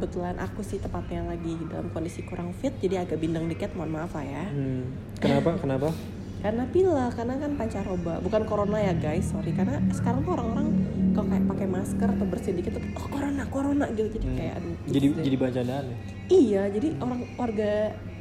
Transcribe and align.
kebetulan 0.00 0.40
aku 0.40 0.64
sih 0.64 0.80
tepatnya 0.80 1.20
lagi 1.28 1.60
dalam 1.68 1.92
kondisi 1.92 2.24
kurang 2.24 2.56
fit, 2.56 2.72
jadi 2.80 3.04
agak 3.04 3.20
bindeng 3.20 3.44
dikit. 3.52 3.76
Mohon 3.76 4.00
maaf 4.00 4.16
lah 4.16 4.24
ya. 4.24 4.44
Hmm, 4.48 4.88
kenapa? 5.20 5.60
Kenapa? 5.60 5.88
Karena 6.40 6.64
pila, 6.72 7.12
karena 7.12 7.36
kan 7.36 7.52
pancaroba, 7.52 8.16
bukan 8.24 8.42
corona 8.48 8.80
ya 8.80 8.96
guys, 8.96 9.28
sorry. 9.28 9.52
Karena 9.52 9.76
sekarang 9.92 10.24
tuh 10.24 10.32
orang-orang 10.32 10.72
kalau 11.12 11.28
kayak 11.28 11.44
pakai 11.44 11.66
masker 11.68 12.08
atau 12.08 12.24
bersih 12.24 12.56
dikit 12.56 12.80
tuh, 12.80 12.84
oh 12.96 13.08
corona, 13.12 13.44
corona 13.52 13.86
gitu. 13.92 14.08
Jadi 14.16 14.24
Hmm. 14.24 14.38
kayak 14.40 14.54
aduh. 14.56 14.74
Jadi 14.88 15.06
deh. 15.12 15.24
jadi 15.28 15.36
bahan 15.36 15.52
candaan 15.52 15.84
ya? 15.84 15.96
Iya, 16.32 16.62
jadi 16.72 16.88
orang 16.96 17.20
warga 17.36 17.72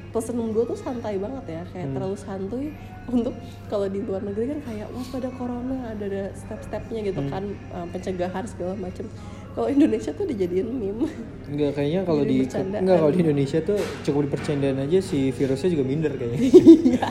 pesenum 0.09 0.51
gue 0.51 0.63
tuh 0.67 0.75
santai 0.75 1.15
banget 1.15 1.45
ya, 1.47 1.61
kayak 1.71 1.87
Hmm. 1.87 1.95
terlalu 1.95 2.17
santuy 2.19 2.65
untuk 3.07 3.33
kalau 3.71 3.87
di 3.87 4.03
luar 4.03 4.21
negeri 4.21 4.51
kan 4.51 4.59
kayak 4.67 4.87
waspada 4.91 5.29
corona 5.39 5.95
ada 5.95 6.03
ada 6.03 6.23
step-stepnya 6.35 6.99
gitu 7.07 7.21
Hmm. 7.23 7.31
kan 7.31 7.43
um, 7.71 7.87
pencegahan 7.87 8.43
segala 8.43 8.75
macem. 8.75 9.07
Kalau 9.49 9.65
Indonesia 9.67 10.13
tuh 10.13 10.23
dijadiin 10.23 10.69
meme. 10.69 11.09
Enggak 11.49 11.73
kayaknya 11.73 12.05
kalau 12.05 12.21
di 12.21 12.45
enggak 12.45 12.95
kalau 12.95 13.11
di 13.11 13.19
Indonesia 13.19 13.59
tuh 13.59 13.75
cukup 14.05 14.29
dipercandaan 14.29 14.77
aja 14.85 14.99
si 15.01 15.33
virusnya 15.33 15.69
juga 15.69 15.83
minder 15.83 16.13
kayaknya. 16.15 16.39
Iya, 16.89 17.05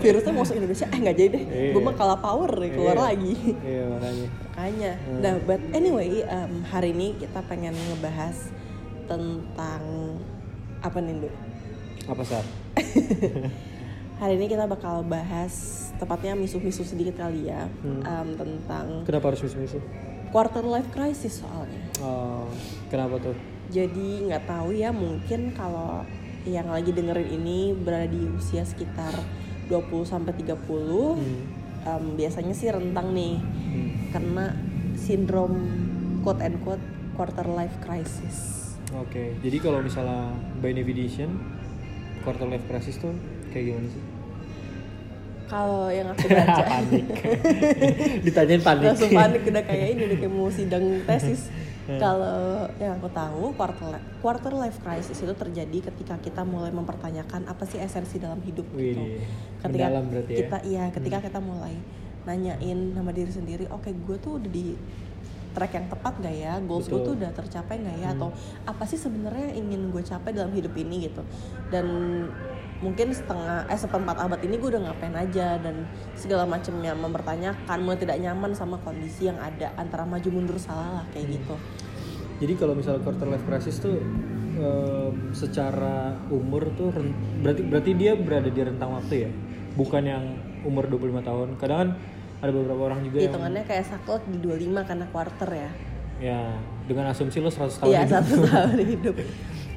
virusnya 0.00 0.32
masuk 0.32 0.54
Indonesia, 0.56 0.86
eh 0.86 0.98
nggak 0.98 1.16
jadi 1.16 1.30
deh. 1.30 1.42
Iya. 1.44 1.70
Gue 1.72 1.82
mah 1.82 1.94
kalah 1.94 2.18
power 2.18 2.50
deh 2.58 2.70
keluar 2.70 2.94
Iya. 2.94 3.04
lagi. 3.06 3.34
Iya 3.60 3.84
makanya. 3.88 4.26
Makanya. 4.32 4.92
Hmm. 4.98 5.20
Nah, 5.20 5.34
but 5.42 5.60
anyway, 5.72 6.10
um, 6.26 6.52
hari 6.64 6.90
ini 6.90 7.14
kita 7.16 7.40
pengen 7.44 7.74
ngebahas 7.74 8.36
tentang 9.04 9.82
apa 10.80 10.98
nih, 10.98 11.14
Nduk? 11.18 11.34
Apa 12.08 12.22
saat? 12.22 12.46
Hari 14.18 14.38
ini 14.38 14.46
kita 14.46 14.66
bakal 14.66 15.02
bahas 15.02 15.54
tepatnya 15.98 16.34
misuh-misuh 16.34 16.82
sedikit 16.82 17.14
kali 17.16 17.46
ya 17.46 17.66
Hmm. 17.82 18.02
um, 18.02 18.28
tentang 18.32 18.86
Kenapa 19.02 19.30
harus 19.30 19.42
misu-misu? 19.42 19.82
Quarter 20.32 20.64
life 20.64 20.88
crisis 20.90 21.44
soalnya. 21.44 21.82
Oh, 22.00 22.48
kenapa 22.88 23.20
tuh? 23.20 23.36
Jadi 23.68 24.26
nggak 24.26 24.48
tahu 24.48 24.72
ya 24.72 24.90
mungkin 24.90 25.52
kalau 25.52 26.02
yang 26.42 26.66
lagi 26.66 26.90
dengerin 26.90 27.38
ini 27.38 27.70
berada 27.72 28.10
di 28.10 28.26
usia 28.26 28.66
sekitar 28.66 29.14
20 29.70 30.02
sampai 30.02 30.34
30 30.34 31.14
Hmm. 31.14 31.42
um, 31.86 32.04
biasanya 32.18 32.50
sih 32.50 32.68
rentang 32.68 33.14
nih 33.14 33.38
Hmm. 33.38 33.88
kena 34.10 34.46
sindrom 34.98 35.54
quote 36.20 36.42
and 36.42 36.58
quote 36.60 36.82
quarter 37.14 37.46
life 37.46 37.76
crisis. 37.80 38.58
Oke, 38.92 39.36
jadi 39.40 39.56
kalau 39.56 39.80
misalnya 39.80 40.32
by 40.60 40.72
definition 40.72 41.40
quarter 42.20 42.44
life 42.44 42.64
crisis 42.66 43.00
tuh 43.00 43.12
kayak 43.48 43.72
gimana 43.72 43.88
sih? 43.88 44.02
Kalau 45.52 45.92
yang 45.92 46.08
aku 46.08 46.24
baca 46.32 46.62
panik. 46.64 47.06
Ditanyain 48.24 48.62
panik. 48.62 48.84
langsung 48.88 49.12
panik 49.12 49.42
udah 49.44 49.62
kayak 49.62 49.86
ini 49.90 50.02
udah 50.08 50.18
kayak 50.18 50.32
mau 50.32 50.48
sidang 50.48 50.84
tesis 51.04 51.52
Hmm. 51.82 51.98
kalau 52.04 52.62
yang 52.78 52.94
aku 52.94 53.10
tahu 53.10 53.50
quarter 53.58 53.90
life, 53.90 54.06
quarter 54.22 54.54
life 54.54 54.78
crisis 54.78 55.18
itu 55.18 55.34
terjadi 55.34 55.90
ketika 55.90 56.14
kita 56.22 56.46
mulai 56.46 56.70
mempertanyakan 56.70 57.42
apa 57.42 57.66
sih 57.66 57.82
esensi 57.82 58.22
dalam 58.22 58.38
hidup 58.38 58.62
Wih, 58.70 58.94
gitu. 58.94 59.02
ketika 59.58 59.90
ya. 59.90 59.98
kita 60.22 60.56
iya 60.62 60.84
ketika 60.94 61.18
kita 61.18 61.42
mulai 61.42 61.74
nanyain 62.22 62.94
sama 62.94 63.10
diri 63.10 63.34
sendiri 63.34 63.66
oke 63.66 63.90
gue 63.90 64.16
tuh 64.16 64.38
udah 64.38 64.46
di 64.46 64.78
track 65.52 65.72
yang 65.74 65.86
tepat 65.90 66.14
gak 66.22 66.36
ya 66.38 66.54
goals 66.62 66.86
gue 66.86 67.02
tuh 67.02 67.18
udah 67.18 67.34
tercapai 67.34 67.74
gak 67.76 67.98
ya 67.98 68.08
Hmm. 68.08 68.14
atau 68.14 68.28
apa 68.62 68.84
sih 68.86 68.96
sebenarnya 68.96 69.50
ingin 69.52 69.90
gue 69.90 70.02
capai 70.02 70.30
dalam 70.30 70.54
hidup 70.54 70.78
ini 70.78 71.10
gitu 71.10 71.26
dan 71.68 71.86
mungkin 72.82 73.14
setengah 73.14 73.64
eh 73.66 73.78
seperempat 73.78 74.18
abad 74.18 74.42
ini 74.42 74.58
gue 74.58 74.68
udah 74.68 74.82
ngapain 74.84 75.14
aja 75.14 75.54
dan 75.56 75.86
segala 76.12 76.42
macamnya 76.44 76.92
mempertanyakan 76.92 77.78
mulai 77.78 77.96
tidak 77.96 78.18
nyaman 78.18 78.52
sama 78.52 78.74
kondisi 78.78 79.30
yang 79.30 79.38
ada 79.38 79.70
antara 79.76 80.02
maju 80.02 80.28
mundur 80.28 80.58
salah 80.58 81.00
lah 81.00 81.04
kayak 81.10 81.24
Hmm. 81.24 81.34
gitu 81.38 81.54
Jadi 82.42 82.52
kalau 82.58 82.74
misalnya 82.74 82.98
quarter 83.00 83.30
life 83.30 83.46
crisis 83.46 83.78
tuh 83.78 84.02
em, 84.52 85.30
secara 85.30 86.10
umur 86.26 86.74
tuh 86.74 86.90
berarti 87.38 87.62
berarti 87.62 87.90
dia 87.94 88.18
berada 88.18 88.50
di 88.50 88.58
rentang 88.58 88.90
waktu 88.92 89.14
ya, 89.16 89.30
bukan 89.72 90.02
yang 90.02 90.24
umur 90.62 90.84
25 90.84 91.22
tahun. 91.22 91.48
Kadang 91.54 91.78
kan 91.78 91.88
ada 92.42 92.50
beberapa 92.50 92.82
orang 92.90 93.06
juga 93.06 93.22
yang 93.22 93.30
hitungannya 93.30 93.62
kayak 93.62 93.84
saklek 93.86 94.26
di 94.26 94.42
25 94.42 94.74
karena 94.82 95.06
quarter 95.08 95.50
ya 95.54 95.70
ya 96.18 96.40
dengan 96.84 97.10
asumsi 97.10 97.38
lo 97.38 97.46
100 97.46 97.78
tahun 97.78 97.90
Iya 97.90 98.00
hidup. 98.00 98.10
satu 98.10 98.34
tahun 98.42 98.78
hidup. 98.98 99.14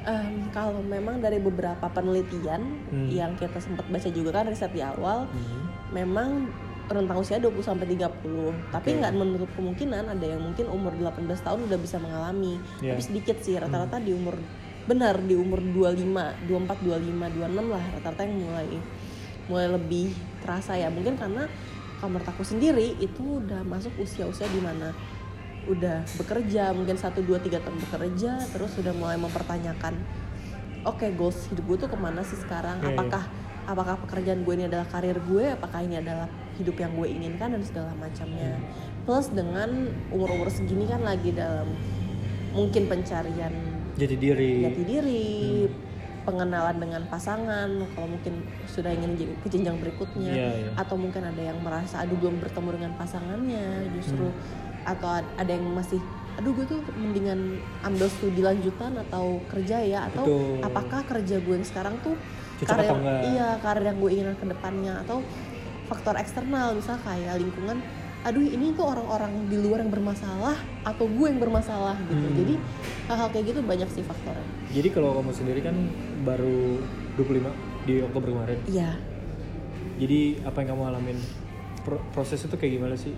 Em, 0.06 0.46
kalau 0.54 0.78
memang 0.80 1.18
dari 1.18 1.42
beberapa 1.42 1.90
penelitian 1.90 2.62
Hmm. 2.88 3.10
yang 3.10 3.34
kita 3.34 3.58
sempat 3.58 3.90
baca 3.90 4.06
juga 4.06 4.30
kan 4.30 4.46
riset 4.46 4.70
di 4.70 4.78
awal, 4.78 5.26
Hmm. 5.26 5.66
memang 5.90 6.46
rentang 6.86 7.18
usia 7.18 7.42
20 7.42 7.66
sampai 7.66 7.90
30. 7.90 8.54
Tapi 8.70 9.02
nggak 9.02 9.12
menutup 9.12 9.50
kemungkinan 9.58 10.06
ada 10.06 10.22
yang 10.22 10.38
mungkin 10.38 10.70
umur 10.70 10.94
18 10.94 11.42
tahun 11.42 11.66
udah 11.66 11.78
bisa 11.82 11.98
mengalami. 11.98 12.62
Iya. 12.78 12.94
Tapi 12.94 13.02
sedikit 13.02 13.36
sih 13.42 13.58
rata-rata 13.58 13.98
di 13.98 14.14
umur 14.14 14.38
benar 14.86 15.18
di 15.18 15.34
umur 15.34 15.58
25, 15.58 16.30
24, 16.46 16.78
25, 16.78 17.26
26 17.34 17.66
lah 17.66 17.82
rata-rata 17.98 18.22
yang 18.22 18.38
mulai 18.38 18.68
mulai 19.50 19.68
lebih 19.74 20.14
terasa 20.38 20.78
ya. 20.78 20.86
Mungkin 20.86 21.18
karena 21.18 21.50
menurut 21.98 22.28
aku 22.28 22.46
sendiri 22.46 22.94
itu 23.02 23.42
udah 23.42 23.66
masuk 23.66 23.90
usia-usia 23.98 24.46
di 24.46 24.62
mana 24.62 24.94
udah 25.66 26.06
bekerja 26.16 26.70
mungkin 26.70 26.94
1 26.94 27.10
2 27.12 27.26
3 27.26 27.58
tahun 27.58 27.76
bekerja 27.80 28.32
terus 28.48 28.70
sudah 28.72 28.92
mulai 28.92 29.16
mempertanyakan 29.16 29.98
oke 30.82 31.06
goals 31.12 31.50
hidup 31.50 31.64
gue 31.66 31.76
tuh 31.80 31.90
ke 31.90 31.98
mana 31.98 32.22
sih 32.22 32.38
sekarang 32.38 32.78
Iya, 32.78 32.84
iya. 32.84 32.94
apakah 32.94 33.22
apakah 33.66 33.94
pekerjaan 34.00 34.40
gue 34.40 34.54
ini 34.54 34.64
adalah 34.64 34.86
karir 34.86 35.18
gue 35.18 35.44
apakah 35.50 35.82
ini 35.82 35.98
adalah 35.98 36.30
hidup 36.54 36.76
yang 36.76 36.94
gue 36.94 37.08
inginkan 37.08 37.50
dan 37.50 37.62
segala 37.62 37.90
macamnya 37.94 38.62
plus 39.02 39.26
dengan 39.28 39.70
umur-umur 40.08 40.46
segini 40.48 40.86
kan 40.86 41.02
lagi 41.02 41.30
dalam 41.30 41.66
mungkin 42.52 42.86
pencarian 42.86 43.52
Jadi 43.96 44.14
diri. 44.14 44.52
jati 44.62 44.82
diri 44.82 45.26
pengenalan 46.22 46.76
dengan 46.76 47.02
pasangan 47.06 47.70
kalau 47.92 48.08
mungkin 48.08 48.42
sudah 48.66 48.90
ingin 48.90 49.14
jadi 49.14 49.32
ke 49.36 49.48
jenjang 49.48 49.78
berikutnya 49.78 50.30
Iya, 50.30 50.48
iya. 50.58 50.70
atau 50.74 50.94
mungkin 50.94 51.22
ada 51.22 51.38
yang 51.40 51.58
merasa 51.58 52.02
aduh 52.02 52.14
belum 52.14 52.38
bertemu 52.38 52.68
dengan 52.72 52.92
pasangannya 52.94 53.66
justru 53.94 54.30
Hmm. 54.30 54.65
Atau 54.86 55.08
ad- 55.12 55.32
ada 55.36 55.50
yang 55.50 55.66
masih 55.68 55.98
aduh 56.36 56.52
gue 56.52 56.66
tuh 56.66 56.80
mendingan 56.94 57.56
ambil 57.80 58.06
studi 58.06 58.40
lanjutan 58.40 58.92
atau 59.00 59.40
kerja 59.46 59.80
ya 59.80 60.04
atau 60.06 60.22
Betul. 60.22 60.60
apakah 60.62 61.00
kerja 61.02 61.36
gue 61.38 61.54
yang 61.54 61.64
sekarang 61.64 61.96
tuh 62.00 62.12
Cocok 62.56 62.72
karir 62.72 62.96
iya 63.26 63.56
karir 63.58 63.84
yang 63.84 63.98
gue 63.98 64.10
inginkan 64.10 64.36
ke 64.36 64.46
depannya 64.46 65.00
atau 65.00 65.24
faktor 65.86 66.14
eksternal 66.14 66.72
misal 66.72 66.96
kayak 66.98 67.36
lingkungan 67.36 67.80
aduh 68.20 68.42
ini 68.42 68.74
tuh 68.74 68.84
orang-orang 68.86 69.46
di 69.46 69.56
luar 69.56 69.80
yang 69.80 69.88
bermasalah 69.88 70.56
atau 70.82 71.06
gue 71.06 71.26
yang 71.26 71.38
bermasalah 71.38 71.94
gitu 72.04 72.20
Hmm. 72.22 72.36
jadi 72.36 72.54
hal-hal 73.06 73.28
kayak 73.30 73.44
gitu 73.46 73.60
banyak 73.62 73.88
sih 73.88 74.02
faktornya 74.02 74.44
Jadi 74.68 74.88
kalau 74.90 75.14
kamu 75.14 75.30
sendiri 75.30 75.60
kan 75.62 75.76
baru 76.20 76.82
25 77.16 77.48
di 77.86 78.02
Oktober 78.02 78.28
kemarin. 78.28 78.58
iya 78.66 78.98
Jadi 79.96 80.42
apa 80.42 80.58
yang 80.58 80.68
kamu 80.70 80.82
alamin? 80.86 81.18
Pro- 81.80 82.02
proses 82.10 82.42
itu 82.42 82.52
kayak 82.52 82.76
gimana 82.76 82.92
sih? 82.92 83.14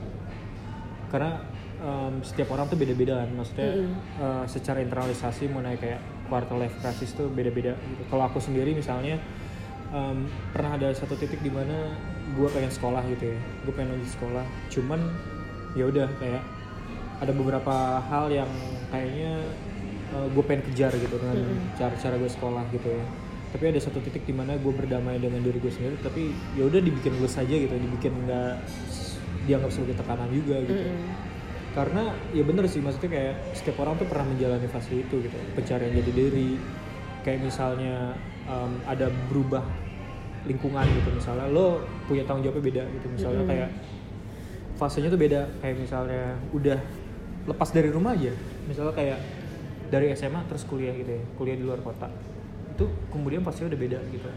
Karena 1.09 1.41
em, 1.79 2.15
setiap 2.27 2.55
orang 2.55 2.67
tuh 2.67 2.79
beda-beda 2.79 3.23
kan, 3.25 3.31
maksudnya 3.35 3.71
Mm-mm. 3.75 3.95
eh, 4.19 4.45
secara 4.51 4.79
internalisasi 4.83 5.49
mengenai 5.51 5.79
kayak 5.79 6.01
quarter 6.29 6.57
life 6.59 6.75
crisis 6.83 7.15
tuh 7.15 7.31
beda-beda. 7.31 7.75
Gitu. 7.79 8.03
Kalau 8.11 8.25
aku 8.27 8.39
sendiri 8.43 8.75
misalnya 8.75 9.17
em, 9.95 10.29
pernah 10.53 10.77
ada 10.77 10.91
satu 10.93 11.15
titik 11.15 11.41
di 11.41 11.51
mana 11.51 11.95
gue 12.37 12.49
pengen 12.51 12.71
sekolah 12.71 13.03
gitu 13.15 13.33
ya, 13.33 13.39
gue 13.65 13.73
pengen 13.73 13.97
lanjut 13.97 14.11
sekolah. 14.13 14.45
Cuman 14.69 15.01
ya 15.77 15.85
udah 15.89 16.09
kayak 16.19 16.43
ada 17.19 17.33
beberapa 17.35 18.03
hal 18.07 18.31
yang 18.31 18.51
kayaknya 18.95 19.43
gue 20.09 20.41
pengen 20.41 20.65
kejar 20.73 20.89
gitu 20.97 21.21
dengan 21.21 21.37
cara-cara 21.77 22.17
gue 22.17 22.31
sekolah 22.33 22.65
gitu 22.73 22.89
ya 22.89 23.05
tapi 23.49 23.65
ada 23.69 23.81
satu 23.81 24.01
titik 24.01 24.25
di 24.25 24.33
mana 24.33 24.57
gue 24.57 24.73
berdamai 24.73 25.21
dengan 25.21 25.41
diri 25.41 25.61
gue 25.61 25.73
sendiri 25.73 26.01
tapi 26.01 26.33
ya 26.57 26.65
udah 26.69 26.81
dibikin 26.81 27.17
lulus 27.17 27.37
aja 27.37 27.53
gitu 27.53 27.73
dibikin 27.73 28.13
nggak 28.25 28.61
dianggap 29.45 29.69
sebagai 29.73 29.97
tekanan 30.01 30.29
juga 30.33 30.61
gitu 30.65 30.85
Mm-mm. 30.85 31.09
Karena 31.77 32.17
ya 32.33 32.43
bener 32.43 32.65
sih 32.67 32.81
maksudnya 32.81 33.11
kayak 33.13 33.35
setiap 33.53 33.85
orang 33.85 34.01
tuh 34.01 34.09
pernah 34.09 34.27
menjalani 34.29 34.69
fase 34.69 35.05
itu 35.05 35.15
gitu 35.21 35.37
pencarian 35.53 35.93
jati 35.93 36.13
diri. 36.13 36.51
Kayak 37.27 37.45
misalnya 37.45 38.17
em, 38.49 38.73
ada 38.89 39.13
berubah 39.29 39.65
lingkungan 40.49 40.87
gitu 40.97 41.11
misalnya 41.13 41.45
lo 41.51 41.85
punya 42.09 42.25
tanggung 42.25 42.49
jawabnya 42.49 42.65
beda 42.65 42.83
gitu 42.89 43.07
misalnya 43.13 43.45
kayak 43.45 43.71
fasenya 44.81 45.09
tuh 45.13 45.21
beda. 45.21 45.41
Kayak 45.61 45.77
misalnya 45.77 46.25
udah 46.55 46.79
lepas 47.49 47.69
dari 47.75 47.89
rumah 47.93 48.17
aja. 48.17 48.33
Misalnya 48.65 48.95
kayak 48.97 49.19
dari 49.89 50.13
SMA 50.17 50.45
terus 50.49 50.65
kuliah 50.69 50.93
gitu 50.97 51.11
ya 51.17 51.23
kuliah 51.37 51.57
di 51.59 51.65
luar 51.65 51.85
kota. 51.85 52.09
Itu 52.77 52.89
kemudian 53.13 53.45
pastinya 53.45 53.73
udah 53.73 53.81
beda 53.81 53.99
gitu. 54.09 54.31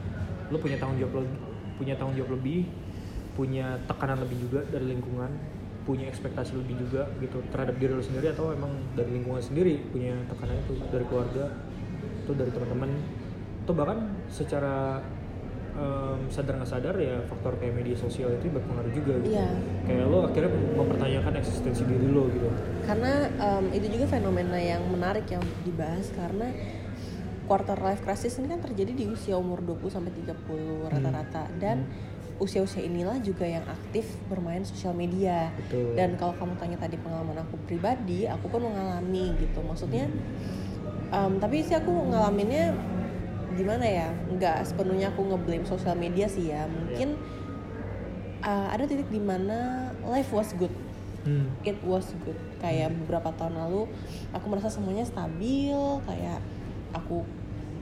Lo 0.52 0.58
punya 0.60 0.76
tanggung 0.76 1.00
jawab 1.00 1.24
lebih 1.24 1.40
punya 1.82 1.98
tanggung 1.98 2.14
jawab 2.14 2.38
lebih 2.38 2.70
punya 3.34 3.80
tekanan 3.90 4.22
lebih 4.22 4.38
juga 4.38 4.62
dari 4.70 4.94
lingkungan 4.94 5.32
punya 5.82 6.06
ekspektasi 6.08 6.54
lebih 6.54 6.78
juga 6.88 7.10
gitu 7.18 7.42
terhadap 7.50 7.76
diri 7.82 7.92
lo 7.98 8.04
sendiri 8.04 8.30
atau 8.32 8.54
emang 8.54 8.70
dari 8.94 9.10
lingkungan 9.18 9.42
sendiri 9.42 9.82
punya 9.90 10.14
tekanan 10.30 10.58
itu 10.62 10.74
dari 10.94 11.06
keluarga 11.10 11.46
atau 12.26 12.34
dari 12.38 12.52
teman-teman? 12.54 12.90
Atau 13.66 13.74
bahkan 13.74 14.00
secara 14.30 15.02
em, 15.74 16.20
sadar 16.30 16.54
nggak 16.62 16.70
sadar 16.70 16.96
ya 17.02 17.18
faktor 17.26 17.58
kayak 17.58 17.74
media 17.74 17.98
sosial 17.98 18.30
itu 18.38 18.54
berpengaruh 18.54 18.94
juga 18.94 19.14
gitu. 19.26 19.34
Iya. 19.34 19.50
kayak 19.90 20.06
lo 20.06 20.20
akhirnya 20.30 20.52
mempertanyakan 20.78 21.34
eksistensi 21.42 21.82
diri 21.86 22.08
lo 22.14 22.30
gitu. 22.30 22.48
Karena 22.86 23.14
em, 23.28 23.66
itu 23.74 23.88
juga 23.90 24.06
fenomena 24.10 24.58
yang 24.62 24.86
menarik 24.86 25.26
yang 25.34 25.44
dibahas 25.66 26.14
karena 26.14 26.54
quarter 27.50 27.76
life 27.84 28.00
crisis 28.06 28.40
ini 28.40 28.48
kan 28.48 28.64
terjadi 28.64 28.96
di 28.96 29.06
usia 29.12 29.36
umur 29.36 29.60
20 29.60 29.92
sampai 29.92 30.12
30 30.14 30.88
rata-rata 30.88 31.52
dan 31.60 31.84
usia-usia 32.42 32.82
inilah 32.82 33.22
juga 33.22 33.46
yang 33.46 33.62
aktif 33.70 34.18
bermain 34.26 34.66
sosial 34.66 34.98
media. 34.98 35.54
Betul. 35.54 35.94
Dan 35.94 36.18
kalau 36.18 36.34
kamu 36.42 36.58
tanya 36.58 36.78
tadi 36.82 36.98
pengalaman 36.98 37.38
aku 37.46 37.56
pribadi, 37.70 38.26
aku 38.26 38.50
pun 38.50 38.66
mengalami 38.66 39.38
gitu. 39.38 39.62
Maksudnya 39.62 40.10
em, 41.14 41.38
tapi 41.38 41.62
sih 41.62 41.78
aku 41.78 41.94
ngalaminnya 42.10 42.74
gimana 43.54 43.86
ya? 43.86 44.10
nggak 44.10 44.66
sepenuhnya 44.66 45.14
aku 45.14 45.22
ngeblame 45.30 45.70
sosial 45.70 45.94
media 45.94 46.26
sih 46.26 46.50
ya. 46.50 46.66
Mungkin 46.66 47.14
uh, 48.42 48.68
ada 48.74 48.90
titik 48.90 49.08
di 49.14 49.22
mana 49.22 49.92
life 50.10 50.34
was 50.34 50.52
good 50.58 50.74
Hmm. 51.22 51.54
it 51.62 51.78
was 51.86 52.18
good 52.26 52.34
kayak 52.58 52.90
beberapa 53.06 53.30
tahun 53.38 53.54
lalu 53.54 53.86
aku 54.34 54.46
merasa 54.50 54.74
semuanya 54.74 55.06
stabil 55.06 55.78
kayak 56.10 56.42
aku 56.98 57.22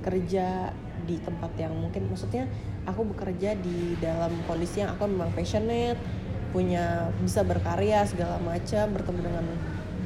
kerja 0.03 0.75
di 1.07 1.15
tempat 1.23 1.47
yang 1.55 1.71
mungkin 1.71 2.11
maksudnya 2.11 2.51
aku 2.89 3.05
bekerja 3.05 3.53
di 3.55 3.93
dalam 3.97 4.33
kondisi 4.45 4.81
yang 4.81 4.93
aku 4.93 5.05
memang 5.05 5.29
passionate 5.31 5.99
punya 6.49 7.13
bisa 7.21 7.45
berkarya 7.45 8.01
segala 8.03 8.41
macam 8.41 8.89
bertemu 8.89 9.19
dengan 9.21 9.45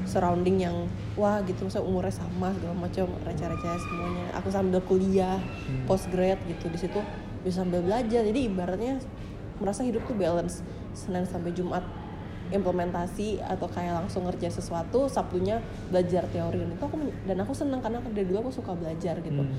surrounding 0.03 0.57
yang 0.59 0.75
wah 1.15 1.39
gitu 1.41 1.63
misalnya 1.63 1.87
umurnya 1.87 2.11
sama 2.11 2.51
segala 2.51 2.75
macam 2.75 3.07
receh-receh 3.23 3.79
semuanya 3.79 4.25
aku 4.35 4.51
sambil 4.51 4.83
kuliah 4.83 5.39
Hmm. 5.39 5.87
postgrad 5.87 6.35
gitu 6.43 6.67
di 6.67 6.75
situ 6.77 6.99
bisa 7.41 7.63
sambil 7.63 7.79
belajar 7.79 8.27
jadi 8.27 8.39
ibaratnya 8.43 8.99
merasa 9.63 9.87
hidup 9.87 10.03
tuh 10.03 10.15
balance 10.15 10.59
senin 10.91 11.23
sampai 11.23 11.55
jumat 11.55 11.87
implementasi 12.51 13.39
atau 13.39 13.65
kayak 13.65 14.03
langsung 14.03 14.27
ngerjain 14.27 14.51
sesuatu 14.51 15.07
sabtunya 15.07 15.63
belajar 15.87 16.27
teori 16.27 16.59
dan 16.59 16.75
itu 16.75 16.83
aku 16.83 16.97
dan 17.23 17.37
aku 17.39 17.53
seneng 17.55 17.79
karena 17.79 18.03
dari 18.03 18.27
dulu 18.27 18.47
aku 18.47 18.51
suka 18.53 18.75
belajar 18.75 19.15
gitu 19.23 19.41
Hmm. 19.41 19.55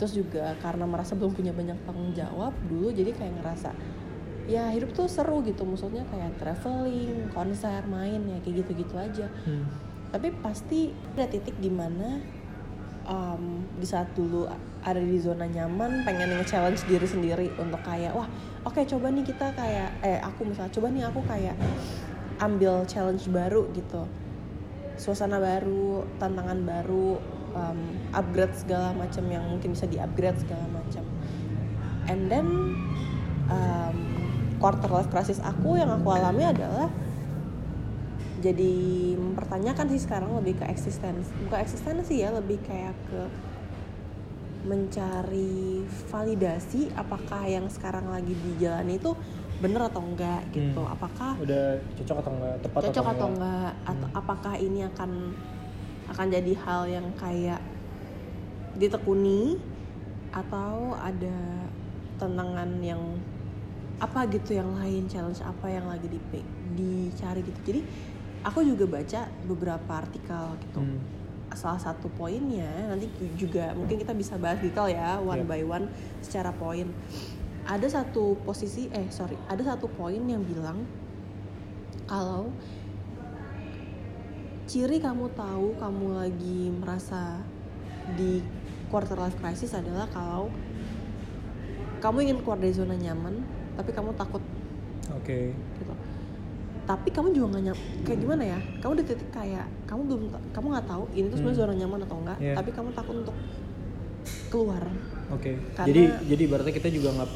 Terus 0.00 0.16
juga 0.16 0.56
karena 0.64 0.88
merasa 0.88 1.12
belum 1.12 1.36
punya 1.36 1.52
banyak 1.52 1.76
tanggung 1.84 2.16
jawab 2.16 2.56
dulu 2.72 2.88
jadi 2.88 3.12
kayak 3.12 3.36
ngerasa 3.36 3.76
ya 4.48 4.72
hidup 4.72 4.96
tuh 4.96 5.06
seru 5.06 5.44
gitu. 5.44 5.62
Maksudnya 5.68 6.02
kayak 6.08 6.40
traveling 6.40 7.28
konser 7.36 7.84
main 7.86 8.24
ya 8.24 8.40
kayak 8.40 8.64
gitu-gitu 8.64 8.94
aja. 8.96 9.28
Hmm. 9.44 9.68
tapi 10.10 10.34
pasti 10.42 10.90
ada 11.14 11.30
titik 11.30 11.54
di 11.62 11.70
mana 11.70 12.18
um, 13.06 13.62
di 13.78 13.86
saat 13.86 14.10
dulu 14.18 14.50
ada 14.82 14.98
di 14.98 15.22
zona 15.22 15.46
nyaman 15.46 16.02
pengen 16.02 16.34
nge-challenge 16.34 16.82
diri 16.90 17.06
sendiri 17.06 17.46
untuk 17.62 17.78
kayak 17.86 18.10
wah 18.18 18.26
oke 18.66 18.82
coba 18.90 19.06
nih 19.14 19.22
kita 19.22 19.54
kayak 19.54 20.02
eh 20.02 20.18
aku 20.18 20.50
misalnya 20.50 20.72
coba 20.74 20.88
nih 20.90 21.04
aku 21.06 21.20
kayak 21.30 21.54
ambil 22.42 22.82
challenge 22.90 23.28
baru 23.30 23.70
gitu. 23.70 24.02
Suasana 24.98 25.38
baru 25.38 26.02
tantangan 26.18 26.58
baru 26.66 27.22
um, 27.54 27.78
upgrade 28.14 28.54
segala 28.54 28.94
macam 28.94 29.24
yang 29.30 29.44
mungkin 29.46 29.74
bisa 29.74 29.86
di 29.86 29.96
upgrade 29.98 30.38
segala 30.40 30.66
macam. 30.70 31.04
And 32.10 32.26
then 32.26 32.46
um, 33.50 33.96
quarter 34.58 34.90
life 34.90 35.08
crisis 35.08 35.38
aku 35.40 35.78
yang 35.78 35.90
aku 35.90 36.08
alami 36.10 36.44
adalah 36.48 36.90
jadi 38.40 38.72
mempertanyakan 39.20 39.86
sih 39.92 40.00
sekarang 40.00 40.32
lebih 40.40 40.60
ke 40.60 40.64
eksistensi. 40.66 41.28
Bukan 41.44 41.60
eksistensi 41.60 42.24
ya 42.24 42.32
lebih 42.32 42.58
kayak 42.64 42.96
ke 43.12 43.22
mencari 44.60 45.84
validasi 46.12 46.92
apakah 46.92 47.48
yang 47.48 47.64
sekarang 47.72 48.12
lagi 48.12 48.36
dijalani 48.36 49.00
itu 49.00 49.16
bener 49.60 49.88
atau 49.92 50.00
enggak 50.00 50.40
gitu. 50.52 50.80
Hmm. 50.80 50.92
apakah 50.96 51.36
udah 51.36 51.76
cocok 52.00 52.16
atau 52.24 52.32
enggak? 52.32 52.54
Tepat 52.64 52.80
cocok 52.88 53.04
atau 53.04 53.12
atau 53.12 53.28
enggak, 53.28 53.72
enggak? 53.72 53.88
Atau 53.88 54.08
apakah 54.16 54.54
ini 54.56 54.80
akan 54.88 55.10
akan 56.10 56.26
jadi 56.28 56.52
hal 56.60 56.82
yang 56.86 57.06
kayak 57.14 57.62
ditekuni 58.74 59.58
atau 60.30 60.94
ada 60.94 61.66
tantangan 62.16 62.78
yang 62.78 63.00
apa 63.98 64.24
gitu 64.30 64.56
yang 64.56 64.70
lain 64.78 65.04
challenge 65.06 65.42
apa 65.42 65.66
yang 65.68 65.84
lagi 65.84 66.08
di 66.08 66.18
dicari 66.70 67.42
gitu 67.42 67.60
jadi 67.66 67.80
aku 68.40 68.64
juga 68.64 68.88
baca 68.88 69.20
beberapa 69.44 69.92
artikel 69.92 70.56
gitu 70.64 70.80
Hmm. 70.80 71.00
salah 71.50 71.82
satu 71.82 72.06
poinnya 72.14 72.70
nanti 72.86 73.10
juga 73.34 73.74
mungkin 73.74 73.98
kita 73.98 74.14
bisa 74.14 74.38
bahas 74.38 74.62
detail 74.62 74.86
ya 74.86 75.18
one 75.18 75.42
Yep. 75.42 75.50
by 75.50 75.62
one 75.66 75.86
secara 76.22 76.54
poin 76.54 76.86
ada 77.66 77.84
satu 77.84 78.38
posisi 78.40 78.86
eh 78.88 79.10
sorry 79.10 79.34
ada 79.50 79.60
satu 79.60 79.90
poin 79.90 80.22
yang 80.22 80.46
bilang 80.46 80.86
kalau 82.06 82.48
ciri 84.70 85.02
kamu 85.02 85.34
tahu 85.34 85.74
kamu 85.82 86.06
lagi 86.14 86.70
merasa 86.70 87.42
di 88.14 88.38
quarter 88.86 89.18
life 89.18 89.34
crisis 89.42 89.74
adalah 89.74 90.06
kalau 90.14 90.46
kamu 91.98 92.30
ingin 92.30 92.38
keluar 92.38 92.54
dari 92.54 92.70
zona 92.70 92.94
nyaman 92.94 93.42
tapi 93.74 93.90
kamu 93.90 94.14
takut. 94.14 94.38
Oke. 95.10 95.50
Gitu. 95.50 95.92
Tapi 96.86 97.08
kamu 97.10 97.34
juga 97.34 97.58
nggak 97.58 97.64
nyam 97.66 97.78
kayak 98.06 98.18
gimana 98.22 98.42
ya? 98.46 98.58
Kamu 98.78 98.94
di 98.94 99.04
titik 99.10 99.30
kayak 99.34 99.66
kamu 99.90 100.00
belum 100.06 100.22
kamu 100.54 100.66
nggak 100.70 100.86
tahu 100.86 101.04
ini 101.18 101.26
tuh 101.26 101.36
sebenarnya 101.42 101.58
Hmm. 101.58 101.66
zona 101.66 101.74
nyaman 101.74 102.00
atau 102.06 102.16
enggak 102.22 102.38
Iya. 102.38 102.54
tapi 102.54 102.70
kamu 102.70 102.88
takut 102.94 103.14
untuk 103.26 103.36
keluar. 104.54 104.82
Oke. 105.34 105.58
Karena- 105.74 105.86
jadi 105.90 106.02
jadi 106.30 106.44
berarti 106.46 106.70
kita 106.70 106.88
juga 106.94 107.10
nggak 107.18 107.30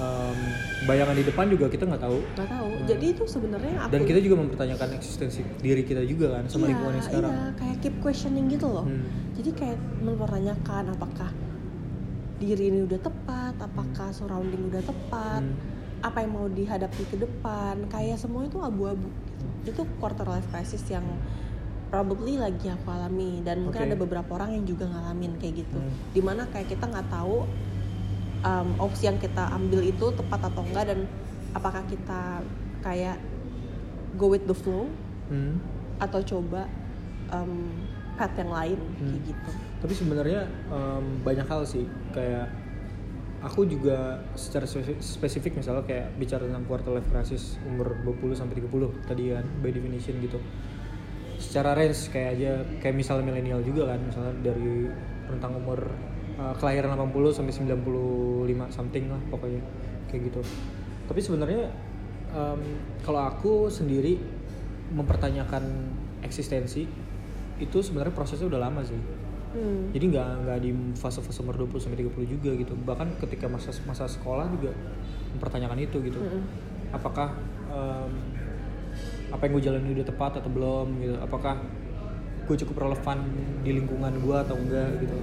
em, 0.00 0.38
bayangan 0.82 1.12
di 1.12 1.24
depan 1.24 1.44
juga 1.46 1.68
kita 1.68 1.84
nggak 1.84 2.00
tahu 2.00 2.18
nggak 2.34 2.48
tahu 2.48 2.68
Hmm. 2.70 2.86
jadi 2.88 3.06
itu 3.12 3.22
sebenarnya 3.26 3.74
aku 3.78 3.90
dan 3.92 4.02
kita 4.02 4.18
juga 4.18 4.36
mempertanyakan 4.40 4.88
eksistensi 4.96 5.40
diri 5.60 5.82
kita 5.84 6.02
juga 6.02 6.26
kan 6.34 6.48
sama 6.48 6.64
iya, 6.64 6.68
lingkungan 6.72 6.94
yang 6.96 7.04
sekarang 7.04 7.32
iya 7.32 7.46
kayak 7.54 7.76
keep 7.78 7.96
questioning 8.00 8.46
gitu 8.48 8.66
loh 8.66 8.84
Hmm. 8.84 9.04
jadi 9.36 9.50
kayak 9.52 9.78
mempertanyakan 10.00 10.84
apakah 10.90 11.30
diri 12.36 12.64
ini 12.66 12.80
udah 12.82 12.96
tepat 12.98 13.54
apakah 13.60 14.08
surrounding 14.10 14.62
udah 14.66 14.80
tepat 14.80 15.42
Hmm. 15.44 15.56
apa 16.00 16.24
yang 16.24 16.32
mau 16.32 16.48
dihadapi 16.48 17.02
ke 17.06 17.16
depan 17.18 17.84
kayak 17.86 18.16
semua 18.16 18.48
itu 18.48 18.56
abu-abu 18.56 19.04
gitu. 19.04 19.76
itu 19.76 19.82
quarter 20.00 20.24
life 20.24 20.48
crisis 20.48 20.80
yang 20.88 21.04
probably 21.90 22.38
lagi 22.38 22.70
aku 22.70 22.88
alami 22.88 23.42
dan 23.42 23.60
mungkin 23.60 23.82
Oke. 23.82 23.88
ada 23.90 23.96
beberapa 23.98 24.30
orang 24.32 24.56
yang 24.56 24.64
juga 24.64 24.88
ngalamin 24.88 25.36
kayak 25.36 25.60
gitu 25.60 25.76
Hmm. 25.76 25.92
di 26.10 26.20
mana 26.22 26.48
kayak 26.48 26.72
kita 26.72 26.88
nggak 26.88 27.12
tahu 27.12 27.44
um, 28.40 28.68
opsi 28.78 29.06
yang 29.06 29.16
kita 29.16 29.48
ambil 29.50 29.80
itu 29.80 30.06
tepat 30.10 30.40
atau 30.46 30.62
enggak 30.62 30.88
dan 30.88 31.00
apakah 31.50 31.82
kita 31.84 32.40
kayak 32.80 33.16
go 34.14 34.28
with 34.28 34.44
the 34.44 34.54
flow 34.54 34.88
Hmm. 35.26 35.62
atau 36.02 36.18
coba 36.20 36.66
um, 37.30 37.70
path 38.18 38.34
yang 38.34 38.50
lain 38.50 38.78
kayak 38.98 39.14
Hmm. 39.14 39.22
gitu 39.22 39.50
tapi 39.78 39.92
sebenarnya 39.94 40.42
em, 40.66 41.04
banyak 41.22 41.46
hal 41.46 41.62
sih 41.62 41.86
kayak 42.10 42.50
aku 43.40 43.64
juga 43.64 44.20
secara 44.34 44.66
spesifik, 44.66 44.98
spesifik 44.98 45.52
misalnya 45.56 45.86
kayak 45.86 46.18
bicara 46.18 46.44
tentang 46.44 46.66
quarter 46.66 46.92
life 46.92 47.06
crisis 47.08 47.56
umur 47.62 47.94
20 48.02 48.34
sampai 48.34 48.58
30 48.58 48.90
tadi 49.06 49.30
kan 49.30 49.46
by 49.62 49.70
definition 49.70 50.18
gitu 50.18 50.36
secara 51.38 51.72
range 51.72 52.10
kayak 52.10 52.36
aja 52.36 52.52
kayak 52.82 52.92
misalnya 52.92 53.24
milenial 53.24 53.62
juga 53.62 53.94
kan 53.94 54.00
misalnya 54.02 54.34
dari 54.44 54.90
rentang 55.24 55.56
umur 55.56 55.78
uh, 56.40 56.54
kelahiran 56.56 56.96
80 56.96 57.36
sampai 57.36 57.52
95 57.52 58.72
something 58.72 59.04
lah 59.12 59.20
pokoknya 59.28 59.60
kayak 60.08 60.32
gitu. 60.32 60.40
Tapi 61.06 61.20
sebenarnya 61.20 61.68
em, 62.32 62.60
kalau 63.02 63.20
aku 63.26 63.66
sendiri 63.68 64.18
mempertanyakan 64.90 65.62
eksistensi 66.22 66.86
itu 67.60 67.78
sebenarnya 67.84 68.14
prosesnya 68.16 68.48
udah 68.48 68.60
lama 68.62 68.82
sih. 68.82 68.98
Hmm. 69.50 69.90
jadi 69.90 70.14
nggak 70.14 70.46
nggak 70.46 70.58
di 70.62 70.70
fase-fase 70.94 71.42
umur 71.42 71.58
20 71.66 71.82
sampai 71.82 72.06
30 72.06 72.22
juga 72.38 72.50
gitu. 72.54 72.70
Bahkan 72.86 73.18
ketika 73.18 73.50
masa 73.50 73.74
masa 73.82 74.06
sekolah 74.06 74.46
juga 74.46 74.70
mempertanyakan 75.34 75.78
itu 75.82 75.98
gitu. 76.06 76.22
Mm-mm. 76.22 76.42
apakah 76.94 77.34
em, 77.66 78.12
apa 79.30 79.42
yang 79.46 79.52
gue 79.58 79.62
jalani 79.66 79.90
udah 79.90 80.06
tepat 80.06 80.38
atau 80.38 80.50
belum 80.54 81.02
gitu? 81.02 81.18
Apakah 81.18 81.58
gue 82.46 82.56
cukup 82.62 82.86
relevan 82.86 83.26
di 83.66 83.70
lingkungan 83.74 84.22
gue 84.22 84.36
atau 84.38 84.54
enggak 84.54 84.90
gitu 85.02 85.18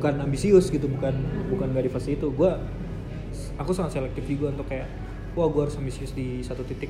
bukan 0.00 0.16
ambisius 0.24 0.72
gitu 0.72 0.88
bukan 0.88 1.12
bukan 1.52 1.76
nggak 1.76 1.84
di 1.84 1.92
fase 1.92 2.16
itu. 2.16 2.32
Gue 2.32 2.48
aku 3.60 3.76
sangat 3.76 4.00
selektif 4.00 4.24
juga 4.24 4.56
untuk 4.56 4.64
kayak 4.64 4.88
wah 5.36 5.44
gue 5.52 5.68
harus 5.68 5.76
ambisius 5.76 6.16
di 6.16 6.40
satu 6.40 6.64
titik 6.64 6.88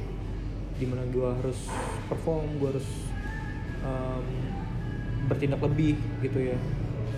di 0.79 0.87
mana 0.87 1.03
gue 1.11 1.27
harus 1.27 1.67
perform 2.07 2.47
gue 2.63 2.71
harus 2.71 2.89
em, 3.83 4.27
bertindak 5.27 5.59
lebih 5.59 5.99
gitu 6.23 6.55
ya. 6.55 6.57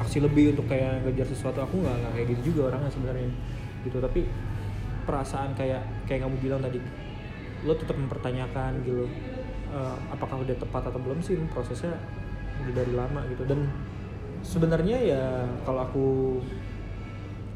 Aksi 0.01 0.25
lebih 0.25 0.57
untuk 0.57 0.65
kayak 0.73 1.05
ngejar 1.05 1.29
sesuatu. 1.29 1.61
Aku 1.61 1.85
nggak 1.85 1.93
nggak 1.93 2.13
kayak 2.17 2.27
gitu 2.33 2.43
juga 2.57 2.73
orangnya 2.73 2.89
sebenarnya 2.89 3.29
gitu. 3.85 4.01
Tapi 4.01 4.25
perasaan 5.05 5.53
kayak 5.53 6.09
kayak 6.09 6.25
kamu 6.25 6.41
bilang 6.41 6.65
tadi 6.65 6.81
lo 7.69 7.77
tetap 7.77 8.01
mempertanyakan 8.01 8.81
gitu 8.89 9.05
eh, 9.77 9.97
apakah 10.09 10.41
udah 10.41 10.57
tepat 10.57 10.89
atau 10.89 10.97
belum 11.05 11.21
sih? 11.21 11.37
Prosesnya 11.53 12.01
udah 12.65 12.73
dari 12.81 12.97
lama 12.97 13.21
gitu. 13.29 13.45
Dan 13.45 13.69
sebenarnya 14.43 14.97
ya 14.99 15.23
kalau 15.63 15.81
aku 15.83 16.07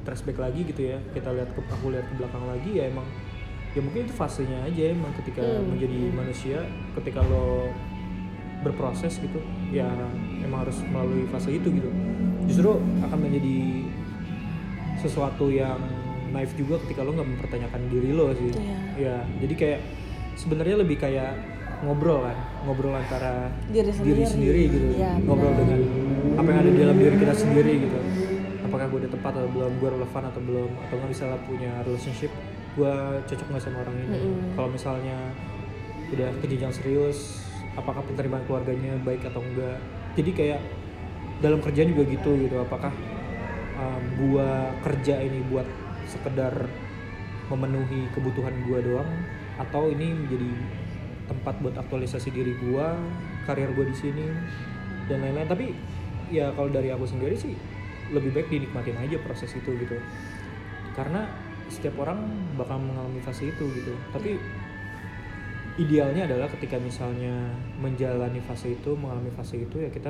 flashback 0.02 0.38
lagi 0.38 0.62
gitu 0.62 0.82
ya 0.86 0.98
kita 1.10 1.30
lihat 1.30 1.50
ke 1.50 1.60
aku 1.60 1.90
lihat 1.90 2.06
ke 2.06 2.14
belakang 2.14 2.44
lagi 2.46 2.70
ya 2.72 2.84
emang 2.86 3.06
ya 3.74 3.80
mungkin 3.80 4.06
itu 4.06 4.14
fasenya 4.14 4.64
aja 4.64 4.82
emang 4.88 5.12
ketika 5.16 5.42
Hmm. 5.42 5.66
menjadi 5.68 6.00
manusia 6.10 6.58
ketika 6.94 7.20
lo 7.22 7.68
berproses 8.62 9.18
gitu 9.18 9.38
ya 9.68 9.86
emang 10.40 10.64
harus 10.64 10.78
melalui 10.84 11.26
fase 11.28 11.52
itu 11.52 11.68
gitu 11.68 11.90
justru 12.46 12.70
akan 13.02 13.18
menjadi 13.20 13.58
sesuatu 14.96 15.50
yang 15.50 15.78
naif 16.30 16.54
juga 16.54 16.80
ketika 16.82 17.02
lo 17.02 17.12
nggak 17.12 17.28
mempertanyakan 17.28 17.82
diri 17.86 18.10
lo 18.10 18.32
sih 18.32 18.50
Iya. 18.50 18.76
ya 18.96 19.16
jadi 19.38 19.54
kayak 19.54 19.80
sebenarnya 20.34 20.76
lebih 20.78 20.96
kayak 20.96 21.34
ngobrol 21.78 22.24
kan 22.24 22.36
ngobrol 22.62 22.94
antara 22.94 23.52
Diri 23.68 23.92
sendiri. 24.24 24.62
gitu 24.66 24.86
Iya, 24.96 25.12
ngobrol 25.20 25.52
benar. 25.52 25.60
dengan 25.76 25.80
apa 26.36 26.48
yang 26.48 26.58
ada 26.58 26.70
di 26.70 26.78
dalam 26.78 26.96
diri 26.96 27.16
kita 27.16 27.34
sendiri 27.34 27.72
gitu 27.80 27.98
apakah 28.62 28.84
gue 28.86 28.98
udah 29.04 29.12
tepat 29.12 29.32
atau 29.34 29.48
belum 29.48 29.72
gue 29.76 29.88
relevan 29.90 30.22
atau 30.26 30.40
belum 30.42 30.70
atau 30.78 30.94
nggak 30.96 31.10
misalnya 31.10 31.38
punya 31.44 31.72
relationship 31.82 32.32
gue 32.74 32.92
cocok 33.24 33.46
nggak 33.46 33.62
sama 33.62 33.78
orang 33.80 33.96
ini 33.98 34.06
Mm-mm. 34.10 34.34
kalau 34.52 34.68
misalnya 34.68 35.16
udah 36.06 36.28
ke 36.38 36.46
jenjang 36.46 36.72
serius 36.72 37.40
apakah 37.72 38.00
penerimaan 38.04 38.44
keluarganya 38.44 38.96
baik 39.00 39.24
atau 39.24 39.40
enggak 39.40 39.76
jadi 40.14 40.30
kayak 40.32 40.60
dalam 41.36 41.60
kerjaan 41.60 41.92
juga 41.92 42.02
gitu 42.06 42.30
gitu 42.38 42.56
apakah 42.56 42.92
um, 43.76 44.02
gua 44.18 44.48
kerja 44.80 45.20
ini 45.20 45.44
buat 45.46 45.68
sekedar 46.06 46.52
memenuhi 47.46 48.08
kebutuhan 48.10 48.54
gua 48.64 48.80
doang 48.80 49.10
atau 49.56 49.88
ini 49.88 50.16
menjadi 50.16 50.48
tempat 51.26 51.58
buat 51.62 51.74
aktualisasi 51.74 52.30
diri 52.30 52.54
gua 52.62 52.94
karir 53.46 53.70
gua 53.74 53.86
di 53.86 53.96
sini 53.96 54.26
dan 55.10 55.22
lain-lain. 55.22 55.46
Tapi 55.46 55.66
ya 56.30 56.50
kalau 56.54 56.70
dari 56.70 56.90
aku 56.90 57.06
sendiri 57.06 57.34
sih 57.38 57.54
lebih 58.10 58.34
baik 58.34 58.48
dinikmatin 58.50 58.98
aja 58.98 59.18
proses 59.22 59.50
itu 59.54 59.70
gitu. 59.78 59.98
Karena 60.94 61.26
setiap 61.66 61.98
orang 61.98 62.22
bakal 62.54 62.78
mengalami 62.78 63.18
fase 63.22 63.50
itu 63.50 63.64
gitu. 63.74 63.92
Tapi 64.14 64.38
idealnya 65.76 66.24
adalah 66.24 66.48
ketika 66.48 66.80
misalnya 66.80 67.52
menjalani 67.76 68.40
fase 68.40 68.72
itu 68.72 68.96
mengalami 68.96 69.28
fase 69.36 69.60
itu 69.60 69.76
ya 69.76 69.92
kita 69.92 70.08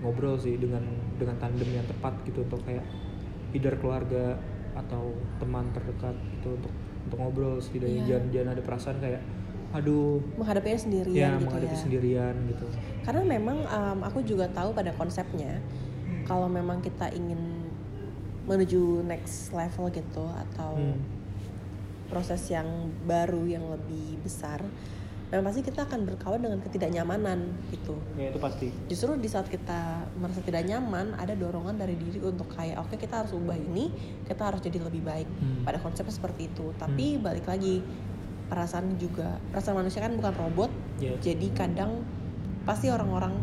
ngobrol 0.00 0.40
sih 0.40 0.56
dengan 0.56 0.80
dengan 1.20 1.36
tandem 1.36 1.68
yang 1.68 1.84
tepat 1.84 2.12
gitu 2.24 2.40
untuk 2.44 2.60
kayak 2.64 2.84
either 3.52 3.76
keluarga 3.76 4.36
atau 4.74 5.12
teman 5.38 5.68
terdekat 5.76 6.16
gitu 6.40 6.56
untuk 6.56 6.72
untuk 7.04 7.18
ngobrol 7.20 7.60
setidaknya 7.60 8.00
Iya. 8.00 8.08
jangan 8.08 8.26
jangan 8.32 8.48
ada 8.56 8.62
perasaan 8.64 8.98
kayak 8.98 9.22
aduh 9.74 10.22
menghadapinya 10.38 10.78
sendirian 10.78 11.18
ya 11.18 11.30
gitu 11.34 11.44
menghadapi 11.50 11.74
ya. 11.74 11.80
sendirian 11.82 12.34
gitu 12.46 12.66
Karena 13.02 13.22
memang 13.26 13.58
um, 13.66 13.98
aku 14.06 14.22
juga 14.22 14.46
tahu 14.48 14.70
pada 14.72 14.94
konsepnya 14.94 15.58
kalau 16.24 16.46
memang 16.48 16.80
kita 16.80 17.10
ingin 17.12 17.36
menuju 18.44 19.02
next 19.02 19.50
level 19.50 19.88
gitu 19.90 20.24
atau 20.24 20.76
Hmm. 20.76 21.00
proses 22.04 22.44
yang 22.46 22.68
baru 23.02 23.42
yang 23.48 23.64
lebih 23.66 24.20
besar, 24.20 24.60
memang 25.32 25.50
pasti 25.50 25.64
kita 25.64 25.82
akan 25.82 26.04
berkawan 26.04 26.38
dengan 26.38 26.60
ketidaknyamanan 26.60 27.48
gitu. 27.72 27.96
ya 28.14 28.28
itu 28.30 28.38
pasti 28.38 28.68
Justru 28.86 29.16
di 29.16 29.26
saat 29.26 29.48
kita 29.48 30.04
merasa 30.14 30.44
tidak 30.44 30.62
nyaman, 30.62 31.16
ada 31.16 31.32
dorongan 31.32 31.74
dari 31.74 31.96
diri 31.96 32.20
untuk 32.20 32.46
kayak 32.52 32.76
oke 32.78 32.94
kita 32.94 33.24
harus 33.24 33.32
ubah 33.32 33.56
ini, 33.56 33.88
kita 34.28 34.46
harus 34.46 34.60
jadi 34.60 34.78
lebih 34.84 35.00
baik. 35.02 35.26
Hmm. 35.26 35.64
Pada 35.64 35.80
konsepnya 35.80 36.12
seperti 36.12 36.52
itu. 36.52 36.70
Tapi 36.76 37.18
balik 37.18 37.48
lagi 37.48 37.80
perasaan 38.48 39.00
juga 39.00 39.40
perasaan 39.50 39.80
manusia 39.80 40.04
kan 40.04 40.14
bukan 40.14 40.34
robot, 40.36 40.70
ya 41.00 41.16
jadi 41.20 41.46
kadang 41.56 42.04
pasti 42.68 42.88
orang-orang 42.92 43.34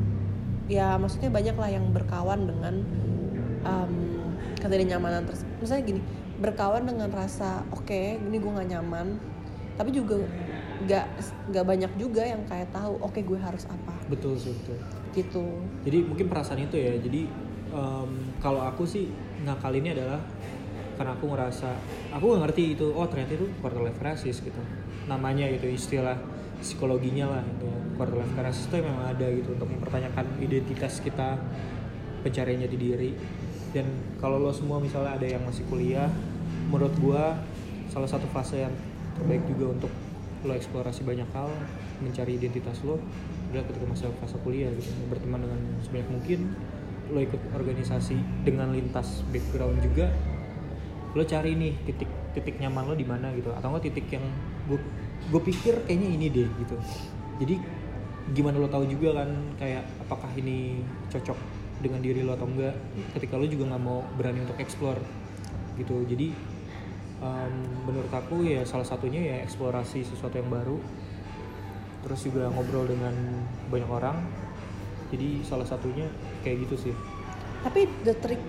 ya 0.69 0.95
maksudnya 0.97 1.29
banyak 1.29 1.55
lah 1.57 1.69
yang 1.69 1.89
berkawan 1.91 2.47
dengan 2.47 2.85
um, 3.65 3.93
ketidaknyamanan 4.61 5.25
tersebut 5.25 5.55
misalnya 5.61 5.83
gini 5.83 6.01
berkawan 6.41 6.89
dengan 6.89 7.09
rasa 7.13 7.61
oke 7.69 8.17
ini 8.17 8.41
gue 8.41 8.51
nggak 8.51 8.69
nyaman. 8.73 9.07
Tapi 9.77 9.89
juga 9.93 10.17
nggak 10.81 11.05
nggak 11.53 11.65
banyak 11.65 11.91
juga 12.01 12.25
yang 12.25 12.41
kayak 12.49 12.73
tahu 12.73 12.97
oke 12.97 13.21
gue 13.21 13.39
harus 13.39 13.69
apa. 13.69 13.93
Betul 14.09 14.35
sih 14.35 14.51
betul. 14.57 14.77
Gitu. 15.13 15.45
Jadi 15.85 15.97
mungkin 16.09 16.25
perasaan 16.27 16.65
itu 16.65 16.75
ya. 16.81 16.97
Jadi 16.97 17.29
em, 17.71 18.11
kalau 18.41 18.65
aku 18.65 18.83
sih 18.89 19.13
ngakal 19.45 19.71
ini 19.77 19.93
adalah 19.93 20.19
karena 20.97 21.17
aku 21.17 21.25
ngerasa 21.33 21.69
aku 22.13 22.23
nggak 22.29 22.41
ngerti 22.45 22.63
itu 22.77 22.87
oh 22.93 23.05
ternyata 23.09 23.33
itu 23.33 23.47
quarter 23.57 23.81
life 23.81 23.97
crisis 23.97 24.37
gitu 24.37 24.61
namanya 25.11 25.51
gitu 25.51 25.67
istilah 25.67 26.15
psikologinya 26.63 27.27
lah 27.27 27.43
itu 27.43 27.67
quarter 27.99 28.15
life 28.15 28.33
crisis 28.37 28.69
itu 28.71 28.79
memang 28.79 29.11
ada 29.11 29.27
gitu 29.27 29.57
untuk 29.57 29.67
mempertanyakan 29.67 30.25
identitas 30.39 31.03
kita 31.03 31.35
pencarian 32.23 32.63
jati 32.63 32.77
diri. 32.79 33.11
Dan 33.71 33.87
kalau 34.19 34.39
lo 34.39 34.51
semua 34.55 34.79
misalnya 34.79 35.15
ada 35.19 35.27
yang 35.27 35.43
masih 35.43 35.67
kuliah 35.67 36.07
menurut 36.71 36.93
gua 36.99 37.35
salah 37.91 38.07
satu 38.07 38.27
fase 38.31 38.63
yang 38.63 38.73
terbaik 39.19 39.43
juga 39.47 39.75
untuk 39.75 39.91
lo 40.41 40.57
eksplorasi 40.57 41.05
banyak 41.05 41.27
hal 41.35 41.51
mencari 42.01 42.39
identitas 42.39 42.81
lo 42.81 42.97
adalah 43.51 43.67
ketika 43.67 43.85
masa 43.85 44.05
fase 44.23 44.37
kuliah 44.41 44.71
gitu. 44.75 44.89
Berteman 45.11 45.43
dengan 45.43 45.59
sebanyak 45.83 46.09
mungkin 46.09 46.39
lo 47.11 47.19
ikut 47.19 47.41
organisasi 47.51 48.15
dengan 48.47 48.71
lintas 48.71 49.21
background 49.29 49.83
juga 49.83 50.07
lo 51.11 51.27
cari 51.27 51.59
nih 51.59 51.75
titik 51.83 52.07
titik 52.31 52.55
nyaman 52.63 52.91
lo 52.91 52.95
di 52.95 53.07
mana 53.07 53.31
gitu. 53.35 53.51
Atau 53.51 53.71
enggak 53.71 53.91
titik 53.91 54.07
yang 54.11 54.23
gue 54.71 54.79
gue 55.31 55.41
pikir 55.51 55.83
kayaknya 55.83 56.09
ini 56.15 56.27
deh 56.31 56.47
gitu 56.47 56.75
jadi 57.43 57.55
gimana 58.31 58.63
lo 58.63 58.71
tahu 58.71 58.87
juga 58.87 59.23
kan 59.23 59.29
kayak 59.59 59.83
apakah 60.07 60.31
ini 60.39 60.79
cocok 61.11 61.35
dengan 61.83 61.99
diri 61.99 62.23
lo 62.23 62.37
atau 62.37 62.47
enggak 62.47 62.77
ketika 63.17 63.35
lo 63.35 63.45
juga 63.49 63.75
nggak 63.75 63.83
mau 63.83 64.05
berani 64.15 64.45
untuk 64.47 64.55
explore 64.61 65.01
gitu 65.75 66.05
jadi 66.07 66.31
em, 67.19 67.53
menurut 67.83 68.11
aku 68.13 68.45
ya 68.45 68.63
salah 68.63 68.85
satunya 68.85 69.19
ya 69.19 69.35
eksplorasi 69.43 70.05
sesuatu 70.05 70.37
yang 70.39 70.47
baru 70.47 70.77
terus 72.01 72.23
juga 72.25 72.49
ngobrol 72.49 72.87
dengan 72.87 73.13
banyak 73.69 73.89
orang 73.89 74.17
jadi 75.11 75.43
salah 75.43 75.67
satunya 75.67 76.07
kayak 76.45 76.65
gitu 76.69 76.89
sih 76.89 76.95
tapi 77.61 77.85
the 78.07 78.15
trick 78.17 78.41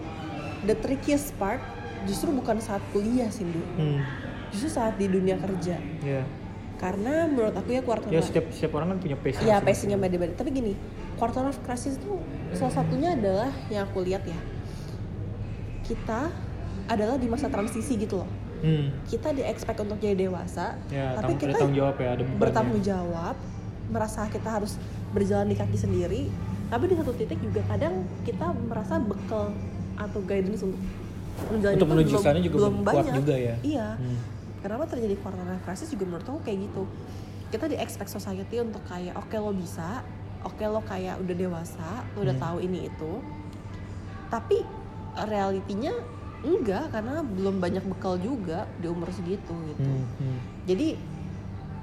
the 0.64 0.76
trickiest 0.79 1.35
part 1.37 1.61
justru 2.09 2.33
bukan 2.35 2.59
saat 2.59 2.83
kuliah 2.91 3.29
sih 3.29 3.47
Du. 3.47 3.62
hmm. 3.79 4.00
Justru 4.52 4.68
saat 4.68 4.94
di 5.00 5.09
dunia 5.09 5.40
kerja 5.40 5.80
ya 6.04 6.23
karena 6.76 7.30
menurut 7.30 7.54
aku 7.54 7.71
ya 7.73 7.82
quarter 7.87 8.11
ya 8.11 8.18
setiap 8.18 8.50
setiap 8.50 8.75
orang 8.75 8.94
kan 8.94 8.99
punya 8.99 9.14
Iya, 9.14 9.23
masing-masing. 9.23 9.62
pacingnya 9.62 9.99
beda-beda. 10.02 10.32
Tapi 10.35 10.50
gini, 10.50 10.73
quarter 11.14 11.47
life 11.47 11.62
crisis 11.62 11.94
itu 11.94 12.18
salah 12.59 12.75
satunya 12.75 13.14
adalah 13.14 13.54
yang 13.71 13.87
aku 13.87 14.02
lihat 14.02 14.26
ya. 14.26 14.35
Kita 15.87 16.26
adalah 16.88 17.14
di 17.18 17.30
masa 17.30 17.47
transisi 17.47 17.94
gitu 17.94 18.18
loh. 18.18 18.30
hmm. 18.66 19.06
Kita 19.06 19.30
di 19.30 19.47
expect 19.47 19.78
untuk 19.78 20.02
jadi 20.02 20.26
dewasa, 20.26 20.75
ya 20.90 21.14
tapi 21.14 21.38
kita 21.38 21.54
ada 21.54 21.62
tanggung 21.62 21.78
jawab 21.78 21.94
ya 21.99 22.09
ada 22.18 22.25
bertanggung 22.35 22.82
jawab, 22.82 23.35
merasa 23.87 24.26
kita 24.26 24.49
harus 24.50 24.75
berjalan 25.11 25.47
di 25.47 25.56
kaki 25.59 25.78
sendiri. 25.78 26.23
Tapi 26.66 26.85
di 26.90 26.94
satu 26.99 27.14
titik 27.14 27.38
juga 27.38 27.62
kadang 27.68 28.02
kita 28.26 28.50
merasa 28.59 28.99
bekal 28.99 29.54
atau 29.94 30.18
guidance 30.25 30.66
untuk 30.66 30.82
menjalani 31.47 31.78
Untuk 31.78 31.87
itu 31.87 31.94
menuju 31.94 32.14
sana 32.18 32.38
juga 32.40 32.56
belum 32.59 32.75
kuat 32.80 32.94
banyak. 32.97 33.14
juga 33.23 33.35
ya. 33.38 33.54
Iya. 33.62 33.88
Hmm. 33.94 34.18
Kenapa 34.62 34.87
terjadi 34.87 35.19
quarter 35.19 35.42
life 35.42 35.62
crisis 35.66 35.90
juga 35.90 36.07
menurut 36.07 36.26
aku 36.26 36.40
kayak 36.47 36.59
gitu. 36.71 36.83
Kita 37.50 37.66
di 37.69 37.76
expect 37.76 38.09
society 38.09 38.62
untuk 38.62 38.81
kayak 38.87 39.19
oke 39.19 39.35
lo 39.37 39.52
bisa, 39.52 40.07
oke 40.47 40.62
lo 40.62 40.81
kayak 40.87 41.19
udah 41.21 41.37
dewasa, 41.37 42.07
lo 42.14 42.25
udah 42.25 42.37
Hmm. 42.38 42.45
tahu 42.47 42.57
ini 42.62 42.87
itu. 42.87 43.12
Tapi 44.31 44.62
realitinya 45.28 45.92
enggak 46.42 46.90
karena 46.90 47.23
belum 47.23 47.61
banyak 47.62 47.85
bekal 47.87 48.19
juga 48.19 48.66
di 48.81 48.87
umur 48.90 49.11
segitu 49.12 49.52
gitu. 49.52 49.92
Hmm, 49.92 50.07
hmm. 50.19 50.38
Jadi 50.66 50.88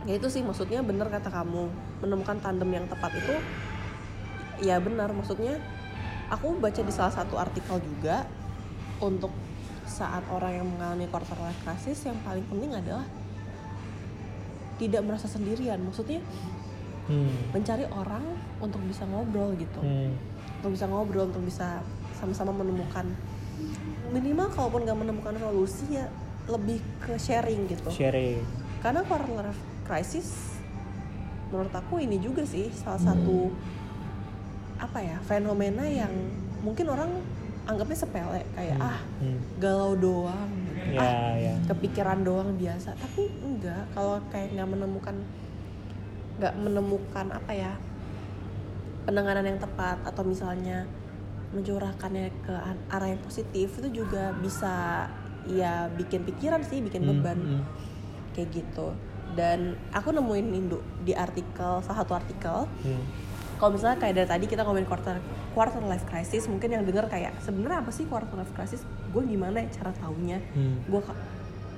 ya 0.07 0.15
itu 0.15 0.27
sih 0.31 0.41
maksudnya 0.41 0.79
bener 0.79 1.12
kata 1.12 1.27
kamu 1.27 1.67
menemukan 2.00 2.39
tandem 2.39 2.71
yang 2.71 2.88
tepat 2.88 3.12
itu 3.19 3.36
ya 4.63 4.79
benar 4.79 5.12
maksudnya 5.12 5.59
aku 6.31 6.55
baca 6.55 6.79
di 6.79 6.91
salah 6.91 7.12
satu 7.12 7.36
artikel 7.36 7.79
juga 7.83 8.24
untuk 9.03 9.31
saat 9.89 10.22
orang 10.29 10.62
yang 10.62 10.67
mengalami 10.69 11.10
quarter 11.10 11.36
life 11.41 11.58
crisis 11.65 12.05
yang 12.05 12.15
paling 12.22 12.46
penting 12.46 12.69
adalah 12.72 13.03
tidak 14.77 15.01
merasa 15.03 15.25
sendirian. 15.25 15.81
Maksudnya 15.81 16.22
Hmm. 17.10 17.25
mencari 17.50 17.89
orang 17.89 18.22
untuk 18.62 18.77
bisa 18.86 19.01
ngobrol 19.10 19.58
gitu. 19.58 19.81
Hmm. 19.81 20.13
untuk 20.62 20.75
bisa 20.75 20.86
ngobrol 20.86 21.25
untuk 21.31 21.41
bisa 21.41 21.81
sama-sama 22.13 22.51
menemukan. 22.51 23.08
Minimal 24.12 24.51
kalaupun 24.51 24.84
nggak 24.84 25.00
menemukan 25.00 25.34
solusi 25.39 25.98
ya 25.98 26.05
lebih 26.46 26.84
ke 27.00 27.15
sharing 27.15 27.63
gitu. 27.65 27.88
Sharing. 27.89 28.43
Karena 28.84 29.01
quarter 29.08 29.39
life 29.39 29.58
crisis 29.88 30.60
menurut 31.50 31.74
aku 31.74 31.98
ini 31.98 32.22
juga 32.22 32.46
sih 32.46 32.69
salah 32.75 33.01
satu 33.01 33.50
apa 34.77 35.00
ya 35.01 35.17
fenomena 35.25 35.81
yang 35.88 36.12
mungkin 36.62 36.91
orang 36.93 37.10
anggapnya 37.69 37.97
sepele 37.97 38.41
kayak 38.51 38.75
Hmm. 38.75 38.89
ah 38.89 38.99
Hmm. 39.21 39.39
galau 39.57 39.93
doang 39.93 40.49
ya 40.89 40.99
ah 40.99 41.33
ya 41.35 41.53
kepikiran 41.67 42.25
doang 42.25 42.57
biasa 42.57 42.97
tapi 42.97 43.29
enggak 43.39 43.85
kalau 43.93 44.17
kayak 44.27 44.57
nggak 44.57 44.69
menemukan 44.69 45.15
nggak 46.39 46.53
menemukan 46.55 47.27
apa 47.29 47.51
ya 47.51 47.73
penanganan 49.05 49.45
yang 49.45 49.59
tepat 49.59 50.01
atau 50.01 50.23
misalnya 50.23 50.89
mencurahkannya 51.49 52.29
ke 52.41 52.53
arah 52.88 53.09
yang 53.09 53.21
positif 53.21 53.73
itu 53.75 54.05
juga 54.05 54.33
bisa 54.38 55.05
ya 55.45 55.89
bikin 55.89 56.21
pikiran 56.23 56.61
sih 56.61 56.79
bikin 56.79 57.05
Hmm, 57.05 57.09
beban 57.15 57.38
hmm. 57.38 57.63
kayak 58.33 58.49
gitu 58.53 58.93
dan 59.33 59.77
aku 59.89 60.09
nemuin 60.09 60.47
Indo 60.51 60.81
di 61.01 61.13
artikel 61.13 61.81
salah 61.81 62.01
satu 62.01 62.13
artikel 62.13 62.65
Hmm. 62.81 63.03
Kalau 63.59 63.75
misalnya 63.75 63.99
kayak 63.99 64.15
dari 64.15 64.27
tadi 64.29 64.45
kita 64.47 64.63
ngomongin 64.63 64.87
quarter 64.87 65.19
quarter 65.51 65.83
life 65.83 66.03
crisis 66.03 66.47
mungkin 66.47 66.71
yang 66.71 66.83
denger 66.83 67.05
kayak 67.05 67.35
sebenarnya 67.39 67.83
apa 67.83 67.91
sih 67.91 68.07
quarter 68.07 68.31
life 68.33 68.51
crisis 68.51 68.81
gue 69.11 69.21
gimana 69.21 69.59
ya 69.59 69.69
cara 69.73 69.91
taunya 69.93 70.39
Hmm. 70.49 70.79
gue 70.81 71.01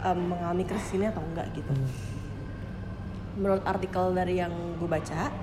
mengalami 0.04 0.64
krisis 0.64 0.94
ini 0.94 1.06
atau 1.06 1.22
enggak 1.24 1.50
gitu 1.52 1.70
Hmm. 1.70 1.90
menurut 3.36 3.64
artikel 3.64 4.12
dari 4.12 4.38
yang 4.38 4.50
gue 4.78 4.86
baca 4.86 5.34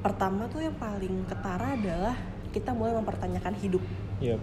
pertama 0.00 0.46
tuh 0.46 0.60
yang 0.60 0.76
paling 0.76 1.24
ketara 1.24 1.74
adalah 1.74 2.14
kita 2.50 2.70
mulai 2.70 2.94
mempertanyakan 2.94 3.54
hidup 3.56 3.82
Yep. 4.18 4.38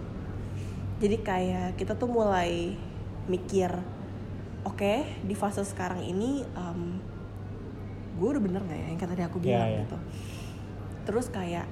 jadi 1.00 1.18
kayak 1.18 1.68
kita 1.76 1.96
tuh 1.96 2.08
mulai 2.08 2.76
mikir 3.26 3.72
oke 4.64 4.94
di 5.22 5.34
fase 5.34 5.64
sekarang 5.64 6.02
ini 6.02 6.44
gue 8.12 8.28
udah 8.28 8.44
bener 8.44 8.62
nggak 8.62 8.76
ya 8.76 8.88
yang 8.88 9.00
kata 9.00 9.12
tadi 9.12 9.24
aku 9.24 9.38
Iya, 9.40 9.46
bilang 9.48 9.70
iya. 9.70 9.80
gitu 9.82 9.98
terus 11.04 11.28
kayak 11.28 11.66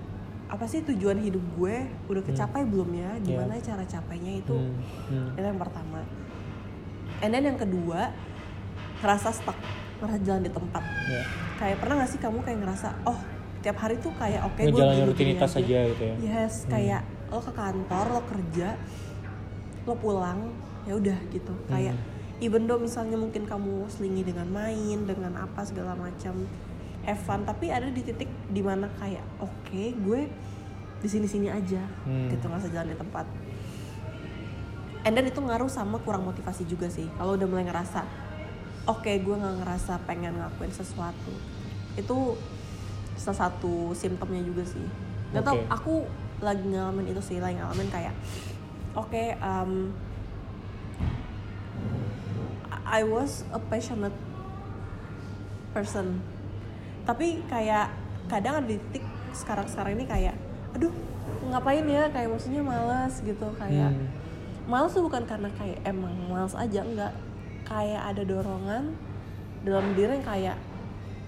apa 0.50 0.66
sih 0.66 0.82
tujuan 0.82 1.22
hidup 1.22 1.42
gue? 1.62 1.86
Udah 2.10 2.24
kecapai 2.26 2.66
belum 2.66 2.90
ya? 2.98 3.12
Gimana 3.22 3.62
cara 3.62 3.86
capainya 3.86 4.42
itu? 4.42 4.58
Hmm. 4.58 4.82
Hmm. 5.14 5.38
itu 5.38 5.46
yang 5.46 5.62
pertama. 5.62 6.02
And 7.22 7.30
then 7.36 7.46
yang 7.46 7.60
kedua 7.62 8.10
ngerasa 9.06 9.30
stuck. 9.30 9.58
Ngerasa 10.02 10.18
jalan 10.26 10.42
di 10.48 10.52
tempat. 10.52 10.84
Ya. 11.10 11.24
kayak 11.60 11.78
pernah 11.84 11.96
gak 12.00 12.10
sih 12.16 12.20
kamu 12.24 12.40
kayak 12.40 12.60
ngerasa 12.64 12.88
oh 13.04 13.20
tiap 13.60 13.76
hari 13.84 14.00
tuh 14.00 14.16
kayak 14.16 14.48
oke 14.48 14.64
gue 14.64 14.72
Ngejalanin 14.72 15.12
gini-gini 15.12 15.12
rutinitas 15.36 15.52
aja. 15.60 15.80
gitu 15.92 16.04
ya. 16.08 16.16
yes 16.24 16.64
kayak 16.72 17.04
lo 17.28 17.44
ke 17.44 17.52
kantor 17.52 18.06
lo 18.16 18.22
kerja 18.24 18.80
lo 19.84 19.94
pulang 20.00 20.56
ya 20.88 20.96
udah 20.96 21.20
gitu. 21.30 21.52
Kayak 21.68 22.00
even 22.40 22.64
though 22.66 22.80
misalnya 22.80 23.20
mungkin 23.20 23.44
kamu 23.44 23.92
selingi 23.92 24.24
dengan 24.24 24.48
main 24.48 25.04
dengan 25.04 25.36
apa 25.36 25.68
segala 25.68 26.00
macam 26.00 26.48
have 27.04 27.20
fun 27.20 27.44
tapi 27.44 27.70
ada 27.70 27.88
di 27.88 28.02
titik 28.02 28.28
di 28.48 28.60
mana 28.60 28.90
kayak 28.98 29.24
oke 29.40 29.84
gue 29.96 30.22
di 31.00 31.08
sini 31.08 31.26
sini 31.26 31.48
aja 31.48 31.80
Hmm. 32.04 32.28
gitu 32.28 32.44
nggak 32.44 32.60
usah 32.60 32.72
jalan 32.72 32.92
di 32.92 32.98
tempat 32.98 33.26
and 35.04 35.16
then 35.16 35.24
itu 35.24 35.40
ngaruh 35.40 35.72
sama 35.72 35.96
kurang 36.00 36.28
motivasi 36.28 36.68
juga 36.68 36.92
sih 36.92 37.08
kalau 37.16 37.40
udah 37.40 37.48
mulai 37.48 37.64
ngerasa 37.64 38.04
oke 38.86 39.08
gue 39.08 39.36
nggak 39.36 39.56
ngerasa 39.64 39.96
pengen 40.04 40.36
ngelakuin 40.36 40.76
sesuatu 40.76 41.32
itu 41.96 42.36
salah 43.16 43.48
satu 43.48 43.96
simptomnya 43.96 44.44
juga 44.44 44.68
sih 44.68 44.84
nggak 45.32 45.44
tau 45.44 45.56
Oke. 45.56 45.68
aku 45.72 45.94
lagi 46.40 46.64
ngalamin 46.68 47.12
itu 47.12 47.22
sih 47.24 47.38
lagi 47.40 47.60
ngalamin 47.60 47.88
kayak 47.88 48.16
oke 48.96 49.24
um, 49.40 49.96
I 52.90 53.06
was 53.06 53.46
a 53.54 53.60
passionate 53.62 54.16
person 55.72 56.20
tapi 57.10 57.42
kayak 57.50 57.90
kadang 58.30 58.62
ada 58.62 58.70
di 58.70 58.78
titik 58.78 59.02
sekarang-sekarang 59.34 59.98
ini 59.98 60.06
kayak 60.06 60.36
aduh 60.78 60.94
ngapain 61.50 61.82
ya 61.90 62.06
kayak 62.14 62.30
maksudnya 62.30 62.62
malas 62.62 63.26
gitu 63.26 63.50
kayak 63.58 63.90
Hmm. 63.90 64.06
malas 64.70 64.94
tuh 64.94 65.02
bukan 65.02 65.26
karena 65.26 65.50
kayak 65.58 65.82
emang 65.90 66.14
malas 66.30 66.54
aja 66.54 66.86
enggak 66.86 67.10
kayak 67.66 68.14
ada 68.14 68.22
dorongan 68.22 68.94
dalam 69.66 69.98
diri 69.98 70.22
yang 70.22 70.28
kayak 70.30 70.58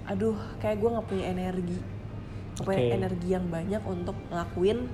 aduh 0.05 0.37
kayak 0.61 0.77
gue 0.77 0.89
nggak 0.93 1.07
punya 1.09 1.25
energi 1.33 1.79
nggak 2.61 2.65
punya 2.69 2.81
Oke. 2.85 2.93
energi 2.93 3.27
yang 3.33 3.45
banyak 3.49 3.81
untuk 3.81 4.17
ngelakuin 4.29 4.85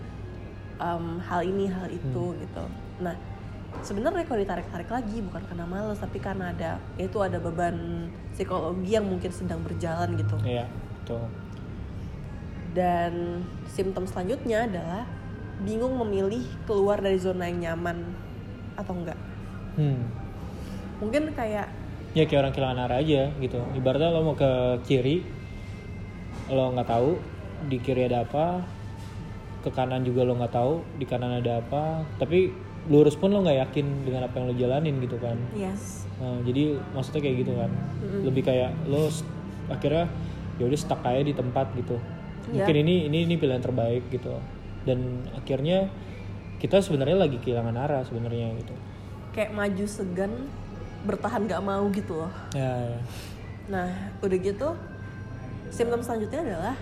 um, 0.79 1.19
hal 1.19 1.43
ini 1.43 1.67
hal 1.67 1.91
itu 1.91 2.23
Hmm. 2.31 2.39
gitu 2.39 2.63
nah 3.03 3.15
sebenarnya 3.81 4.25
kalau 4.25 4.39
ditarik-tarik 4.41 4.89
lagi 4.89 5.17
bukan 5.21 5.41
karena 5.45 5.65
males 5.65 5.99
tapi 5.99 6.17
karena 6.17 6.51
ada 6.51 6.77
itu 6.97 7.17
ada 7.19 7.37
beban 7.37 8.07
psikologi 8.33 8.93
yang 8.93 9.05
mungkin 9.05 9.29
sedang 9.29 9.61
berjalan 9.61 10.13
gitu 10.15 10.35
Iya, 10.43 10.65
betul. 11.01 11.23
dan 12.73 13.41
simptom 13.65 14.05
selanjutnya 14.05 14.69
adalah 14.69 15.03
bingung 15.57 15.97
memilih 15.97 16.45
keluar 16.69 17.01
dari 17.01 17.17
zona 17.17 17.49
yang 17.49 17.73
nyaman 17.73 18.05
atau 18.77 18.93
enggak 18.93 19.17
Hmm. 19.77 20.09
mungkin 20.97 21.29
kayak 21.33 21.69
Ya 22.17 22.25
kayak 22.25 22.49
orang 22.49 22.53
kehilangan 22.55 22.81
arah 22.89 22.97
aja 22.97 23.29
gitu. 23.37 23.61
Ibaratnya 23.77 24.09
lo 24.09 24.25
mau 24.25 24.33
ke 24.33 24.49
kiri, 24.89 25.21
lo 26.49 26.73
nggak 26.73 26.89
tahu 26.89 27.13
di 27.69 27.77
kiri 27.77 28.09
ada 28.09 28.25
apa, 28.25 28.65
ke 29.61 29.69
kanan 29.69 30.01
juga 30.01 30.25
lo 30.25 30.33
nggak 30.33 30.49
tahu 30.49 30.81
di 30.97 31.05
kanan 31.05 31.37
ada 31.37 31.61
apa. 31.61 32.01
Tapi 32.17 32.49
lurus 32.87 33.13
pun 33.13 33.29
lo 33.29 33.41
nggak 33.41 33.59
yakin 33.67 33.85
dengan 34.03 34.21
apa 34.23 34.35
yang 34.35 34.45
lo 34.47 34.55
jalanin 34.55 34.95
gitu 34.99 35.17
kan. 35.17 35.35
yes 35.53 36.07
Nah, 36.17 36.41
jadi 36.41 36.73
maksudnya 36.91 37.21
kayak 37.21 37.37
gitu 37.45 37.53
kan. 37.53 37.69
Mm-mm. 38.01 38.25
Lebih 38.25 38.41
kayak 38.43 38.73
lo 38.89 39.05
akhirnya 39.67 40.09
ya 40.57 40.65
udah 40.65 40.79
stuck 40.79 41.05
aja 41.05 41.21
di 41.21 41.29
tempat 41.31 41.69
gitu. 41.75 41.93
Iya. 42.49 42.65
Mungkin 42.65 42.75
ini 42.81 42.95
ini 43.05 43.17
ini 43.23 43.35
pilihan 43.37 43.61
terbaik 43.61 44.09
gitu. 44.09 44.33
Dan 44.81 45.29
akhirnya 45.31 45.93
kita 46.57 46.81
sebenarnya 46.81 47.21
lagi 47.21 47.37
kehilangan 47.37 47.77
arah 47.77 48.01
sebenarnya 48.01 48.49
gitu. 48.57 48.73
kayak 49.29 49.53
maju 49.53 49.85
segan 49.85 50.49
bertahan 51.05 51.45
gak 51.45 51.61
mau 51.61 51.85
gitu 51.93 52.17
loh 52.17 52.33
Ya, 52.49 52.73
ya. 52.89 52.97
nah 53.69 53.85
udah 54.19 54.37
gitu 54.41 54.73
simptom 55.69 56.01
selanjutnya 56.01 56.41
adalah 56.41 56.73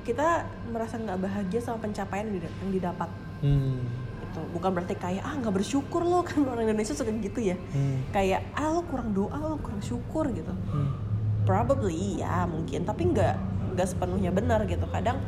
kita 0.00 0.48
merasa 0.72 0.96
nggak 0.96 1.20
bahagia 1.20 1.60
sama 1.60 1.84
pencapaian 1.84 2.32
yang 2.32 2.72
didapat 2.72 3.12
Hmm. 3.44 3.84
Itu 4.30 4.40
bukan 4.50 4.70
berarti 4.70 4.94
kayak 4.94 5.22
ah 5.22 5.34
nggak 5.34 5.50
bersyukur 5.52 6.00
loh 6.00 6.22
kan 6.28 6.46
orang 6.46 6.64
Indonesia 6.64 6.94
suka 6.94 7.10
gitu 7.10 7.42
ya 7.42 7.56
Hmm. 7.74 8.06
kayak 8.10 8.46
ah 8.54 8.70
lo 8.70 8.86
kurang 8.86 9.10
doa 9.10 9.34
lo 9.36 9.58
kurang 9.58 9.82
syukur 9.82 10.30
gitu 10.30 10.54
Hmm. 10.70 10.94
probably 11.42 12.18
ya 12.18 12.46
mungkin 12.46 12.86
tapi 12.86 13.10
nggak 13.10 13.34
nggak 13.74 13.86
sepenuhnya 13.86 14.30
benar 14.30 14.62
gitu 14.64 14.86
kadang 14.88 15.18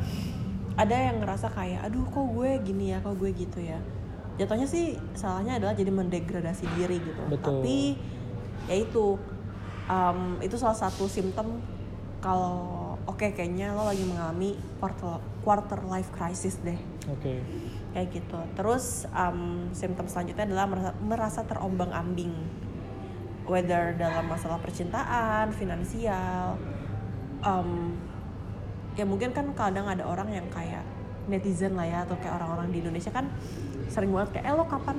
ada 0.73 0.95
yang 0.95 1.21
ngerasa 1.21 1.51
kayak 1.51 1.85
aduh 1.85 2.01
kok 2.03 2.25
gue 2.33 2.49
gini 2.63 2.91
ya 2.91 2.97
kok 2.99 3.13
gue 3.15 3.29
gitu 3.29 3.59
ya 3.59 3.77
jatuhnya 4.33 4.65
sih 4.65 4.97
salahnya 5.13 5.61
adalah 5.61 5.77
jadi 5.77 5.93
mendegradasi 5.93 6.65
diri 6.73 6.97
gitu 6.97 7.21
Betul. 7.29 7.61
tapi 7.61 7.77
ya 8.65 8.75
itu 8.79 9.19
um, 9.85 10.41
itu 10.41 10.55
salah 10.57 10.73
satu 10.73 11.05
simptom 11.05 11.61
kalau 12.17 12.95
oke 13.05 13.21
kayaknya 13.29 13.75
lo 13.75 13.85
lagi 13.85 14.01
mengalami 14.01 14.55
quarter 14.79 15.19
quarter 15.43 15.79
life 15.85 16.09
crisis 16.09 16.57
deh 16.63 16.79
Oke. 17.05 17.43
Kayak 17.93 18.09
gitu. 18.11 18.39
Terus 18.57 19.05
um, 19.13 19.69
simptom 19.71 20.09
selanjutnya 20.09 20.49
adalah 20.49 20.65
merasa, 20.67 20.91
merasa 20.99 21.39
terombang 21.45 21.93
ambing. 21.93 22.33
Whether 23.43 23.95
dalam 23.99 24.25
masalah 24.31 24.55
percintaan 24.63 25.51
finansial 25.51 26.55
um, 27.43 27.91
ya 28.95 29.03
mungkin 29.03 29.35
kan 29.35 29.51
kadang 29.51 29.83
ada 29.83 30.07
orang 30.07 30.31
yang 30.31 30.47
kayak 30.47 30.85
netizen 31.27 31.75
lah 31.75 31.83
ya 31.83 32.07
atau 32.07 32.15
kayak 32.19 32.39
orang-orang 32.39 32.71
di 32.71 32.77
Indonesia 32.79 33.11
kan 33.11 33.27
sering 33.91 34.15
banget 34.15 34.39
kayak 34.39 34.45
eh 34.47 34.53
lo 34.55 34.65
kapan? 34.65 34.97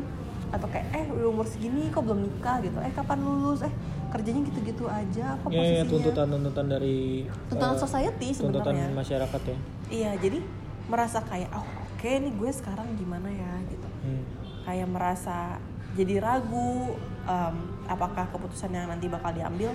Atau 0.52 0.68
kayak 0.70 0.86
eh 0.92 1.06
udah 1.08 1.28
umur 1.32 1.46
segini 1.48 1.88
kok 1.88 2.04
belum 2.04 2.20
nikah? 2.20 2.60
Gitu. 2.60 2.76
Eh 2.84 2.92
kapan 2.92 3.18
lulus? 3.24 3.64
Eh 3.64 3.72
kerjanya 4.14 4.46
gitu-gitu 4.46 4.84
aja 4.86 5.34
apa 5.34 5.46
Ya, 5.50 5.58
ya 5.58 5.82
posisinya? 5.82 5.90
tuntutan-tuntutan 5.90 6.66
dari 6.70 7.26
tuntutan 7.50 7.74
eh, 7.74 7.80
society 7.82 8.28
tuntutan 8.30 8.70
sebenarnya 8.70 8.86
masyarakat 8.94 9.40
ya. 9.42 9.56
iya 9.90 10.10
jadi 10.22 10.38
merasa 10.86 11.18
kayak 11.26 11.50
oh 11.50 11.66
oke 12.04 12.20
nih 12.20 12.36
gue 12.36 12.50
sekarang 12.52 12.84
gimana 13.00 13.32
ya 13.32 13.52
gitu 13.64 13.88
Hmm. 14.04 14.20
kayak 14.68 14.84
merasa 14.84 15.56
jadi 15.96 16.20
ragu 16.20 16.92
em, 17.24 17.56
apakah 17.88 18.28
keputusan 18.28 18.68
yang 18.68 18.92
nanti 18.92 19.08
bakal 19.08 19.32
diambil 19.32 19.72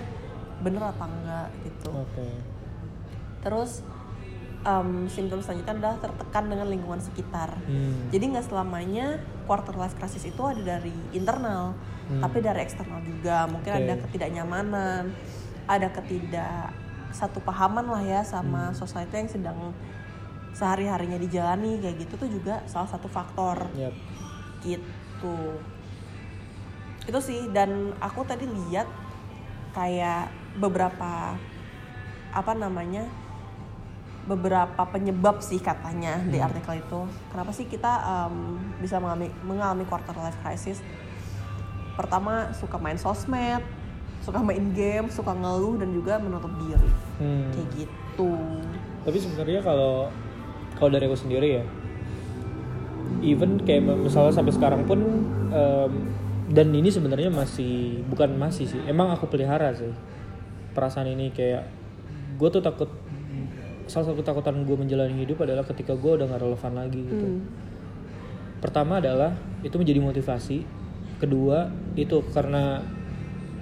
bener 0.62 0.78
apa 0.78 1.10
enggak 1.10 1.48
gitu 1.66 1.90
Oke. 1.90 2.30
terus 3.42 3.82
em, 4.62 5.10
simptom 5.10 5.42
selanjutnya 5.42 5.74
adalah 5.74 5.98
tertekan 5.98 6.46
dengan 6.46 6.70
lingkungan 6.70 7.02
sekitar 7.02 7.50
Hmm. 7.66 8.06
jadi 8.14 8.22
nggak 8.30 8.46
selamanya 8.46 9.18
quarter 9.50 9.74
life 9.74 9.98
crisis 9.98 10.22
itu 10.22 10.38
ada 10.38 10.62
dari 10.78 10.94
internal 11.10 11.74
Hmm. 12.06 12.22
tapi 12.22 12.38
dari 12.38 12.62
eksternal 12.62 13.02
juga 13.02 13.50
mungkin 13.50 13.74
Oke. 13.74 13.82
ada 13.82 13.94
ketidaknyamanan 14.06 15.10
ada 15.66 15.88
ketidak 15.90 16.70
satu 17.10 17.42
pahaman 17.42 17.90
lah 17.90 18.06
ya 18.06 18.22
sama 18.22 18.70
Hmm. 18.70 18.78
society 18.78 19.18
yang 19.18 19.26
sedang 19.26 19.58
sehari 20.52 20.84
harinya 20.84 21.16
dijalani 21.16 21.78
kayak 21.78 21.96
gitu 21.98 22.14
tuh 22.16 22.28
juga 22.28 22.60
salah 22.64 22.86
satu 22.86 23.06
faktor 23.06 23.70
Yap. 23.72 23.94
gitu 24.60 25.36
itu 27.02 27.18
sih 27.20 27.48
dan 27.48 27.70
aku 27.96 28.22
tadi 28.22 28.44
lihat 28.44 28.86
kayak 29.70 30.28
beberapa 30.56 31.34
apa 32.30 32.52
namanya 32.52 33.06
beberapa 34.22 34.82
penyebab 34.86 35.40
sih 35.40 35.58
katanya 35.58 36.20
di 36.22 36.36
Hmm. 36.36 36.46
artikel 36.46 36.78
itu 36.78 37.00
kenapa 37.28 37.50
sih 37.50 37.64
kita 37.64 37.92
em, 38.28 38.36
bisa 38.78 38.98
mengalami 38.98 39.32
mengalami 39.40 39.84
quarter 39.84 40.14
life 40.14 40.36
crisis 40.38 40.78
pertama 41.96 42.52
suka 42.52 42.76
main 42.76 42.94
sosmed 42.94 43.64
suka 44.20 44.38
main 44.38 44.70
game 44.70 45.08
suka 45.08 45.32
ngeluh 45.32 45.80
dan 45.80 45.90
juga 45.90 46.18
menutup 46.18 46.52
diri 46.58 46.90
Hmm. 47.16 47.48
kayak 47.50 47.68
gitu 47.74 48.32
Tapi 49.00 49.16
sebenarnya 49.16 49.60
kalau 49.60 50.12
kalau 50.80 50.90
dari 50.90 51.04
aku 51.04 51.18
sendiri 51.20 51.60
ya, 51.60 51.64
even 53.20 53.60
kayak 53.62 53.84
misalnya 53.84 54.32
sampai 54.32 54.52
sekarang 54.56 54.88
pun 54.88 55.00
em, 55.52 55.92
dan 56.50 56.72
ini 56.74 56.90
sebenarnya 56.90 57.30
masih 57.30 58.02
bukan 58.10 58.34
masih 58.34 58.66
sih 58.66 58.80
emang 58.88 59.12
aku 59.14 59.30
pelihara 59.30 59.70
sih 59.76 59.92
perasaan 60.74 61.06
ini 61.12 61.30
kayak 61.30 61.62
gue 62.40 62.48
tuh 62.50 62.64
takut 62.64 62.90
salah 63.86 64.10
satu 64.10 64.22
takutan 64.22 64.62
gue 64.66 64.76
menjalani 64.78 65.14
hidup 65.22 65.42
adalah 65.42 65.66
ketika 65.66 65.94
gue 65.98 66.10
udah 66.18 66.26
gak 66.30 66.42
relevan 66.42 66.72
lagi 66.78 67.00
gitu 67.06 67.26
Hmm. 67.26 67.42
pertama 68.62 68.98
adalah 69.02 69.34
itu 69.66 69.74
menjadi 69.78 70.00
motivasi 70.02 70.62
kedua 71.18 71.68
itu 71.94 72.22
karena 72.32 72.80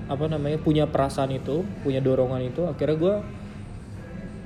apa 0.08 0.24
namanya 0.30 0.56
punya 0.60 0.88
perasaan 0.88 1.32
itu 1.34 1.64
punya 1.84 2.00
dorongan 2.00 2.44
itu 2.48 2.64
akhirnya 2.64 2.96
gue 2.96 3.14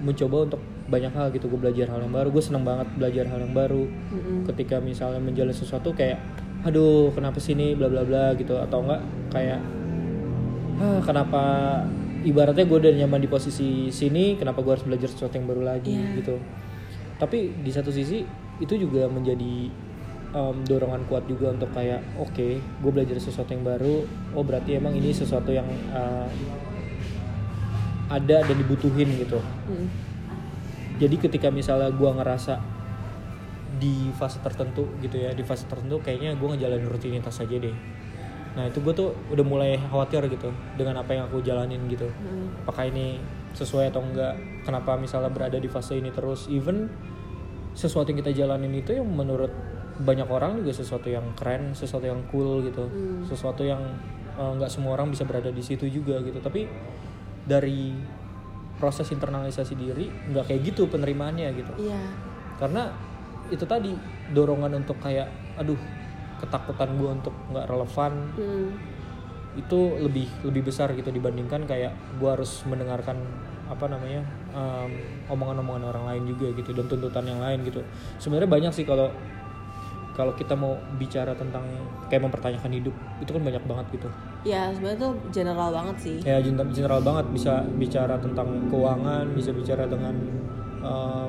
mencoba 0.03 0.37
untuk 0.51 0.63
banyak 0.93 1.09
hal 1.11 1.33
gitu 1.33 1.49
gue 1.49 1.57
belajar 1.59 1.89
hal 1.89 1.99
yang 1.99 2.13
baru 2.13 2.29
gue 2.29 2.45
seneng 2.45 2.63
banget 2.63 2.85
belajar 2.93 3.25
hal 3.27 3.41
yang 3.41 3.51
baru 3.53 3.89
Mm-mm. 3.89 4.45
ketika 4.47 4.77
misalnya 4.79 5.19
menjalani 5.19 5.57
sesuatu 5.57 5.91
kayak 5.91 6.21
aduh 6.63 7.09
kenapa 7.11 7.41
sini 7.41 7.73
bla 7.73 7.89
bla 7.89 8.05
bla 8.05 8.37
gitu 8.37 8.55
atau 8.55 8.85
enggak 8.85 9.01
kayak 9.33 9.61
ah 10.79 11.01
kenapa 11.01 11.43
ibaratnya 12.23 12.63
gue 12.63 12.79
udah 12.79 12.93
nyaman 12.95 13.19
di 13.19 13.27
posisi 13.27 13.69
sini 13.89 14.37
kenapa 14.37 14.61
gue 14.61 14.71
harus 14.71 14.85
belajar 14.85 15.09
sesuatu 15.09 15.33
yang 15.33 15.49
baru 15.49 15.63
lagi 15.65 15.91
Iya. 15.91 16.21
gitu 16.21 16.37
tapi 17.17 17.51
di 17.57 17.71
satu 17.71 17.89
sisi 17.89 18.23
itu 18.59 18.75
juga 18.77 19.07
menjadi 19.07 19.71
em, 20.33 20.57
dorongan 20.63 21.03
kuat 21.07 21.27
juga 21.27 21.51
untuk 21.51 21.71
kayak 21.71 21.99
oke 22.17 22.49
gue 22.59 22.91
belajar 22.91 23.17
sesuatu 23.17 23.51
yang 23.51 23.63
baru 23.63 24.07
oh 24.33 24.43
berarti 24.43 24.77
emang 24.77 24.93
ini 24.93 25.11
sesuatu 25.11 25.51
yang 25.51 25.67
eh, 25.91 26.29
ada 28.11 28.45
dan 28.45 28.57
dibutuhin 28.57 29.09
gitu 29.19 29.41
Mm. 29.67 29.89
Jadi 31.01 31.17
ketika 31.17 31.49
misalnya 31.49 31.93
gua 31.93 32.17
ngerasa 32.17 32.61
di 33.81 34.13
fase 34.15 34.39
tertentu 34.45 34.87
gitu 35.03 35.19
ya 35.19 35.35
di 35.35 35.43
fase 35.43 35.67
tertentu 35.67 35.99
kayaknya 36.01 36.37
gua 36.37 36.55
ngejalanin 36.55 36.89
rutinitas 36.89 37.41
aja 37.41 37.57
deh. 37.57 37.77
Nah 38.53 38.69
itu 38.69 38.85
gue 38.85 38.93
tuh 38.93 39.17
udah 39.33 39.45
mulai 39.45 39.81
khawatir 39.81 40.29
gitu 40.29 40.53
dengan 40.77 41.01
apa 41.01 41.17
yang 41.17 41.25
aku 41.29 41.41
jalanin 41.41 41.81
gitu. 41.89 42.09
Mm. 42.09 42.65
apakah 42.65 42.85
ini 42.89 43.17
sesuai 43.57 43.93
atau 43.93 44.05
enggak? 44.05 44.37
Kenapa 44.65 44.97
misalnya 45.01 45.33
berada 45.33 45.57
di 45.57 45.69
fase 45.69 45.97
ini 45.97 46.13
terus? 46.13 46.49
Even 46.53 46.89
sesuatu 47.73 48.13
yang 48.13 48.21
kita 48.21 48.33
jalanin 48.45 48.73
itu 48.77 48.93
yang 48.93 49.09
menurut 49.09 49.49
banyak 50.05 50.29
orang 50.29 50.61
juga 50.61 50.73
sesuatu 50.77 51.09
yang 51.09 51.25
keren 51.37 51.73
sesuatu 51.73 52.05
yang 52.05 52.21
cool 52.29 52.65
gitu. 52.65 52.85
Hmm. 52.85 53.25
sesuatu 53.25 53.65
yang 53.65 53.81
eh, 54.37 54.53
nggak 54.61 54.69
semua 54.69 55.01
orang 55.01 55.09
bisa 55.13 55.25
berada 55.25 55.49
di 55.49 55.65
situ 55.65 55.89
juga 55.89 56.21
gitu. 56.21 56.37
Tapi 56.41 56.69
dari 57.49 57.97
proses 58.83 59.07
internalisasi 59.09 59.79
diri 59.79 60.11
nggak 60.27 60.45
kayak 60.45 60.61
gitu 60.67 60.91
penerimaannya 60.91 61.55
gitu 61.55 61.71
Iya. 61.79 62.03
karena 62.59 62.91
itu 63.47 63.63
tadi 63.63 63.95
dorongan 64.35 64.75
untuk 64.77 64.99
kayak 64.99 65.31
aduh 65.55 65.79
ketakutan 66.37 66.99
gue 66.99 67.11
untuk 67.13 67.35
nggak 67.49 67.71
relevan 67.71 68.13
Mm. 68.35 68.69
itu 69.53 69.79
lebih 70.01 70.27
lebih 70.43 70.67
besar 70.67 70.91
gitu 70.91 71.09
dibandingkan 71.09 71.63
kayak 71.63 71.93
gue 72.19 72.27
harus 72.27 72.65
mendengarkan 72.65 73.21
apa 73.69 73.85
namanya 73.87 74.25
em, 74.51 74.91
omongan-omongan 75.29 75.85
orang 75.87 76.05
lain 76.09 76.23
juga 76.27 76.51
gitu 76.53 76.73
dan 76.73 76.89
tuntutan 76.89 77.23
yang 77.23 77.39
lain 77.39 77.63
gitu 77.63 77.85
sebenarnya 78.17 78.51
banyak 78.51 78.73
sih 78.73 78.83
kalau 78.83 79.13
kalau 80.13 80.33
kita 80.33 80.53
mau 80.53 80.77
bicara 80.95 81.33
tentang 81.33 81.65
kayak 82.07 82.23
mempertanyakan 82.23 82.69
hidup 82.71 82.93
itu 83.19 83.31
kan 83.31 83.41
banyak 83.41 83.63
banget 83.63 83.87
gitu. 83.93 84.09
Ya 84.45 84.69
sebenarnya 84.69 85.01
tuh 85.01 85.13
general 85.31 85.69
banget 85.71 85.97
sih. 85.99 86.17
ya 86.21 86.37
gen- 86.39 86.69
general 86.71 87.01
banget. 87.01 87.27
Bisa 87.31 87.65
bicara 87.73 88.17
tentang 88.17 88.69
keuangan 88.69 89.25
bisa 89.33 89.51
bicara 89.51 89.85
dengan 89.85 90.13
eh, 90.79 91.29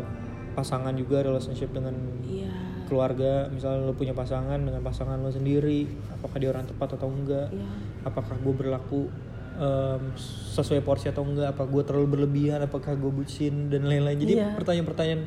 pasangan 0.52 0.94
juga 0.94 1.22
relationship 1.22 1.72
dengan 1.72 1.96
Iya. 2.22 2.52
keluarga. 2.84 3.48
Misalnya 3.48 3.86
lo 3.86 3.94
punya 3.94 4.12
pasangan 4.12 4.58
dengan 4.58 4.82
pasangan 4.82 5.16
lo 5.16 5.30
sendiri 5.30 5.88
apakah 6.12 6.38
dia 6.38 6.50
orang 6.50 6.66
tepat 6.66 6.94
atau 6.94 7.08
enggak? 7.08 7.50
Iya. 7.50 7.70
apakah 8.04 8.36
gue 8.36 8.52
berlaku 8.54 9.08
em, 9.54 10.12
sesuai 10.50 10.82
porsi 10.82 11.08
atau 11.08 11.24
enggak? 11.24 11.54
Apa 11.54 11.64
gue 11.64 11.82
terlalu 11.82 12.08
berlebihan? 12.12 12.60
Apakah 12.60 12.94
gue 12.94 13.10
bucin? 13.10 13.70
Dan 13.70 13.86
lain-lain. 13.86 14.18
Jadi 14.18 14.34
Iya. 14.36 14.52
pertanyaan-pertanyaan 14.54 15.24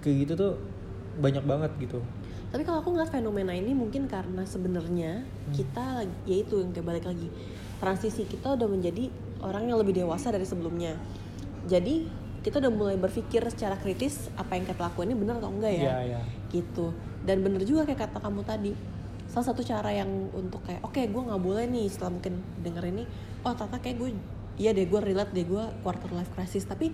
kayak 0.00 0.16
gitu 0.18 0.32
tuh 0.34 0.52
banyak 1.16 1.44
banget 1.44 1.70
gitu 1.78 2.00
Tapi 2.50 2.62
kalau 2.66 2.82
aku 2.82 2.90
ngeliat 2.90 3.14
fenomena 3.14 3.54
ini 3.54 3.72
mungkin 3.72 4.10
karena 4.10 4.42
sebenarnya 4.42 5.22
Hmm. 5.22 5.54
kita 5.54 6.02
lagi 6.02 6.14
yaitu 6.26 6.58
yang 6.58 6.74
kayak 6.74 6.86
balik 6.86 7.06
lagi 7.06 7.30
transisi 7.78 8.26
kita 8.26 8.58
udah 8.58 8.68
menjadi 8.68 9.08
orang 9.40 9.70
yang 9.70 9.78
lebih 9.80 9.96
dewasa 9.96 10.34
dari 10.34 10.44
sebelumnya. 10.44 10.98
Jadi 11.64 12.04
kita 12.40 12.60
udah 12.60 12.72
mulai 12.72 12.96
berpikir 12.96 13.44
secara 13.52 13.76
kritis 13.76 14.28
apa 14.34 14.56
yang 14.56 14.64
kita 14.66 14.80
lakuin 14.80 15.12
ini 15.12 15.16
benar 15.16 15.40
atau 15.40 15.52
enggak 15.52 15.72
ya. 15.76 15.82
Iya, 15.84 15.96
iya. 16.16 16.20
Gitu. 16.50 16.92
Dan 17.24 17.40
bener 17.44 17.62
juga 17.64 17.86
kayak 17.88 18.10
kata 18.10 18.18
kamu 18.20 18.42
tadi. 18.44 18.72
Salah 19.30 19.46
satu 19.54 19.62
cara 19.62 19.94
yang 19.94 20.10
untuk 20.34 20.60
kayak 20.66 20.82
oke 20.82 20.98
gue 20.98 21.22
nggak 21.22 21.40
boleh 21.40 21.64
nih 21.70 21.86
setelah 21.86 22.18
mungkin 22.18 22.42
denger 22.66 22.84
ini 22.90 23.06
oh 23.46 23.54
ternyata 23.54 23.78
kayak 23.78 23.96
gue 24.02 24.10
iya 24.58 24.74
deh 24.74 24.90
gue 24.90 25.00
relate 25.00 25.30
deh 25.30 25.46
gue 25.46 25.64
quarter 25.86 26.10
life 26.10 26.34
crisis 26.34 26.66
tapi 26.66 26.90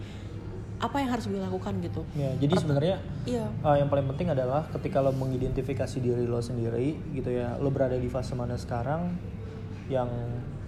apa 0.77 1.01
yang 1.01 1.09
harus 1.09 1.25
gue 1.25 1.41
lakukan 1.41 1.73
gitu. 1.81 2.05
ya 2.13 2.37
jadi 2.37 2.55
sebenarnya 2.61 2.97
Iya. 3.25 3.49
Uh, 3.65 3.77
yang 3.81 3.89
paling 3.89 4.07
penting 4.13 4.29
adalah 4.29 4.69
ketika 4.69 5.01
lo 5.01 5.09
mengidentifikasi 5.11 5.97
diri 5.99 6.29
lo 6.29 6.39
sendiri 6.39 6.95
gitu 7.17 7.33
ya 7.33 7.57
lo 7.57 7.73
berada 7.73 7.97
di 7.97 8.07
fase 8.07 8.37
mana 8.37 8.61
sekarang 8.61 9.17
yang 9.89 10.09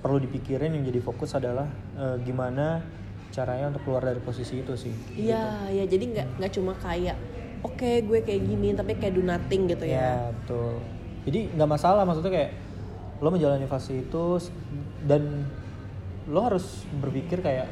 perlu 0.01 0.17
dipikirin 0.19 0.73
yang 0.73 0.85
jadi 0.87 1.01
fokus 1.05 1.37
adalah 1.37 1.69
uh, 1.95 2.17
gimana 2.23 2.81
caranya 3.29 3.69
untuk 3.69 3.85
keluar 3.85 4.01
dari 4.01 4.21
posisi 4.25 4.65
itu 4.65 4.73
sih 4.75 4.95
Iya, 5.13 5.69
ya 5.69 5.85
jadi 5.85 6.05
nggak 6.09 6.27
nggak 6.41 6.53
cuma 6.57 6.73
kayak 6.81 7.17
oke 7.61 7.91
gue 8.09 8.19
kayak 8.25 8.43
gini 8.49 8.73
tapi 8.73 8.97
kayak 8.97 9.13
do 9.13 9.21
nothing 9.21 9.69
gitu 9.69 9.85
ya. 9.85 10.01
ya 10.01 10.13
betul 10.33 10.81
jadi 11.29 11.53
nggak 11.53 11.69
masalah 11.69 12.09
maksudnya 12.09 12.33
kayak 12.33 12.51
lo 13.21 13.29
menjalani 13.29 13.67
fase 13.69 14.01
itu 14.01 14.41
dan 15.05 15.45
lo 16.25 16.41
harus 16.41 16.87
berpikir 16.97 17.45
kayak 17.45 17.69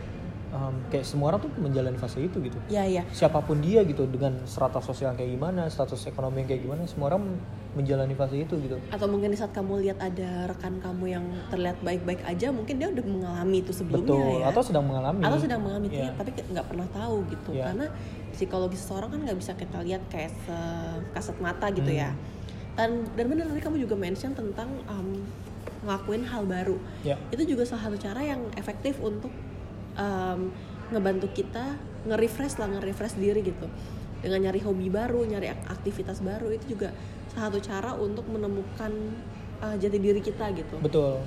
um, 0.48 0.74
kayak 0.86 1.02
semua 1.02 1.30
orang 1.30 1.40
tuh 1.40 1.52
menjalani 1.56 1.96
fase 1.96 2.20
itu 2.20 2.38
gitu 2.38 2.58
Iya, 2.66 2.84
iya. 2.84 3.02
siapa 3.10 3.40
pun 3.40 3.58
dia 3.58 3.82
gitu 3.82 4.04
dengan 4.04 4.42
strata 4.44 4.78
sosial 4.78 5.14
kayak 5.14 5.32
gimana 5.32 5.66
status 5.66 6.06
ekonomi 6.06 6.42
yang 6.42 6.48
kayak 6.48 6.62
gimana 6.62 6.82
semua 6.84 7.10
orang 7.10 7.34
menjalani 7.72 8.12
fase 8.12 8.36
itu 8.38 8.54
gitu 8.58 8.76
Atau 8.88 9.04
mungkin 9.04 9.28
di 9.28 9.36
saat 9.36 9.52
kamu 9.52 9.84
lihat 9.84 9.98
ada 9.98 10.48
rekan 10.48 10.80
kamu 10.80 11.04
yang 11.10 11.24
terlihat 11.46 11.76
baik-baik 11.80 12.24
aja, 12.24 12.48
mungkin 12.48 12.76
dia 12.76 12.88
udah 12.88 13.04
mengalami 13.04 13.60
itu 13.60 13.70
sebelumnya 13.70 14.08
betul 14.08 14.40
ya. 14.40 14.44
atau 14.48 14.62
sedang 14.64 14.84
mengalami 14.84 15.20
Atau 15.20 15.38
sedang 15.38 15.60
mengalami 15.60 15.86
itu, 15.86 16.00
Iya. 16.00 16.12
tapi 16.14 16.30
nggak 16.32 16.66
pernah 16.66 16.88
tahu 16.88 17.16
gitu. 17.28 17.50
Iya. 17.52 17.64
Karena 17.68 17.86
psikologi 18.32 18.76
seseorang 18.76 19.08
kan 19.10 19.20
nggak 19.22 19.38
bisa 19.38 19.52
kita 19.54 19.78
lihat 19.82 20.02
kayak 20.08 20.32
sekasat 20.40 21.36
mata 21.38 21.68
gitu 21.68 21.88
Hmm. 21.88 22.00
ya. 22.00 22.10
Dan 22.76 22.90
dan 23.12 23.24
benar 23.26 23.44
tadi 23.46 23.60
kamu 23.60 23.76
juga 23.80 23.96
mention 23.96 24.32
tentang 24.32 24.68
um, 24.86 25.20
ngelakuin 25.84 26.24
hal 26.24 26.42
baru. 26.44 26.76
ya 27.02 27.16
itu 27.28 27.44
juga 27.46 27.62
salah 27.62 27.86
satu 27.86 27.98
cara 27.98 28.20
yang 28.20 28.40
efektif 28.56 28.96
untuk 28.98 29.30
um, 29.96 30.52
ngebantu 30.92 31.26
kita 31.34 31.74
nge-refresh 32.06 32.62
lah 32.62 32.70
nge-refresh 32.76 33.18
diri 33.18 33.42
gitu. 33.42 33.66
Dengan 34.22 34.48
nyari 34.48 34.60
hobi 34.62 34.86
baru 34.88 35.26
nyari 35.26 35.50
ak- 35.52 35.80
aktivitas 35.80 36.22
baru 36.22 36.54
itu 36.54 36.78
juga 36.78 36.94
salah 37.32 37.52
satu 37.52 37.58
cara 37.60 37.90
untuk 37.98 38.24
menemukan 38.30 38.92
uh, 39.60 39.76
jati 39.76 39.98
diri 39.98 40.22
kita 40.22 40.54
gitu. 40.54 40.78
Betul. 40.80 41.20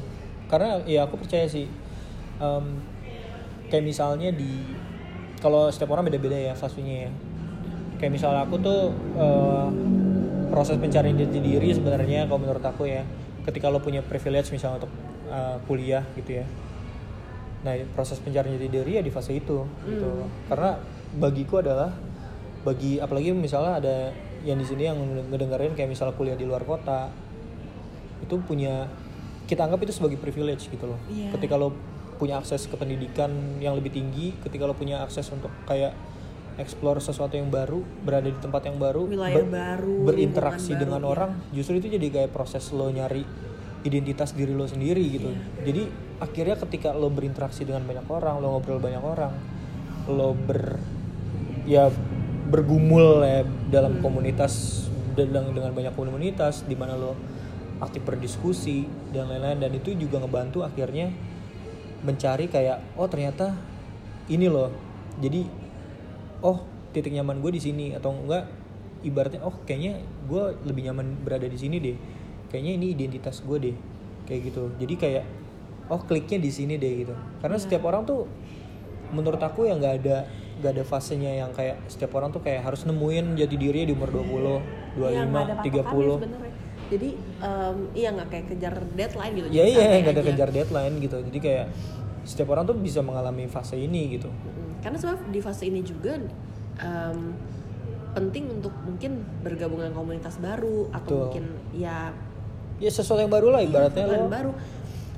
Karena 0.50 0.82
ya 0.90 1.06
aku 1.06 1.22
percaya 1.22 1.46
sih 1.46 1.70
em, 2.42 2.66
kayak 3.70 3.86
misalnya 3.86 4.34
di 4.34 4.66
kalau 5.38 5.70
setiap 5.70 5.94
orang 5.94 6.10
beda-beda 6.10 6.36
ya 6.36 6.54
fasenya 6.58 7.08
ya. 7.08 7.12
Kayak 8.02 8.12
misalnya 8.16 8.48
aku 8.48 8.56
tuh 8.64 8.96
eh, 9.20 9.68
proses 10.50 10.80
pencarian 10.80 11.20
jati 11.20 11.38
diri 11.44 11.70
sebenarnya 11.76 12.26
kalau 12.26 12.42
menurut 12.42 12.64
aku 12.64 12.88
ya. 12.90 13.06
Ketika 13.46 13.70
lo 13.70 13.78
punya 13.84 14.02
privilege 14.02 14.50
misalnya 14.50 14.82
untuk 14.84 14.94
eh, 15.30 15.58
kuliah 15.70 16.02
gitu 16.18 16.42
ya 16.42 16.46
nah 17.60 17.76
proses 17.92 18.24
pencarian 18.24 18.56
jati 18.56 18.72
diri 18.72 18.92
ya 18.98 19.04
di 19.04 19.12
fase 19.12 19.36
itu 19.36 19.68
gitu 19.84 20.10
karena 20.48 20.80
bagiku 21.20 21.60
adalah 21.60 21.92
bagi 22.64 23.04
apalagi 23.04 23.36
misalnya 23.36 23.84
ada 23.84 23.96
yang 24.48 24.56
di 24.60 24.68
sini 24.68 24.88
yang 24.88 25.00
ngedengerin 25.32 25.76
kayak 25.76 25.92
misalnya 25.92 26.16
kuliah 26.16 26.40
di 26.40 26.48
luar 26.48 26.64
kota 26.64 27.12
itu 28.24 28.36
punya 28.44 28.88
kita 29.50 29.66
anggap 29.66 29.82
itu 29.82 29.94
sebagai 29.98 30.22
privilege 30.22 30.70
gitu 30.70 30.86
loh. 30.86 31.00
Iya. 31.10 31.34
Ketika 31.34 31.58
lo 31.58 31.74
punya 32.22 32.38
akses 32.38 32.70
ke 32.70 32.76
pendidikan 32.78 33.58
yang 33.58 33.74
lebih 33.74 33.90
tinggi, 33.90 34.38
ketika 34.46 34.70
lo 34.70 34.78
punya 34.78 35.02
akses 35.02 35.26
untuk 35.34 35.50
kayak 35.66 35.98
explore 36.60 37.00
sesuatu 37.00 37.40
yang 37.40 37.50
baru, 37.50 37.82
berada 38.04 38.28
di 38.28 38.36
tempat 38.38 38.68
yang 38.68 38.78
baru, 38.78 39.08
Wilayah 39.08 39.48
baru, 39.48 40.06
berinteraksi 40.06 40.76
dengan 40.76 41.02
baru, 41.02 41.12
orang, 41.16 41.32
justru 41.56 41.80
itu 41.80 41.88
jadi 41.96 42.08
kayak 42.12 42.36
proses 42.36 42.68
lo 42.76 42.92
nyari 42.92 43.24
identitas 43.84 44.36
diri 44.36 44.52
lo 44.52 44.68
sendiri 44.68 45.04
gitu. 45.08 45.32
Iya. 45.32 45.72
Jadi 45.72 45.84
akhirnya 46.20 46.56
ketika 46.68 46.90
lo 46.92 47.08
berinteraksi 47.08 47.64
dengan 47.64 47.88
banyak 47.88 48.08
orang, 48.12 48.44
lo 48.44 48.60
ngobrol 48.60 48.80
banyak 48.84 49.04
orang, 49.04 49.34
lo 50.12 50.36
ber 50.36 50.80
ya 51.70 51.88
bergumul 52.50 53.22
ya 53.22 53.46
dalam 53.70 54.02
komunitas 54.02 54.86
dengan 55.14 55.54
dengan 55.54 55.72
banyak 55.76 55.94
komunitas 55.94 56.66
di 56.66 56.74
mana 56.74 56.98
lo 56.98 57.14
aktif 57.80 58.04
berdiskusi 58.04 58.90
dan 59.14 59.32
lain-lain 59.32 59.62
dan 59.62 59.72
itu 59.72 59.96
juga 59.96 60.20
ngebantu 60.20 60.66
akhirnya 60.66 61.14
mencari 62.04 62.50
kayak 62.50 62.98
oh 62.98 63.08
ternyata 63.08 63.56
ini 64.28 64.48
loh 64.50 64.72
jadi 65.20 65.46
oh 66.44 66.64
titik 66.92 67.14
nyaman 67.14 67.40
gue 67.40 67.52
di 67.56 67.62
sini 67.62 67.86
atau 67.96 68.16
enggak 68.16 68.48
ibaratnya 69.04 69.46
oh 69.46 69.56
kayaknya 69.64 70.04
gue 70.28 70.44
lebih 70.68 70.92
nyaman 70.92 71.22
berada 71.24 71.48
di 71.48 71.56
sini 71.56 71.78
deh 71.80 71.98
kayaknya 72.50 72.74
ini 72.76 72.88
identitas 72.92 73.40
gue 73.40 73.58
deh 73.60 73.76
kayak 74.26 74.42
gitu 74.46 74.74
jadi 74.76 74.94
kayak 74.96 75.24
oh 75.88 76.00
kliknya 76.00 76.38
di 76.38 76.50
sini 76.50 76.76
deh 76.76 76.94
gitu 77.00 77.14
karena 77.40 77.56
Iya. 77.56 77.64
setiap 77.64 77.84
orang 77.84 78.04
tuh 78.04 78.26
menurut 79.10 79.40
aku 79.40 79.66
ya 79.66 79.74
nggak 79.74 79.96
ada 79.98 80.18
nggak 80.60 80.72
ada 80.72 80.84
fasenya 80.84 81.32
yang 81.36 81.50
kayak 81.50 81.82
setiap 81.88 82.14
orang 82.14 82.30
tuh 82.30 82.40
kayak 82.40 82.62
harus 82.62 82.84
nemuin 82.84 83.34
jati 83.34 83.56
dirinya 83.56 83.88
di 83.88 83.96
umur 83.96 84.10
20, 84.12 84.60
25, 84.98 85.08
Iya, 85.08 85.24
patokannya 85.26 85.56
30 85.64 86.18
sebenarnya. 86.20 86.54
jadi 86.90 87.10
em, 87.40 87.78
iya 87.96 88.10
nggak 88.12 88.28
kayak 88.28 88.46
kejar 88.48 88.76
deadline 88.92 89.34
gitu 89.34 89.48
ya 89.48 89.54
jadi 89.56 89.66
iya 89.66 89.80
santai 89.80 90.00
nggak 90.00 90.12
ada 90.12 90.20
aja. 90.20 90.30
kejar 90.30 90.50
deadline 90.52 90.96
gitu 91.00 91.18
jadi 91.26 91.40
kayak 91.40 91.66
setiap 92.22 92.48
orang 92.50 92.64
tuh 92.66 92.76
bisa 92.76 93.00
mengalami 93.00 93.46
fase 93.46 93.76
ini 93.76 94.14
gitu 94.14 94.30
karena 94.80 94.96
sebenarnya 94.96 95.26
di 95.28 95.40
fase 95.40 95.64
ini 95.66 95.82
juga 95.82 96.20
em, 96.78 97.20
penting 98.10 98.44
untuk 98.52 98.74
mungkin 98.80 99.12
bergabung 99.40 99.80
dengan 99.80 99.96
komunitas 99.96 100.38
baru 100.38 100.90
atau 100.92 101.02
Betul. 101.08 101.22
mungkin 101.24 101.46
ya 101.72 102.10
ya 102.80 102.90
sesuatu 102.90 103.20
yang 103.20 103.30
baru 103.30 103.52
lah 103.52 103.62
ibaratnya 103.62 104.04
Iya, 104.04 104.18
lo. 104.18 104.28
baru. 104.28 104.52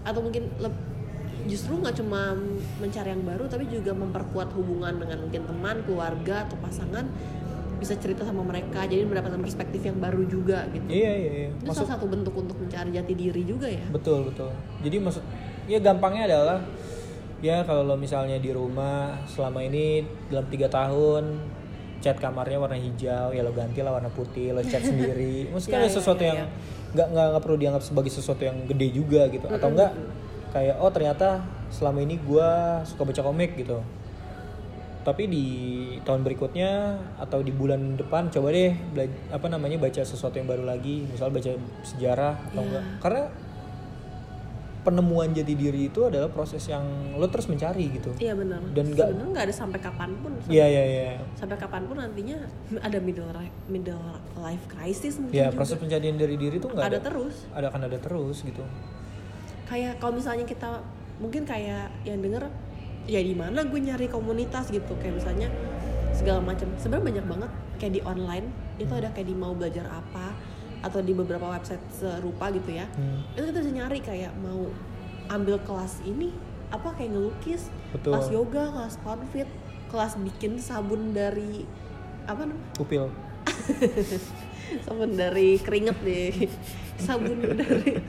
Atau 0.02 0.22
mungkin 0.22 0.50
leb- 0.58 0.90
justru 1.42 1.74
nggak 1.74 1.96
cuma 1.96 2.38
mencari 2.78 3.10
yang 3.10 3.24
baru 3.24 3.46
tapi 3.46 3.66
juga 3.66 3.94
memperkuat 3.94 4.54
hubungan 4.54 4.94
dengan 4.98 5.18
mungkin 5.20 5.42
teman 5.42 5.78
keluarga 5.84 6.46
atau 6.46 6.58
pasangan. 6.58 7.06
Bisa 7.78 7.98
cerita 7.98 8.22
sama 8.22 8.46
mereka 8.46 8.86
jadi 8.86 9.02
mendapatkan 9.02 9.42
perspektif 9.42 9.82
yang 9.82 9.98
baru 9.98 10.22
juga 10.24 10.70
gitu. 10.70 10.86
Iya 10.86 11.12
iya 11.18 11.32
iya. 11.36 11.50
Itu 11.52 11.66
maksud 11.66 11.86
salah 11.86 11.98
satu 11.98 12.06
bentuk 12.06 12.34
untuk 12.36 12.54
mencari 12.56 12.94
jati 12.94 13.14
diri 13.14 13.42
juga 13.42 13.66
ya. 13.66 13.82
Betul 13.90 14.30
betul. 14.30 14.54
Jadi 14.82 14.98
maksud 14.98 15.24
ya 15.66 15.78
gampangnya 15.78 16.30
adalah 16.30 16.62
ya 17.42 17.66
kalau 17.66 17.82
lo 17.82 17.98
misalnya 17.98 18.38
di 18.38 18.54
rumah 18.54 19.18
selama 19.26 19.62
ini 19.62 20.06
dalam 20.30 20.46
tiga 20.46 20.70
tahun 20.70 21.42
cat 22.02 22.18
kamarnya 22.18 22.58
warna 22.58 22.76
hijau 22.76 23.30
ya 23.30 23.42
lo 23.42 23.54
ganti 23.54 23.80
lah 23.80 23.94
warna 23.94 24.10
putih 24.10 24.52
lo 24.52 24.62
cat 24.62 24.82
sendiri. 24.82 25.46
Maksudnya 25.54 25.78
Ya, 25.78 25.86
ada 25.86 25.90
sesuatu 25.90 26.22
ya, 26.22 26.28
yang 26.34 26.40
ya. 26.42 26.48
nggak 26.92 27.08
nggak 27.14 27.26
nggak 27.32 27.44
perlu 27.46 27.58
dianggap 27.58 27.84
sebagai 27.86 28.12
sesuatu 28.12 28.42
yang 28.42 28.58
gede 28.66 28.88
juga 28.92 29.22
gitu. 29.30 29.46
Atau 29.46 29.70
enggak 29.70 29.92
kayak 30.52 30.76
oh 30.82 30.92
ternyata 30.92 31.40
selama 31.70 32.02
ini 32.02 32.20
gua 32.20 32.82
suka 32.84 33.06
baca 33.06 33.22
komik 33.22 33.56
gitu. 33.56 33.80
Tapi 35.02 35.26
di 35.26 35.46
tahun 36.06 36.22
berikutnya 36.22 36.72
atau 37.18 37.42
di 37.42 37.50
bulan 37.50 37.98
depan 37.98 38.30
coba 38.30 38.54
deh 38.54 38.70
apa 39.34 39.50
namanya 39.50 39.82
baca 39.82 40.02
sesuatu 40.02 40.38
yang 40.38 40.46
baru 40.46 40.62
lagi. 40.62 41.06
Misal 41.06 41.30
baca 41.30 41.50
sejarah 41.82 42.38
atau 42.50 42.62
Iya. 42.62 42.68
enggak 42.70 42.84
karena 43.02 43.24
penemuan 44.82 45.30
jati 45.30 45.54
diri 45.54 45.94
itu 45.94 46.10
adalah 46.10 46.26
proses 46.34 46.66
yang 46.66 46.82
lo 47.14 47.30
terus 47.30 47.46
mencari 47.46 47.86
gitu. 47.94 48.12
Iya 48.18 48.34
benar. 48.34 48.58
Dan 48.74 48.90
nggak- 48.90 49.10
sebenarnya 49.14 49.30
nggak 49.30 49.46
ada 49.46 49.56
sampai 49.56 49.80
kapan 49.80 50.10
pun. 50.18 50.32
Iya 50.50 50.66
iya 50.66 50.84
iya. 50.84 51.06
Sampai 51.38 51.58
kapan 51.62 51.86
pun 51.86 52.02
nantinya 52.02 52.38
ada 52.82 52.98
middle 52.98 53.30
middle 53.70 54.02
life 54.42 54.66
crisis 54.66 55.22
mungkin 55.22 55.38
ya 55.38 55.54
juga. 55.54 55.58
proses 55.62 55.78
pencarian 55.78 56.18
dari 56.18 56.36
diri 56.36 56.58
itu 56.58 56.66
nggak 56.66 56.82
ada 56.82 56.98
ada, 56.98 57.06
terus. 57.06 57.36
Ada 57.54 57.66
akan 57.70 57.82
ada 57.86 57.98
terus 58.02 58.38
gitu. 58.42 58.64
Kayak 59.70 60.02
kalau 60.02 60.18
misalnya 60.18 60.44
kita 60.44 60.82
mungkin 61.22 61.46
kayak 61.46 61.94
yang 62.04 62.20
denger 62.20 62.50
ya 63.06 63.22
di 63.22 63.38
mana 63.38 63.62
gue 63.62 63.80
nyari 63.80 64.10
komunitas 64.10 64.74
gitu. 64.74 64.98
Kayak 64.98 65.22
misalnya 65.22 65.48
segala 66.12 66.42
macam. 66.42 66.68
Sebenarnya 66.76 67.06
banyak 67.22 67.26
banget 67.30 67.52
kayak 67.78 67.94
di 67.96 68.02
online. 68.02 68.48
Itu 68.82 68.98
ada 68.98 69.14
kayak 69.14 69.30
di 69.30 69.36
mau 69.38 69.54
belajar 69.54 69.86
apa 69.88 70.34
atau 70.82 71.00
di 71.00 71.12
beberapa 71.12 71.46
website 71.48 71.82
serupa 71.92 72.50
gitu 72.50 72.74
ya 72.74 72.86
Hmm. 72.92 73.22
itu 73.34 73.46
kita 73.46 73.60
bisa 73.60 73.72
nyari 73.72 74.00
kayak 74.00 74.32
mau 74.36 74.70
ambil 75.28 75.58
kelas 75.60 76.02
ini 76.04 76.34
apa 76.68 76.92
kayak 76.92 77.12
ngelukis 77.12 77.70
Betul. 77.92 78.12
kelas 78.12 78.28
yoga 78.30 78.64
kelas 78.70 78.96
konfit 79.00 79.48
kelas 79.88 80.14
bikin 80.18 80.58
sabun 80.58 81.12
dari 81.12 81.64
apa 82.24 82.44
namanya 82.44 82.72
upil 82.78 83.12
sabun 84.86 85.12
dari 85.14 85.58
keringet 85.58 85.98
deh 86.00 86.32
sabun 87.06 87.38
dari 87.44 88.00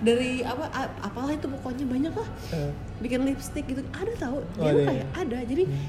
dari 0.00 0.30
apa 0.40 0.70
apalah 1.00 1.30
itu 1.30 1.50
pokoknya 1.50 1.84
banyak 1.84 2.14
lah 2.14 2.28
Eh, 2.50 2.70
bikin 3.00 3.24
lipstick 3.24 3.66
gitu 3.66 3.82
ada 3.90 4.12
tahu 4.16 4.38
Oh, 4.56 4.66
ya? 4.66 4.86
kayak 4.86 5.06
ada 5.12 5.38
jadi 5.42 5.64
Hmm. 5.66 5.88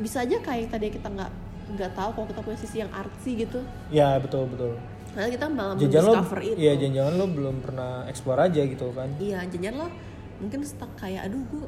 bisa 0.00 0.24
aja 0.24 0.40
kayak 0.40 0.66
tadi 0.68 0.88
kita 0.88 1.06
nggak 1.06 1.30
nggak 1.72 1.92
tahu 1.92 2.10
kalau 2.12 2.26
kita 2.26 2.40
punya 2.40 2.58
sisi 2.58 2.76
yang 2.78 2.90
artsy 2.90 3.32
gitu 3.38 3.60
ya 3.88 4.16
betul 4.16 4.44
betul 4.46 4.76
karena 5.12 5.28
kita 5.28 5.46
malah 5.46 5.74
jangan 5.74 5.92
lo 6.02 6.12
mendiscover 6.14 6.40
itu 6.42 6.56
iya 6.56 6.72
jangan 6.74 7.14
lo 7.14 7.26
belum 7.26 7.56
pernah 7.60 7.92
explore 8.06 8.40
aja 8.42 8.60
gitu 8.62 8.86
kan 8.92 9.08
iya 9.18 9.40
jangan 9.44 9.74
lo 9.74 9.86
mungkin 10.38 10.60
stuck 10.62 10.92
kayak 10.96 11.26
aduh 11.26 11.42
gue 11.46 11.64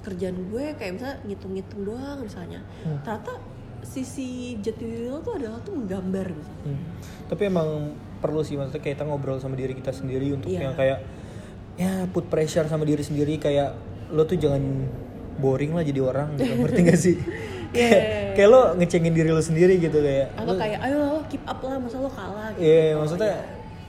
kerjaan 0.00 0.36
gue 0.46 0.64
kayak 0.74 0.92
misalnya 0.94 1.16
ngitung-ngitung 1.24 1.82
doang 1.84 2.18
misalnya 2.18 2.60
Hmm. 2.80 2.98
ternyata 3.00 3.32
sisi 3.80 4.28
jati 4.56 4.80
diri 4.82 5.08
lo 5.08 5.20
tuh 5.20 5.36
adalah 5.36 5.56
tuh 5.58 5.72
menggambar 5.74 6.26
gitu 6.28 6.52
Hmm. 6.62 6.80
Tapi 7.26 7.42
emang 7.46 7.68
perlu 8.18 8.40
sih 8.40 8.54
maksudnya 8.54 8.78
kayak 8.78 8.96
kita 8.96 9.04
ngobrol 9.04 9.36
sama 9.36 9.54
diri 9.54 9.72
kita 9.72 9.90
sendiri 9.90 10.30
untuk 10.30 10.48
Iya. 10.48 10.60
yang 10.62 10.74
kayak 10.74 10.98
ya 11.74 11.92
put 12.06 12.26
pressure 12.26 12.66
sama 12.66 12.84
diri 12.84 13.00
sendiri 13.00 13.36
kayak 13.36 13.72
lo 14.10 14.24
tuh 14.24 14.36
jangan 14.36 14.60
boring 15.36 15.72
lah 15.72 15.80
jadi 15.80 16.00
orang 16.00 16.36
gitu. 16.36 16.52
Ngerti 16.58 16.80
gak 16.82 16.98
sih? 16.98 17.16
kayak, 17.70 17.90
Yeah. 17.92 18.34
kayak 18.34 18.48
lo 18.48 18.60
ngecengin 18.74 19.12
diri 19.12 19.30
lo 19.30 19.38
sendiri 19.38 19.74
gitu 19.76 19.98
kayak. 19.98 20.34
atau 20.34 20.54
kayak 20.54 20.78
ayo 20.80 20.96
lo 20.98 21.20
keep 21.26 21.42
up 21.44 21.58
lah 21.60 21.76
masa 21.76 21.96
lo 21.96 22.08
kalah 22.08 22.50
gitu 22.52 22.62
Iya, 22.62 22.82
Oh, 22.92 23.00
maksudnya 23.00 23.32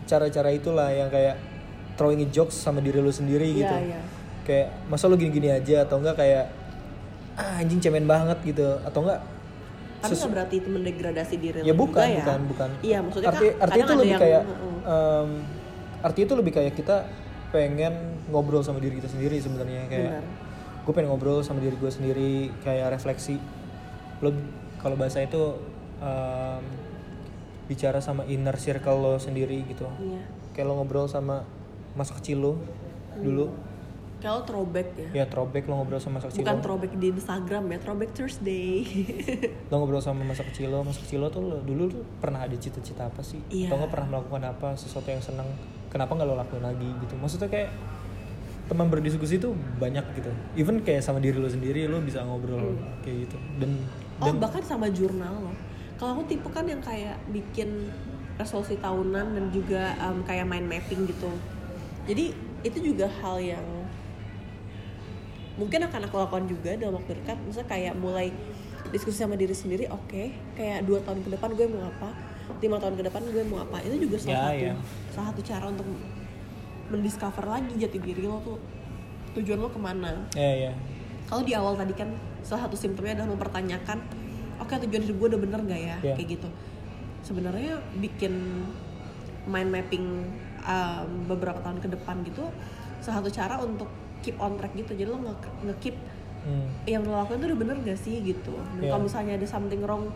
cara-cara 0.03 0.49
itulah 0.49 0.89
yang 0.89 1.07
kayak 1.07 1.35
throwing 1.93 2.21
jokes 2.29 2.55
sama 2.55 2.77
diri 2.79 2.97
lo 2.97 3.09
sendiri 3.09 3.45
Iya, 3.45 3.57
gitu. 3.57 3.75
iya. 3.87 3.99
Kayak 4.41 4.67
masa 4.85 5.05
lo 5.05 5.15
gini-gini 5.15 5.49
aja 5.49 5.83
atau 5.83 5.97
enggak 5.97 6.15
kayak 6.15 6.45
ah 7.33 7.57
anjing 7.57 7.79
cemen 7.79 8.03
banget 8.03 8.37
gitu 8.43 8.77
atau 8.81 9.01
enggak 9.01 9.21
tapi 9.97 10.13
nggak 10.13 10.31
berarti 10.33 10.55
itu 10.57 10.67
mendegradasi 10.67 11.35
diri 11.37 11.57
ya 11.61 11.71
lo 11.71 11.79
bukan 11.79 11.93
juga 12.01 12.11
ya 12.11 12.17
bukan 12.19 12.39
bukan 12.49 12.69
iya 12.81 12.97
maksudnya 12.99 13.29
arti 13.29 13.45
kan 13.47 13.61
arti 13.61 13.77
itu 13.79 13.93
lebih 13.93 14.11
yang, 14.11 14.21
kayak 14.21 14.41
heeh. 14.43 14.75
em, 14.83 15.29
arti 16.01 16.19
itu 16.19 16.33
lebih 16.33 16.51
kayak 16.51 16.73
kita 16.73 16.95
pengen 17.51 17.93
ngobrol 18.27 18.61
sama 18.61 18.81
diri 18.81 18.97
kita 18.97 19.07
sendiri 19.07 19.37
sebenarnya 19.37 19.85
kayak 19.87 20.11
Benar. 20.11 20.23
gue 20.81 20.91
pengen 20.91 21.09
ngobrol 21.09 21.39
sama 21.39 21.61
diri 21.61 21.77
gue 21.77 21.91
sendiri 21.93 22.33
kayak 22.59 22.91
refleksi 22.91 23.37
lo 24.21 24.29
kalau 24.81 24.95
bahasa 24.97 25.21
itu 25.21 25.57
em, 26.01 26.63
bicara 27.65 28.01
sama 28.03 28.25
inner 28.27 28.55
circle 28.57 28.97
lo 28.99 29.13
sendiri 29.17 29.63
gitu. 29.65 29.87
Iya. 29.97 30.21
Kayak 30.51 30.65
lo 30.67 30.73
ngobrol 30.81 31.07
sama 31.07 31.45
masa 31.95 32.15
kecil 32.17 32.41
lo 32.41 32.53
dulu. 33.17 33.51
Kalau 34.21 34.45
throwback 34.45 34.93
ya? 34.93 35.09
Ya 35.21 35.25
throwback 35.25 35.65
lo 35.65 35.81
ngobrol 35.81 35.97
sama 35.97 36.21
masa 36.21 36.29
kecil 36.29 36.45
bukan 36.45 36.57
lo. 36.57 36.61
throwback 36.61 36.93
di 36.93 37.07
Instagram 37.09 37.63
ya 37.73 37.77
throwback 37.81 38.11
Thursday. 38.13 38.85
Lo 39.73 39.81
ngobrol 39.81 39.97
sama 39.97 40.21
masa 40.21 40.45
kecil 40.45 40.69
lo 40.69 40.85
masa 40.85 41.01
kecil 41.01 41.25
lo 41.25 41.33
tuh 41.33 41.41
lo 41.41 41.57
dulu 41.65 41.89
tuh 41.89 42.05
pernah 42.21 42.45
ada 42.45 42.53
cita-cita 42.53 43.09
apa 43.09 43.25
sih? 43.25 43.41
Iya. 43.49 43.73
atau 43.73 43.81
nggak 43.81 43.89
pernah 43.89 44.07
melakukan 44.13 44.43
apa 44.45 44.67
sesuatu 44.77 45.09
yang 45.09 45.25
senang 45.25 45.49
kenapa 45.89 46.13
nggak 46.13 46.27
lo 46.29 46.37
lakuin 46.37 46.61
lagi 46.61 46.85
gitu? 47.01 47.17
Maksudnya 47.17 47.49
kayak 47.49 47.73
teman 48.69 48.93
berdiskusi 48.93 49.41
tuh 49.41 49.57
banyak 49.81 50.05
gitu. 50.13 50.29
Even 50.53 50.85
kayak 50.85 51.01
sama 51.01 51.17
diri 51.17 51.41
lo 51.41 51.49
sendiri 51.49 51.89
lo 51.89 51.97
bisa 52.05 52.21
ngobrol 52.21 52.77
kayak 53.01 53.25
gitu. 53.25 53.41
Dan 53.57 53.81
oh 54.21 54.25
dan 54.29 54.35
bahkan 54.37 54.61
sama 54.61 54.87
jurnal 54.87 55.33
loh. 55.41 55.55
Kalau 55.97 56.15
aku 56.15 56.23
tipe 56.29 56.47
kan 56.47 56.65
yang 56.65 56.79
kayak 56.79 57.17
bikin 57.29 57.89
resolusi 58.37 58.77
tahunan 58.77 59.25
dan 59.33 59.45
juga 59.49 59.93
em, 59.97 60.21
kayak 60.23 60.45
mind 60.45 60.65
mapping 60.65 61.05
gitu. 61.05 61.29
Jadi 62.05 62.33
itu 62.61 62.77
juga 62.83 63.09
hal 63.21 63.37
yang 63.37 63.65
mungkin 65.59 65.83
akan 65.83 66.01
aku 66.07 66.15
lakukan 66.17 66.45
juga 66.47 66.73
dalam 66.73 66.97
waktu 66.97 67.17
dekat. 67.17 67.37
Misalnya 67.43 67.69
kayak 67.69 67.93
mulai 67.97 68.33
diskusi 68.89 69.21
sama 69.21 69.37
diri 69.37 69.53
sendiri 69.53 69.85
oke 69.87 70.23
kayak 70.57 70.83
dua 70.83 70.99
tahun 71.05 71.21
ke 71.21 71.29
depan 71.31 71.53
gue 71.53 71.67
mau 71.69 71.85
apa? 71.85 72.09
Lima 72.59 72.77
tahun 72.77 72.95
ke 72.97 73.03
depan 73.07 73.21
gue 73.23 73.43
mau 73.45 73.61
apa? 73.61 73.77
Itu 73.81 73.95
juga 73.99 74.17
salah 74.17 74.33
Ya, 74.33 74.41
satu 74.41 74.57
ya. 74.57 74.73
salah 75.13 75.27
satu 75.31 75.41
cara 75.45 75.65
untuk 75.69 75.87
mendiscover 76.89 77.45
lagi 77.47 77.73
jati 77.77 77.97
diri 77.99 78.25
lo 78.25 78.41
tuh. 78.41 78.57
Tujuan 79.31 79.61
lo 79.61 79.69
ke 79.69 79.79
mana? 79.79 80.27
Ya 80.33 80.69
ya. 80.69 80.71
Kalau 81.29 81.45
di 81.45 81.53
awal 81.55 81.77
tadi 81.77 81.93
kan 81.93 82.09
salah 82.41 82.67
satu 82.67 82.75
simptomnya 82.77 83.17
adalah 83.21 83.33
mempertanyakan 83.33 83.97
oke 84.61 84.73
tujuan 84.87 85.01
hidup 85.05 85.17
gue 85.17 85.27
udah 85.35 85.41
bener 85.41 85.59
gak 85.65 85.81
ya? 85.81 85.97
Iya. 86.01 86.13
kayak 86.17 86.29
gitu. 86.37 86.49
Sebenarnya 87.21 87.81
bikin 88.01 88.33
mind 89.49 89.69
mapping 89.73 90.05
um, 90.65 91.09
beberapa 91.25 91.57
tahun 91.65 91.81
ke 91.81 91.89
depan 91.97 92.21
gitu 92.25 92.45
salah 93.01 93.21
satu 93.21 93.29
cara 93.33 93.57
untuk 93.57 93.89
keep 94.21 94.37
on 94.37 94.57
track 94.57 94.73
gitu. 94.77 94.93
Jadi 94.93 95.09
lo 95.09 95.17
nge, 95.17 95.33
nge-keep 95.65 95.97
hmm. 96.45 96.67
yang 96.85 97.01
lo 97.01 97.17
lakukan 97.17 97.41
itu 97.41 97.47
udah 97.49 97.59
bener 97.59 97.75
gak 97.81 97.99
sih 97.99 98.21
gitu. 98.21 98.53
Dan 98.77 98.85
Iya. 98.85 98.91
kalau 98.93 99.03
misalnya 99.09 99.33
ada 99.37 99.47
something 99.49 99.81
wrong 99.81 100.13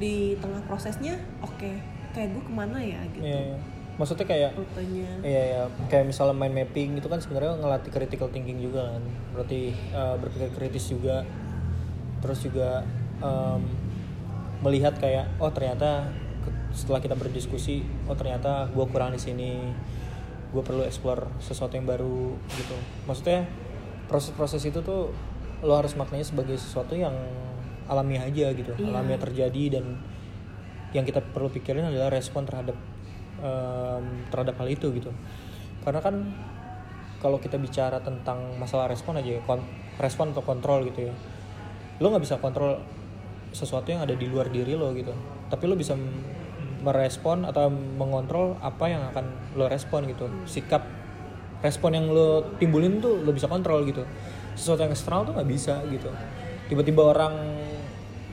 di 0.00 0.34
tengah 0.40 0.64
prosesnya 0.66 1.20
oke 1.44 1.70
kayak 2.12 2.28
gue 2.32 2.42
ke 2.42 2.52
mana 2.52 2.80
ya 2.80 3.00
gitu. 3.12 3.24
Ya, 3.24 3.54
ya. 3.54 3.58
maksudnya 4.00 4.26
kayak 4.28 4.50
rutenya. 4.56 5.10
Iya 5.20 5.42
ya, 5.46 5.62
kayak 5.88 6.08
misalnya 6.08 6.36
mind 6.36 6.54
mapping 6.56 6.90
itu 6.96 7.08
kan 7.08 7.20
sebenarnya 7.20 7.60
ngelatih 7.60 7.92
critical 7.92 8.28
thinking 8.32 8.58
juga 8.60 8.96
kan, 8.96 9.02
berarti 9.36 9.72
eh, 9.72 10.14
berpikir 10.20 10.48
kritis 10.56 10.92
juga, 10.92 11.24
terus 12.22 12.38
juga 12.40 12.86
em, 13.20 13.60
melihat 14.62 14.94
kayak 14.96 15.26
oh 15.42 15.50
ternyata 15.50 16.06
setelah 16.72 17.02
kita 17.02 17.12
berdiskusi, 17.12 17.82
oh 18.08 18.16
ternyata 18.16 18.70
gue 18.72 18.86
kurang 18.88 19.12
di 19.12 19.20
sini, 19.20 19.60
gue 20.54 20.62
perlu 20.64 20.86
explore 20.86 21.28
sesuatu 21.36 21.76
yang 21.76 21.84
baru 21.84 22.32
gitu. 22.56 22.76
Maksudnya 23.04 23.44
proses-proses 24.08 24.64
itu 24.64 24.80
tuh 24.80 25.12
lo 25.60 25.74
harus 25.76 25.92
maknanya 25.94 26.24
sebagai 26.24 26.56
sesuatu 26.56 26.96
yang 26.96 27.12
alamiah 27.86 28.24
aja 28.24 28.54
gitu, 28.56 28.72
Iya. 28.78 28.88
alamiah 28.88 29.20
terjadi 29.20 29.78
dan 29.78 30.00
yang 30.92 31.04
kita 31.04 31.20
perlu 31.20 31.50
pikirin 31.50 31.84
adalah 31.84 32.08
respon 32.08 32.46
terhadap 32.48 32.76
em, 33.42 34.04
terhadap 34.30 34.54
hal 34.60 34.68
itu 34.70 34.92
gitu 34.94 35.10
karena 35.82 35.98
kan 35.98 36.14
kalau 37.18 37.42
kita 37.42 37.58
bicara 37.58 37.98
tentang 38.02 38.54
masalah 38.58 38.86
respon 38.86 39.18
aja 39.18 39.38
ya, 39.38 39.40
kon- 39.42 39.66
respon 39.98 40.30
atau 40.30 40.44
kontrol 40.46 40.86
gitu 40.86 41.10
ya 41.10 41.14
lo 42.02 42.10
nggak 42.10 42.24
bisa 42.26 42.36
kontrol 42.42 42.82
sesuatu 43.54 43.86
yang 43.94 44.02
ada 44.02 44.18
di 44.18 44.26
luar 44.26 44.50
diri 44.50 44.74
lo 44.74 44.90
gitu. 44.90 45.14
Tapi 45.46 45.64
lo 45.70 45.78
bisa 45.78 45.94
merespon 46.82 47.46
atau 47.46 47.70
mengontrol 47.70 48.58
apa 48.58 48.90
yang 48.90 49.06
akan 49.14 49.54
lo 49.54 49.70
respon 49.70 50.10
gitu. 50.10 50.26
Sikap 50.50 50.82
respon 51.62 51.94
yang 51.94 52.10
lo 52.10 52.58
timbulin 52.58 52.98
tuh 52.98 53.22
lo 53.22 53.30
bisa 53.30 53.46
kontrol 53.46 53.86
gitu. 53.86 54.02
Sesuatu 54.58 54.82
yang 54.82 54.90
eksternal 54.90 55.22
tuh 55.30 55.32
nggak 55.38 55.48
bisa 55.48 55.78
gitu. 55.86 56.10
Tiba-tiba 56.66 57.06
orang 57.06 57.34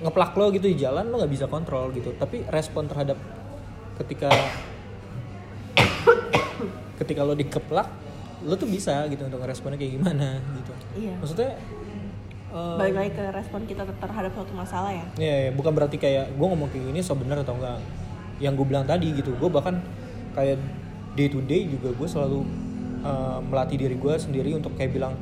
ngeplak 0.01 0.33
lo 0.33 0.49
gitu 0.49 0.65
di 0.65 0.79
jalan 0.79 1.05
lo 1.13 1.21
nggak 1.21 1.31
bisa 1.31 1.45
kontrol 1.45 1.93
gitu. 1.93 2.17
Tapi 2.17 2.41
respon 2.49 2.89
terhadap 2.89 3.21
ketika 4.01 4.31
ketika 6.99 7.21
lo 7.23 7.37
dikeplak 7.37 7.87
lo 8.47 8.55
tuh 8.55 8.71
bisa 8.71 9.03
gitu 9.11 9.27
untuk 9.27 9.43
responnya 9.43 9.75
kayak 9.75 9.99
gimana 9.99 10.39
gitu. 10.55 10.71
Iya. 10.95 11.13
maksudnya 11.19 11.51
eh, 12.49 12.77
Balik 12.77 12.95
lagi 12.97 13.11
ke 13.13 13.23
respon 13.33 13.65
kita 13.69 13.85
terhadap 13.85 14.31
suatu 14.33 14.53
masalah 14.53 14.91
ya. 14.93 15.05
Iya, 15.17 15.35
iya, 15.47 15.51
bukan 15.53 15.71
berarti 15.73 15.97
kayak 16.01 16.33
gue 16.33 16.47
ngomong 16.49 16.69
kayak 16.73 16.89
gini 16.89 16.99
so 17.01 17.13
bener 17.13 17.41
atau 17.41 17.55
enggak. 17.57 17.77
Yang 18.41 18.53
gue 18.61 18.65
bilang 18.65 18.85
tadi 18.87 19.07
gitu, 19.13 19.35
gue 19.35 19.49
bahkan 19.51 19.81
kayak 20.33 20.57
day 21.17 21.27
to 21.27 21.41
day 21.43 21.65
juga 21.67 21.91
gue 21.91 22.07
selalu 22.07 22.45
uh, 23.03 23.39
melatih 23.43 23.77
diri 23.81 23.95
gue 23.97 24.13
sendiri 24.15 24.55
untuk 24.55 24.73
kayak 24.77 24.93
bilang 24.95 25.13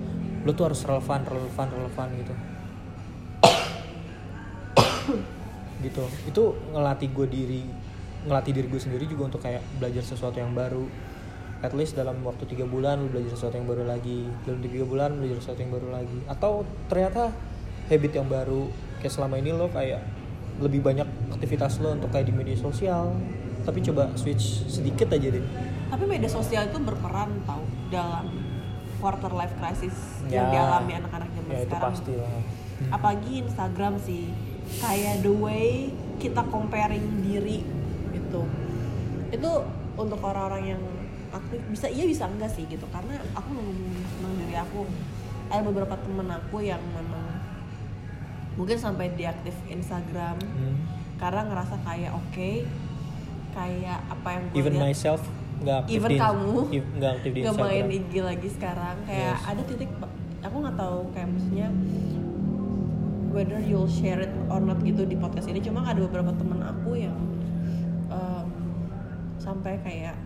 lo 0.47 0.55
tuh 0.55 0.71
harus 0.71 0.79
relevan, 0.87 1.27
relevan, 1.27 1.67
relevan 1.67 2.07
gitu. 2.21 2.33
gitu, 5.85 6.03
itu 6.27 6.43
ngelatih 6.71 7.09
gue 7.11 7.27
diri, 7.27 7.63
ngelatih 8.27 8.51
diri 8.55 8.67
gue 8.71 8.81
sendiri 8.81 9.03
juga 9.09 9.23
untuk 9.35 9.41
kayak 9.43 9.63
belajar 9.75 10.03
sesuatu 10.03 10.39
yang 10.39 10.55
baru. 10.55 10.87
At 11.57 11.73
least 11.73 11.93
dalam 11.93 12.21
waktu 12.21 12.45
tiga 12.45 12.63
bulan 12.63 12.99
lo 12.99 13.07
belajar 13.07 13.33
sesuatu 13.33 13.55
yang 13.55 13.65
baru 13.65 13.83
lagi, 13.83 14.29
dalam 14.43 14.61
tiga 14.61 14.85
bulan 14.85 15.17
belajar 15.17 15.37
sesuatu 15.39 15.59
yang 15.59 15.73
baru 15.73 15.89
lagi. 15.91 16.19
Atau 16.25 16.51
ternyata 16.85 17.33
habit 17.87 18.11
yang 18.13 18.27
baru 18.27 18.69
kayak 18.97 19.09
selama 19.09 19.35
ini 19.35 19.51
lo 19.51 19.65
kayak 19.67 20.01
lebih 20.57 20.81
banyak 20.81 21.05
aktivitas 21.31 21.77
lo 21.79 21.93
untuk 21.93 22.09
kayak 22.09 22.25
di 22.25 22.33
media 22.33 22.57
sosial 22.57 23.13
tapi 23.61 23.77
coba 23.79 24.09
switch 24.13 24.65
sedikit 24.65 25.05
aja 25.07 25.29
deh 25.29 25.43
Tapi 25.87 26.03
media 26.03 26.25
sosial 26.25 26.65
itu 26.65 26.79
berperan 26.79 27.29
tau 27.43 27.61
dalam 27.87 28.25
quarter 28.97 29.29
life 29.29 29.53
crisis 29.55 29.93
yang 30.25 30.49
Ya. 30.49 30.51
dialami 30.51 30.97
anak-anak 30.97 31.29
zaman 31.29 31.47
ya 31.47 31.57
itu 31.57 31.67
sekarang. 31.69 31.83
pasti 31.85 32.13
lah 32.15 32.31
Apalagi 32.87 33.31
Instagram 33.39 33.93
sih, 33.97 34.23
kayak 34.77 35.21
the 35.21 35.31
way 35.31 35.89
kita 36.15 36.41
comparing 36.47 37.01
diri 37.21 37.65
itu. 38.11 38.41
Itu 39.29 39.51
untuk 39.95 40.19
orang-orang 40.21 40.63
yang 40.71 40.81
aktif 41.29 41.59
bisa 41.67 41.87
iya 41.87 42.03
bisa 42.03 42.25
enggak 42.25 42.49
sih 42.49 42.63
gitu 42.65 42.85
karena 42.87 43.15
aku 43.31 43.51
tentang 43.53 44.33
diri 44.37 44.55
aku 44.55 44.79
ada 45.47 45.61
beberapa 45.61 45.95
temen 45.97 46.27
aku 46.27 46.57
yang 46.59 46.81
memang 46.89 47.25
mungkin 48.53 48.75
sampai 48.75 49.13
diaktif 49.13 49.53
Instagram 49.67 50.35
Hmm. 50.39 50.77
karena 51.15 51.45
ngerasa 51.45 51.75
kayak 51.81 52.11
oke 52.11 52.51
kayak 53.51 53.99
apa 54.07 54.27
yang 54.29 54.43
even 54.53 54.73
lihat 54.73 54.83
myself 54.83 55.21
nggak 55.57 55.77
aktif 55.83 55.93
Even 55.95 56.09
di 56.09 56.17
kamu 56.17 56.55
nggak 56.93 57.11
aktif 57.11 57.31
di 57.31 57.39
nggak 57.41 57.55
main 57.55 57.85
Instagram 57.85 57.97
IG 57.97 58.13
lagi 58.21 58.49
sekarang 58.49 58.95
kayak 59.03 59.35
Yes. 59.35 59.45
ada 59.45 59.61
titik 59.63 59.89
aku 60.39 60.55
nggak 60.57 60.77
tahu 60.77 60.99
kayak 61.11 61.27
maksudnya 61.27 61.67
whether 63.29 63.59
you'll 63.59 63.89
share 63.89 64.17
it 64.17 64.33
or 64.47 64.57
not 64.57 64.77
gitu 64.81 65.03
di 65.03 65.13
podcast 65.15 65.45
ini 65.45 65.59
cuma 65.59 65.81
ada 65.81 65.97
beberapa 65.99 66.33
temen 66.33 66.57
aku 66.59 66.97
yang 66.97 67.17
um, 68.07 68.47
sampai 69.37 69.77
kayak 69.81 70.17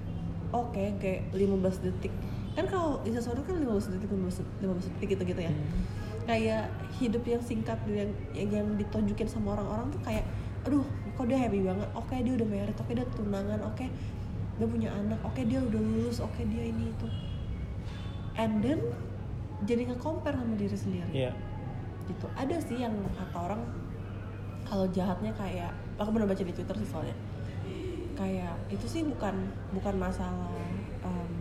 oke 0.52 0.84
kayak 1.00 1.32
15 1.34 1.84
detik. 1.84 2.14
Kan 2.56 2.68
kalau 2.68 3.00
sesuatu 3.08 3.42
kan 3.44 3.56
15 3.60 3.96
detik 3.96 4.10
15, 4.12 4.44
15 4.64 4.90
detik 4.96 5.08
gitu 5.18 5.24
gitu 5.36 5.42
ya. 5.48 5.52
Hmm. 5.52 6.00
kayak 6.22 6.70
hidup 7.02 7.26
yang 7.26 7.42
singkat 7.42 7.82
yang 7.90 8.14
yang, 8.38 8.50
yang 8.54 8.68
ditunjukin 8.78 9.26
sama 9.26 9.58
orang-orang 9.58 9.90
tuh 9.90 10.02
kayak 10.06 10.22
aduh 10.62 10.86
kok 11.18 11.26
dia 11.26 11.38
happy 11.42 11.66
banget? 11.66 11.90
Oke 11.98 12.16
dia 12.22 12.34
udah 12.38 12.48
married 12.48 12.78
oke 12.78 12.92
dia 12.94 13.08
tunangan 13.18 13.60
oke 13.66 13.86
dia 14.62 14.68
punya 14.70 14.94
anak 14.94 15.18
oke 15.26 15.42
dia 15.42 15.58
udah 15.58 15.82
lulus 15.82 16.22
oke 16.22 16.42
dia 16.46 16.64
ini 16.70 16.94
itu. 16.94 17.08
And 18.38 18.62
then 18.62 18.80
jadi 19.66 19.90
nge-compare 19.90 20.38
sama 20.38 20.56
diri 20.58 20.78
sendiri. 20.78 21.12
Iya. 21.12 21.32
gitu. 22.10 22.26
Ada 22.34 22.58
sih 22.66 22.82
yang 22.82 22.94
kata 23.14 23.38
orang 23.38 23.62
kalau 24.66 24.86
jahatnya 24.90 25.32
kayak 25.36 25.72
aku 26.00 26.10
pernah 26.16 26.28
baca 26.30 26.44
di 26.44 26.54
twitter 26.54 26.76
sih 26.80 26.90
soalnya 26.90 27.16
kayak 28.22 28.54
itu 28.70 28.86
sih 28.86 29.02
bukan 29.02 29.34
bukan 29.74 29.98
masalah 29.98 30.54
um, 31.02 31.34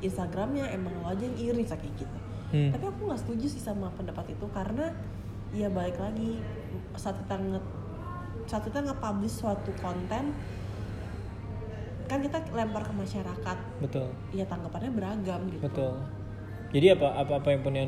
Instagramnya 0.00 0.72
emang 0.72 0.96
lo 1.04 1.12
aja 1.12 1.28
yang 1.28 1.36
iri 1.36 1.62
kayak 1.68 1.84
gitu. 2.00 2.18
Hmm. 2.52 2.68
tapi 2.68 2.84
aku 2.84 3.08
nggak 3.08 3.20
setuju 3.24 3.46
sih 3.48 3.62
sama 3.64 3.88
pendapat 3.96 4.36
itu 4.36 4.44
karena 4.52 4.92
ya 5.56 5.72
balik 5.72 5.96
lagi 5.96 6.36
saat 7.00 7.16
kita 7.24 7.36
nge 7.40 7.60
saat 8.44 8.64
kita 8.68 8.84
nge-publish 8.84 9.40
suatu 9.40 9.72
konten 9.80 10.36
kan 12.10 12.18
kita 12.20 12.44
lempar 12.52 12.84
ke 12.84 12.92
masyarakat. 12.92 13.56
Betul. 13.80 14.12
Ya 14.36 14.44
tanggapannya 14.44 14.92
beragam 14.92 15.48
gitu. 15.48 15.64
Betul. 15.64 15.96
Jadi 16.76 16.86
apa 16.92 17.08
apa 17.16 17.32
apa 17.40 17.48
yang 17.56 17.64
punya 17.64 17.84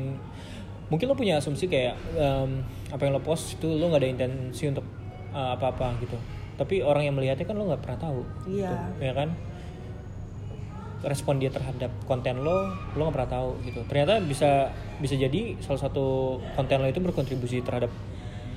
mungkin 0.89 1.05
lo 1.09 1.13
punya 1.13 1.37
asumsi 1.37 1.69
kayak 1.69 1.93
em, 2.17 2.65
apa 2.89 3.01
yang 3.05 3.13
lo 3.17 3.21
post 3.21 3.57
itu 3.57 3.69
lo 3.69 3.89
nggak 3.89 4.01
ada 4.01 4.09
intensi 4.09 4.65
untuk 4.69 4.85
uh, 5.33 5.57
apa-apa 5.57 5.97
gitu 6.01 6.17
tapi 6.55 6.79
orang 6.79 7.03
yang 7.03 7.15
melihatnya 7.15 7.43
kan 7.43 7.53
lo 7.53 7.67
nggak 7.67 7.81
pernah 7.81 7.99
tahu 8.01 8.21
Iya. 8.47 8.69
gitu, 8.69 8.83
ya 9.01 9.13
kan 9.13 9.29
respon 11.01 11.37
dia 11.37 11.49
terhadap 11.49 11.91
konten 12.03 12.41
lo 12.41 12.65
lo 12.89 13.01
nggak 13.03 13.13
pernah 13.13 13.31
tahu 13.31 13.49
gitu 13.61 13.79
ternyata 13.85 14.17
bisa 14.19 14.71
bisa 14.97 15.13
jadi 15.13 15.53
salah 15.59 15.77
satu 15.79 16.05
konten 16.53 16.79
lo 16.79 16.87
itu 16.87 16.97
berkontribusi 16.97 17.61
terhadap 17.61 17.93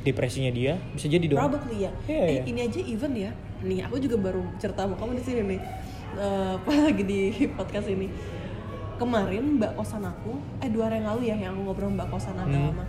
depresinya 0.00 0.48
dia 0.48 0.80
bisa 0.90 1.06
jadi 1.06 1.26
dong 1.26 1.36
Probably 1.38 1.84
ya. 1.84 1.92
Iya, 2.06 2.16
eh, 2.16 2.28
iya. 2.30 2.42
Ini 2.46 2.60
aja 2.64 2.80
even 2.80 3.12
ya. 3.12 3.30
Nih 3.60 3.82
aku 3.82 3.98
juga 3.98 4.16
baru 4.16 4.40
cerita 4.56 4.86
sama 4.86 4.94
kamu 4.94 5.18
di 5.18 5.22
sini 5.22 5.40
nih. 5.44 5.60
Eh, 6.16 6.54
pas 6.64 6.76
lagi 6.78 7.02
di 7.02 7.20
podcast 7.50 7.90
ini. 7.90 8.06
Kemarin 8.96 9.58
mbak 9.58 9.74
kosan 9.74 10.02
aku, 10.02 10.38
eh 10.58 10.70
dua 10.70 10.88
hari 10.88 10.98
yang 10.98 11.12
lalu 11.12 11.22
ya 11.26 11.36
yang 11.36 11.50
aku 11.52 11.60
ngobrol 11.66 11.90
mbak 11.92 12.08
kosan 12.08 12.34
agak 12.34 12.46
Hmm. 12.48 12.72
lama. 12.72 12.84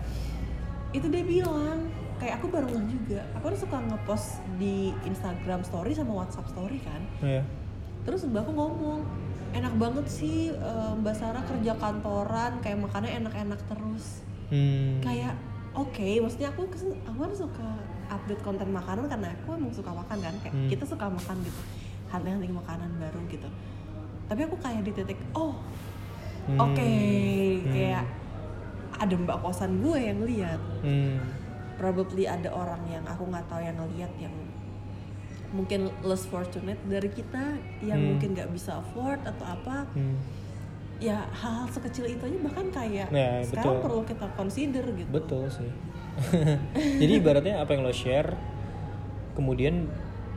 Itu 0.89 1.05
dia 1.05 1.21
bilang 1.21 1.89
kayak 2.19 2.37
aku 2.37 2.47
baru 2.47 2.67
ngeh 2.67 2.85
juga. 2.85 3.21
Aku 3.33 3.47
kan 3.47 3.55
suka 3.55 3.77
ngepost 3.79 4.27
di 4.55 4.91
Instagram 5.03 5.63
story 5.63 5.91
sama 5.91 6.13
WhatsApp 6.13 6.47
story 6.47 6.77
kan. 6.79 7.01
Iya. 7.19 7.43
Terus 8.03 8.23
mbak 8.25 8.43
aku 8.43 8.51
ngomong 8.53 9.01
enak 9.49 9.73
banget 9.75 10.05
sih 10.05 10.51
eh, 10.51 10.91
mbak 10.95 11.15
Sarah 11.15 11.41
kerja 11.41 11.73
kantoran 11.75 12.59
kayak 12.59 12.79
makannya 12.79 13.17
enak-enak 13.17 13.59
terus 13.65 14.21
Hmm. 14.49 14.97
kayak 14.99 15.37
oke 15.71 16.09
maksudnya 16.19 16.49
aku 16.49 16.65
aku 17.05 17.19
kan 17.19 17.33
suka 17.35 17.67
update 18.09 18.41
konten 18.41 18.69
makanan 18.69 19.05
karena 19.05 19.29
aku 19.31 19.53
emang 19.53 19.69
suka 19.69 19.93
makan 19.93 20.17
kan 20.17 20.33
kayak 20.41 20.53
Hmm. 20.53 20.65
kita 20.65 20.83
suka 20.83 21.05
makan 21.05 21.37
gitu 21.39 21.61
hunting-hunting 22.09 22.57
makanan 22.57 22.89
baru 22.97 23.21
gitu 23.29 23.45
tapi 24.25 24.41
aku 24.43 24.57
kayak 24.57 24.81
di 24.81 24.91
titik 24.91 25.21
oh 25.33 25.53
Hmm. 26.45 26.57
oke 26.59 26.73
Hmm. 26.73 27.69
kayak 27.69 28.05
ada 28.97 29.15
mbak 29.15 29.37
kosan 29.39 29.71
gue 29.79 29.97
yang 30.01 30.19
lihat 30.25 30.61
Hmm. 30.81 31.21
Probably 31.79 32.27
ada 32.27 32.51
orang 32.51 32.83
yang 32.85 33.01
aku 33.03 33.23
nggak 33.23 33.47
tahu 33.47 33.61
yang 33.61 33.73
ngeliat 33.73 34.11
yang 34.19 34.35
mungkin 35.49 35.89
less 36.01 36.23
fortunate 36.23 36.77
dari 36.85 37.09
kita 37.09 37.57
yang 37.81 37.97
Hmm. 37.97 38.07
mungkin 38.13 38.35
nggak 38.35 38.51
bisa 38.51 38.77
afford 38.77 39.17
atau 39.23 39.45
apa 39.47 39.87
Hmm. 39.89 40.13
ya 40.99 41.25
hal-hal 41.31 41.65
sekecil 41.65 42.05
itu 42.05 42.21
aja 42.21 42.37
bahkan 42.43 42.67
kayak 42.69 43.07
Ya, 43.09 43.39
sekarang 43.41 43.79
betul. 43.79 43.83
perlu 43.87 44.01
kita 44.03 44.25
consider 44.35 44.83
gitu 44.91 45.09
Betul 45.09 45.47
sih. 45.47 45.71
Jadi 47.01 47.13
ibaratnya 47.15 47.57
apa 47.57 47.71
yang 47.71 47.81
lo 47.81 47.89
share, 47.89 48.35
kemudian 49.31 49.87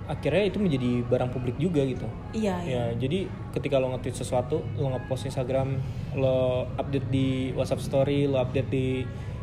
akhirnya 0.04 0.44
itu 0.44 0.58
menjadi 0.58 1.02
barang 1.04 1.30
publik 1.30 1.58
juga 1.58 1.82
gitu. 1.82 2.06
iya 2.32 2.58
iya 2.60 2.70
Ya, 2.70 2.84
jadi 2.96 3.26
ketika 3.50 3.78
lo 3.78 3.90
nge-tweet 3.90 4.14
sesuatu, 4.14 4.62
lo 4.76 4.90
nge-post 4.90 5.26
Instagram, 5.26 5.78
lo 6.14 6.66
update 6.72 7.06
di 7.08 7.28
WhatsApp 7.52 7.80
story, 7.80 8.26
lo 8.26 8.38
update 8.38 8.68
di 8.68 9.02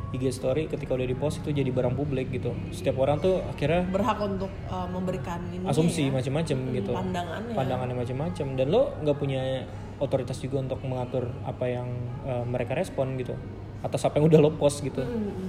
IG 0.10 0.34
story, 0.34 0.66
ketika 0.66 0.98
udah 0.98 1.06
di-post 1.06 1.46
itu 1.46 1.54
jadi 1.54 1.70
barang 1.70 1.94
publik 1.94 2.34
gitu. 2.34 2.50
Setiap 2.74 2.98
orang 2.98 3.22
tuh 3.22 3.46
akhirnya 3.46 3.86
berhak 3.94 4.18
untuk 4.18 4.50
uh, 4.70 4.90
memberikan 4.90 5.38
ini 5.54 5.66
asumsi 5.70 6.10
ya. 6.10 6.18
macam-macam 6.18 6.58
Hmm, 6.58 6.74
gitu. 6.74 6.92
pandangannya 6.94 7.54
Pandangannya 7.54 7.96
macam-macam 7.96 8.46
dan 8.58 8.68
lo 8.74 8.82
nggak 9.06 9.18
punya 9.22 9.42
otoritas 10.02 10.38
juga 10.42 10.64
untuk 10.66 10.80
mengatur 10.82 11.30
apa 11.46 11.66
yang 11.70 11.88
uh, 12.26 12.42
mereka 12.48 12.74
respon 12.74 13.20
gitu 13.22 13.38
atas 13.86 14.02
apa 14.04 14.18
yang 14.18 14.28
udah 14.28 14.40
lo 14.42 14.50
post 14.58 14.82
gitu. 14.82 15.04
Hmm, 15.06 15.48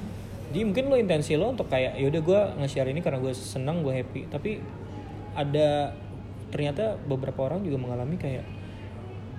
Jadi 0.51 0.61
mungkin 0.67 0.85
lo 0.91 0.97
intensi 0.99 1.39
lo 1.39 1.55
untuk 1.55 1.71
kayak 1.71 1.97
yaudah 1.97 2.21
gue 2.21 2.41
nge-share 2.63 2.91
ini 2.91 3.01
karena 3.01 3.23
gue 3.23 3.31
senang 3.33 3.87
gue 3.87 3.95
happy 3.95 4.27
tapi 4.29 4.59
ada 5.35 5.95
ternyata 6.51 6.99
beberapa 7.07 7.47
orang 7.47 7.63
juga 7.63 7.79
mengalami 7.79 8.19
kayak 8.19 8.43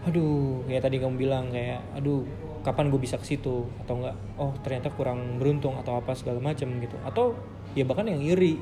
aduh 0.08 0.66
kayak 0.66 0.82
tadi 0.82 0.98
kamu 0.98 1.16
bilang 1.20 1.52
kayak 1.52 1.84
aduh 1.94 2.26
kapan 2.62 2.94
gue 2.94 3.02
bisa 3.02 3.18
ke 3.18 3.26
situ 3.26 3.66
atau 3.86 3.94
enggak 3.98 4.16
oh 4.38 4.54
ternyata 4.62 4.94
kurang 4.94 5.42
beruntung 5.42 5.78
atau 5.82 5.98
apa 5.98 6.14
segala 6.14 6.38
macam 6.38 6.70
gitu. 6.78 6.96
Atau 7.02 7.34
ya 7.74 7.84
bahkan 7.86 8.06
yang 8.06 8.22
iri. 8.22 8.62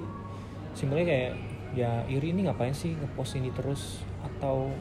Simpelnya 0.74 1.06
kayak 1.08 1.32
ya 1.76 1.92
iri 2.08 2.32
ini 2.32 2.48
ngapain 2.48 2.72
sih 2.72 2.96
ngepost 2.96 3.38
ini 3.40 3.52
terus? 3.52 4.00
Atau 4.24 4.72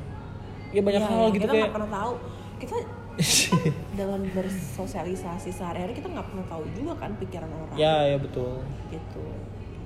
ya 0.70 0.80
banyak 0.84 1.02
Iya, 1.02 1.10
hal 1.10 1.18
iya, 1.18 1.28
gitu 1.34 1.38
kita 1.42 1.52
kayak 1.52 1.62
nggak 1.66 1.76
pernah 1.76 1.92
tahu. 1.92 2.12
Kita 2.58 2.76
dalam 4.00 4.20
bersosialisasi 4.30 5.50
sehari-hari 5.50 5.90
kita 5.98 6.06
nggak 6.06 6.26
pernah 6.30 6.46
tahu 6.46 6.62
juga 6.78 6.92
kan 7.02 7.10
pikiran 7.18 7.50
orang. 7.50 7.74
Ya 7.74 8.06
ya 8.06 8.16
betul. 8.22 8.62
Gitu. 8.94 9.24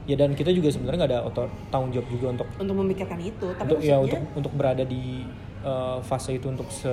Ya 0.04 0.18
dan 0.18 0.34
kita 0.34 0.50
juga 0.52 0.68
sebenarnya 0.68 0.98
nggak 1.06 1.12
ada 1.14 1.20
otot 1.24 1.50
tanggung 1.70 1.94
jawab 1.94 2.08
juga 2.10 2.26
untuk 2.36 2.48
untuk 2.58 2.76
memikirkan 2.82 3.22
itu 3.22 3.46
tapi 3.54 3.70
untuk 3.70 3.78
ya 3.80 3.96
untuk 4.02 4.20
untuk 4.34 4.52
berada 4.52 4.82
di 4.82 5.22
eh, 5.62 5.98
fase 6.02 6.36
itu 6.36 6.50
untuk 6.50 6.66
se 6.68 6.90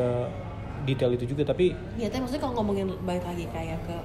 detail 0.90 1.12
itu 1.14 1.26
juga 1.30 1.54
tapi 1.54 1.78
ya 2.02 2.10
tapi 2.10 2.26
maksudnya 2.26 2.42
kalau 2.42 2.54
ngomongin 2.62 2.90
balik 3.06 3.24
lagi 3.24 3.46
kayak 3.54 3.80
ke 3.86 3.98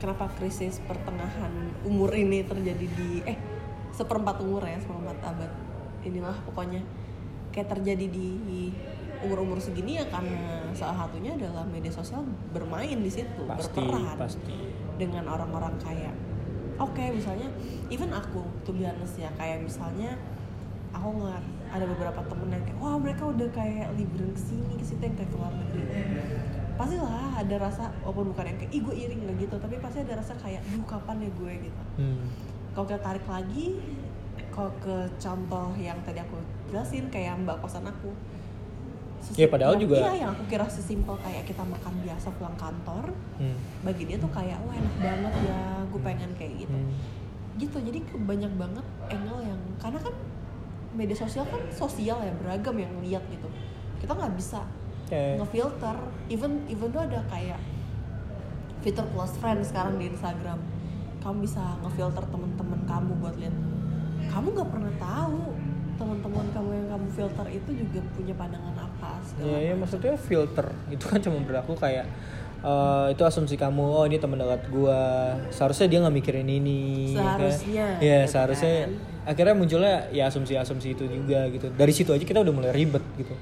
kenapa 0.00 0.32
krisis 0.40 0.80
pertengahan 0.88 1.52
umur 1.84 2.08
ini 2.16 2.40
terjadi 2.40 2.86
di 2.88 3.20
eh 3.28 3.36
seperempat 3.92 4.40
umur 4.40 4.64
ya 4.64 4.80
seperempat 4.80 5.20
abad 5.20 5.52
inilah 6.04 6.36
pokoknya. 6.48 6.80
Kayak 7.50 7.76
terjadi 7.76 8.06
di 8.06 8.70
umur-umur 9.20 9.60
segini 9.60 10.00
ya 10.00 10.04
karena 10.08 10.72
salah 10.72 11.04
satunya 11.04 11.36
adalah 11.36 11.66
media 11.68 11.92
sosial 11.92 12.24
bermain 12.56 12.96
di 13.04 13.12
situ 13.12 13.44
pasti 13.44 13.76
berperan 13.84 14.16
pasti. 14.16 14.54
dengan 14.96 15.28
orang-orang 15.28 15.76
kayak 15.76 16.16
oke 16.80 17.04
misalnya 17.12 17.52
even 17.92 18.08
aku 18.16 18.40
tuh 18.64 18.72
be 18.72 18.88
honest 18.88 19.20
ya 19.20 19.28
kayak 19.36 19.60
misalnya 19.60 20.16
aku 20.96 21.20
ngeliat 21.20 21.44
ada 21.70 21.84
beberapa 21.84 22.20
temen 22.22 22.48
yang 22.50 22.62
kayak 22.62 22.78
wah 22.78 22.96
mereka 22.96 23.22
udah 23.24 23.48
kayak 23.50 23.88
liburan 23.94 24.30
ke 24.30 24.40
sini 24.40 24.74
ke 24.74 24.84
situ 24.84 25.00
yang 25.00 25.14
kayak 25.14 25.28
ke 25.28 25.36
luar 25.36 25.52
negeri 25.52 25.82
pastilah 26.74 27.12
ada 27.36 27.56
rasa 27.58 27.84
walaupun 28.00 28.26
bukan 28.30 28.44
yang 28.46 28.58
kayak 28.58 28.72
ih 28.72 28.80
gue 28.80 28.94
iri 28.96 29.14
nggak 29.16 29.36
gitu 29.38 29.56
tapi 29.56 29.74
pasti 29.78 29.98
ada 30.00 30.14
rasa 30.16 30.32
kayak 30.34 30.64
duh 30.66 30.84
kapan 30.84 31.16
ya 31.20 31.30
gue 31.30 31.52
gitu 31.62 31.82
hmm. 31.98 32.24
kalau 32.72 32.86
kita 32.86 33.00
tarik 33.00 33.26
lagi 33.26 33.66
kalau 34.50 34.72
ke 34.78 34.94
contoh 35.16 35.68
yang 35.76 35.98
tadi 36.00 36.18
aku 36.18 36.36
jelasin 36.66 37.06
kayak 37.08 37.38
mbak 37.38 37.56
kosan 37.58 37.84
aku 37.84 38.10
Ya, 39.36 39.44
padahal 39.46 39.76
yang- 39.76 39.84
juga- 39.84 40.00
iya 40.00 40.12
yang 40.18 40.30
aku 40.32 40.48
kira 40.48 40.64
sesimpel 40.66 41.12
kayak 41.14 41.44
kita 41.44 41.60
makan 41.62 41.92
biasa 42.00 42.32
pulang 42.32 42.56
kantor 42.56 43.12
Hmm. 43.36 43.52
bagi 43.82 44.04
dia 44.04 44.16
tuh 44.16 44.28
kayak 44.28 44.56
wah 44.58 44.72
enak 44.72 44.94
banget 44.96 45.34
ya 45.44 45.60
gue 45.84 46.00
pengen 46.02 46.30
kayak 46.34 46.54
gitu 46.58 46.72
Hmm. 46.74 46.96
gitu 47.54 47.76
jadi 47.78 48.00
banyak 48.16 48.52
banget 48.56 48.86
angle 49.06 49.44
yang 49.44 49.60
karena 49.76 50.00
kan 50.00 50.14
media 50.94 51.16
sosial 51.16 51.46
kan 51.46 51.62
sosial 51.70 52.18
ya 52.22 52.32
beragam 52.40 52.76
yang 52.78 52.92
lihat 53.02 53.22
gitu. 53.30 53.48
Kita 54.02 54.12
nggak 54.16 54.34
bisa 54.36 54.62
Ya, 55.10 55.34
ngefilter. 55.42 55.98
Even 56.30 56.62
even 56.70 56.94
tuh 56.94 57.02
ada 57.02 57.18
kayak 57.26 57.58
fitur 58.78 59.02
close 59.10 59.34
friend 59.42 59.58
sekarang 59.66 59.98
di 59.98 60.06
Instagram. 60.06 60.62
Kamu 61.18 61.42
bisa 61.42 61.60
ngefilter 61.82 62.22
teman-teman 62.30 62.80
kamu 62.86 63.12
buat 63.18 63.34
lihat. 63.34 63.56
Kamu 64.30 64.54
nggak 64.54 64.70
pernah 64.70 64.94
tahu 65.02 65.50
teman-teman 66.00 66.46
kamu 66.56 66.70
yang 66.72 66.88
kamu 66.96 67.06
filter 67.12 67.46
itu 67.52 67.70
juga 67.76 68.00
punya 68.16 68.32
pandangan 68.32 68.72
apa 68.72 69.20
segala 69.20 69.52
ya, 69.52 69.58
ya 69.60 69.72
macam. 69.76 69.80
maksudnya 69.84 70.14
filter 70.16 70.66
itu 70.88 71.04
kan 71.04 71.20
cuma 71.20 71.38
berlaku 71.44 71.76
kayak 71.76 72.08
eh, 72.60 73.06
itu 73.12 73.22
asumsi 73.22 73.54
kamu 73.54 73.80
oh 73.82 74.04
ini 74.04 74.16
teman 74.16 74.36
dekat 74.36 74.68
gua. 74.68 75.32
Seharusnya 75.48 75.86
dia 75.88 75.98
nggak 76.00 76.16
mikirin 76.16 76.46
ini 76.46 77.12
ya 77.12 77.22
kan? 77.36 77.38
Seharusnya, 77.40 77.86
ya 77.98 78.18
gitu 78.22 78.32
seharusnya 78.32 78.74
kan. 78.84 78.90
akhirnya 79.30 79.54
munculnya 79.54 79.96
ya 80.10 80.28
asumsi-asumsi 80.28 80.88
itu 80.92 81.04
juga 81.04 81.48
gitu. 81.48 81.66
Dari 81.72 81.92
situ 81.92 82.10
aja 82.10 82.20
kita 82.22 82.40
udah 82.40 82.52
mulai 82.52 82.72
ribet 82.72 83.02
gitu. 83.16 83.32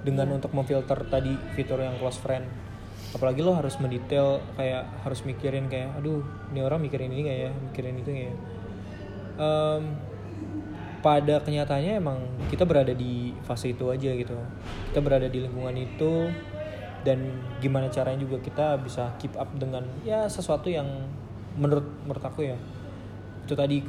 Dengan 0.00 0.32
Iya. 0.32 0.36
untuk 0.40 0.50
memfilter 0.52 0.98
tadi 1.06 1.34
fitur 1.52 1.78
yang 1.78 1.98
close 1.98 2.16
friend. 2.16 2.46
Apalagi 3.10 3.42
lo 3.42 3.52
harus 3.52 3.74
mendetail 3.76 4.38
kayak 4.54 4.86
harus 5.02 5.26
mikirin 5.26 5.66
kayak 5.66 5.90
aduh 5.98 6.22
ini 6.54 6.62
orang 6.62 6.78
mikirin 6.78 7.10
ini 7.10 7.26
nggak 7.26 7.38
ya? 7.42 7.50
Mikirin 7.50 7.94
itu 7.98 8.08
nggak 8.08 8.26
ya? 8.30 8.36
Em, 9.40 9.82
pada 11.00 11.40
kenyataannya 11.40 11.96
emang 11.96 12.18
kita 12.52 12.68
berada 12.68 12.92
di 12.92 13.32
fase 13.42 13.72
itu 13.72 13.88
aja 13.88 14.12
gitu. 14.12 14.36
Kita 14.92 15.00
berada 15.00 15.26
di 15.26 15.42
lingkungan 15.42 15.72
itu 15.74 16.28
dan 17.00 17.18
gimana 17.58 17.88
caranya 17.88 18.20
juga 18.20 18.36
kita 18.38 18.76
bisa 18.80 19.12
keep 19.16 19.32
up 19.36 19.48
dengan 19.56 19.84
ya 20.04 20.28
sesuatu 20.28 20.68
yang 20.68 20.84
menurut 21.56 21.86
menurut 22.04 22.20
aku 22.20 22.44
ya. 22.44 22.56
Itu 23.44 23.56
tadi 23.56 23.80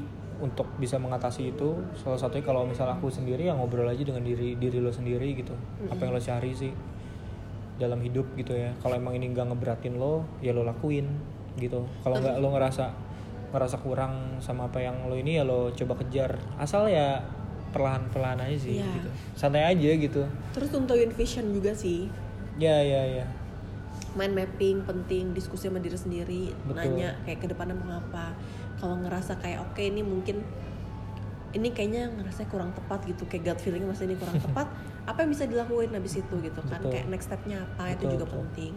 untuk 0.42 0.66
bisa 0.82 0.98
mengatasi 0.98 1.54
itu 1.54 1.78
salah 1.94 2.18
satunya 2.18 2.42
kalau 2.42 2.66
misal 2.66 2.90
aku 2.90 3.14
sendiri 3.14 3.46
ya 3.46 3.54
ngobrol 3.54 3.86
aja 3.86 4.02
dengan 4.02 4.26
diri 4.26 4.58
diri 4.58 4.82
lo 4.82 4.90
sendiri 4.90 5.38
gitu. 5.38 5.54
Apa 5.86 6.08
yang 6.08 6.16
lo 6.16 6.22
cari 6.22 6.52
sih 6.56 6.72
dalam 7.78 8.02
hidup 8.02 8.26
gitu 8.38 8.54
ya. 8.56 8.74
Kalau 8.82 8.98
emang 8.98 9.14
ini 9.18 9.30
nggak 9.30 9.54
ngeberatin 9.54 9.98
lo 9.98 10.26
ya 10.42 10.56
lo 10.56 10.66
lakuin 10.66 11.06
gitu. 11.60 11.86
Kalau 12.02 12.16
nggak 12.18 12.42
lo 12.42 12.48
ngerasa 12.58 12.86
ngerasa 13.52 13.78
kurang 13.84 14.40
sama 14.40 14.72
apa 14.72 14.80
yang 14.80 14.96
lo 15.06 15.14
ini 15.14 15.38
ya 15.38 15.44
lo 15.46 15.70
coba 15.76 16.00
kejar. 16.02 16.40
Asal 16.58 16.88
ya 16.90 17.22
perlahan-perlahan 17.72 18.42
aja 18.48 18.58
sih 18.58 18.80
Iya. 18.82 18.88
gitu. 18.98 19.10
Santai 19.36 19.64
aja 19.68 19.90
gitu. 19.94 20.24
Terus 20.58 20.70
tentuin 20.72 21.12
vision 21.14 21.46
juga 21.54 21.72
sih 21.76 22.10
ya 22.58 22.78
ya 22.82 23.22
ya 23.22 23.26
mind 24.12 24.36
mapping 24.36 24.84
penting 24.84 25.32
diskusi 25.32 25.72
sama 25.72 25.80
diri 25.80 25.96
sendiri 25.96 26.44
Betul. 26.68 26.76
nanya 27.00 27.16
kayak 27.24 27.40
ke 27.40 27.48
depannya 27.48 27.76
mau 27.80 27.96
apa 27.96 28.36
kalau 28.76 29.00
ngerasa 29.00 29.40
kayak 29.40 29.64
oke 29.64 29.80
ini 29.80 30.04
mungkin 30.04 30.44
ini 31.52 31.72
kayaknya 31.72 32.08
ngerasa 32.16 32.48
kurang 32.48 32.72
tepat 32.72 33.04
gitu 33.08 33.24
kayak 33.28 33.44
gut 33.56 33.60
feeling 33.60 33.84
masih 33.88 34.08
ini 34.08 34.16
kurang 34.20 34.40
tepat 34.46 34.68
apa 35.08 35.18
yang 35.24 35.32
bisa 35.32 35.48
dilakuin 35.48 35.92
habis 35.96 36.20
itu 36.20 36.36
gitu 36.44 36.60
kan 36.68 36.80
Betul. 36.84 36.92
kayak 36.92 37.08
next 37.08 37.28
stepnya 37.32 37.64
apa 37.64 37.96
itu 37.96 38.04
Betul, 38.08 38.12
juga 38.20 38.26
betul. 38.28 38.38
penting 38.44 38.74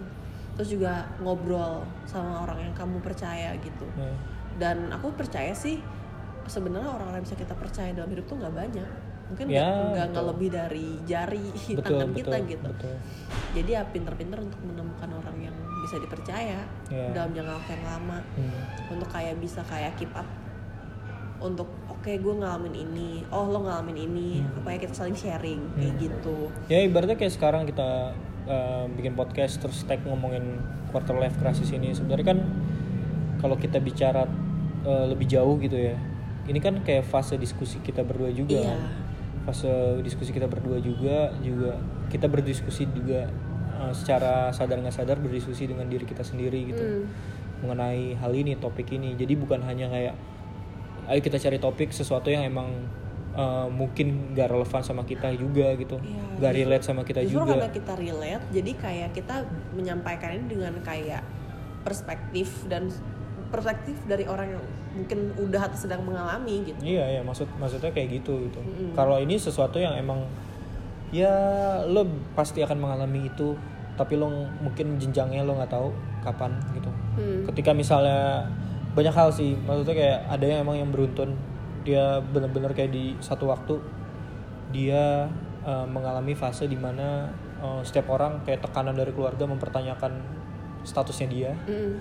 terus 0.55 0.69
juga 0.71 0.93
ngobrol 1.19 1.83
sama 2.07 2.47
orang 2.47 2.71
yang 2.71 2.75
kamu 2.79 3.03
percaya 3.03 3.59
gitu 3.59 3.87
Ya. 3.99 4.15
dan 4.63 4.87
aku 4.95 5.11
percaya 5.19 5.51
sih 5.51 5.83
sebenarnya 6.47 6.95
orang-orang 6.95 7.19
yang 7.19 7.27
bisa 7.27 7.35
kita 7.35 7.55
percaya 7.59 7.91
dalam 7.91 8.07
hidup 8.07 8.31
tuh 8.31 8.39
nggak 8.39 8.55
banyak 8.55 8.91
mungkin 9.25 9.47
Ya, 9.49 9.67
nggak 9.91 10.07
nggak 10.11 10.27
lebih 10.31 10.49
dari 10.51 10.89
jari 11.03 11.45
betul 11.73 11.81
tangan 11.97 12.09
betul 12.09 12.19
kita 12.21 12.37
gitu. 12.47 12.69
betul. 12.69 12.95
Jadi 13.55 13.71
ya 13.71 13.83
pinter-pinter 13.85 14.39
untuk 14.41 14.61
menemukan 14.61 15.11
orang 15.15 15.37
yang 15.41 15.57
bisa 15.81 15.97
dipercaya 15.97 16.61
Ya. 16.89 17.07
dalam 17.13 17.33
jangka 17.33 17.53
waktu 17.55 17.71
yang 17.73 17.85
lama. 17.87 18.19
Hmm. 18.35 18.63
untuk 18.91 19.09
kayak 19.09 19.37
bisa 19.39 19.61
kayak 19.65 19.97
keep 19.97 20.13
up 20.13 20.29
untuk 21.39 21.69
oke 21.87 22.09
gue 22.09 22.35
ngalamin 22.35 22.75
ini. 22.75 23.11
Oh 23.29 23.45
lo 23.47 23.63
ngalamin 23.63 23.97
ini. 23.99 24.29
Hmm. 24.41 24.61
apa 24.61 24.69
ya 24.71 24.79
kita 24.81 24.95
saling 24.95 25.15
sharing 25.15 25.61
kayak 25.75 25.95
gitu. 25.99 26.49
Ya 26.67 26.81
ibaratnya 26.81 27.15
kayak 27.15 27.33
sekarang 27.33 27.65
kita 27.65 28.13
uh, 28.45 28.85
bikin 28.91 29.13
podcast 29.13 29.59
terus 29.59 29.83
tag 29.83 30.01
ngomongin 30.03 30.57
quarter 30.89 31.15
life 31.15 31.37
crisis 31.37 31.69
ini. 31.69 31.93
Sebenarnya 31.93 32.27
kan 32.27 32.39
kalau 33.39 33.57
kita 33.57 33.77
bicara 33.77 34.25
uh, 34.83 35.05
lebih 35.07 35.27
jauh 35.27 35.57
gitu 35.59 35.77
ya 35.77 35.97
ini 36.45 36.61
kan 36.61 36.77
kayak 36.81 37.05
fase 37.05 37.37
diskusi 37.37 37.81
kita 37.81 38.01
berdua 38.01 38.29
juga 38.29 38.53
Iya. 38.53 38.77
Kan. 39.45 39.47
fase 39.47 39.73
diskusi 40.01 40.31
kita 40.31 40.47
berdua 40.47 40.81
juga 40.81 41.37
juga 41.39 41.77
kita 42.09 42.25
berdiskusi 42.25 42.89
juga 42.89 43.29
uh, 43.75 43.93
secara 43.93 44.49
sadar 44.51 44.81
nggak 44.81 44.95
sadar 44.95 45.17
berdiskusi 45.17 45.67
dengan 45.67 45.85
diri 45.85 46.03
kita 46.03 46.21
sendiri 46.21 46.65
gitu 46.67 46.81
Hmm. 46.81 47.05
mengenai 47.61 48.13
hal 48.15 48.33
ini 48.33 48.57
topik 48.57 48.89
ini 48.91 49.13
jadi 49.15 49.35
bukan 49.35 49.61
hanya 49.61 49.89
kayak 49.89 50.15
ayo 51.07 51.21
kita 51.21 51.37
cari 51.39 51.57
topik 51.57 51.89
sesuatu 51.91 52.29
yang 52.29 52.45
emang 52.45 52.69
uh, 53.33 53.69
mungkin 53.69 54.33
gak 54.33 54.49
relevan 54.49 54.81
sama 54.81 55.03
kita 55.03 55.33
juga 55.33 55.73
gitu 55.75 55.97
Iya, 55.97 56.23
gak 56.35 56.51
justru- 56.51 56.59
relate 56.61 56.85
sama 56.85 57.03
kita 57.03 57.21
justru 57.21 57.37
juga 57.39 57.53
karena 57.55 57.71
kita 57.71 57.93
relate 57.95 58.45
jadi 58.51 58.71
kayak 58.75 59.11
kita 59.13 59.37
menyampaikan 59.73 60.31
ini 60.35 60.47
dengan 60.47 60.75
kayak 60.81 61.23
perspektif 61.83 62.49
dan 62.67 62.89
perspektif 63.55 63.95
dari 64.05 64.27
orang 64.27 64.51
yang 64.51 64.65
mungkin 64.95 65.19
udah 65.39 65.71
atau 65.71 65.79
sedang 65.79 66.03
mengalami 66.03 66.67
gitu 66.67 66.79
iya 66.83 67.07
iya 67.09 67.23
maksud 67.23 67.47
maksudnya 67.55 67.91
kayak 67.91 68.19
gitu 68.19 68.51
gitu 68.51 68.59
Mm-mm. 68.59 68.99
kalau 68.99 69.17
ini 69.17 69.39
sesuatu 69.39 69.79
yang 69.79 69.95
emang 69.95 70.27
ya 71.11 71.31
lo 71.87 72.03
pasti 72.35 72.59
akan 72.59 72.79
mengalami 72.79 73.31
itu 73.31 73.55
tapi 73.95 74.19
lo 74.19 74.27
mungkin 74.59 74.99
jenjangnya 74.99 75.47
lo 75.47 75.55
nggak 75.55 75.71
tahu 75.71 75.89
kapan 76.21 76.51
gitu 76.75 76.91
Hmm. 77.15 77.47
ketika 77.47 77.71
misalnya 77.71 78.43
banyak 78.91 79.15
hal 79.15 79.31
sih 79.31 79.55
maksudnya 79.55 79.95
kayak 79.95 80.19
ada 80.27 80.45
yang 80.45 80.67
emang 80.67 80.83
yang 80.83 80.91
beruntun 80.91 81.39
dia 81.87 82.19
bener-bener 82.27 82.75
kayak 82.75 82.91
di 82.91 83.15
satu 83.23 83.47
waktu 83.47 83.79
dia 84.75 85.31
eh, 85.63 85.87
mengalami 85.87 86.35
fase 86.35 86.67
di 86.67 86.75
mana 86.75 87.31
eh, 87.61 87.81
setiap 87.83 88.11
orang 88.11 88.43
kayak 88.43 88.67
tekanan 88.67 88.95
dari 88.95 89.15
keluarga 89.15 89.47
mempertanyakan 89.47 90.19
statusnya 90.83 91.29
dia 91.31 91.51
Mm. 91.65 91.93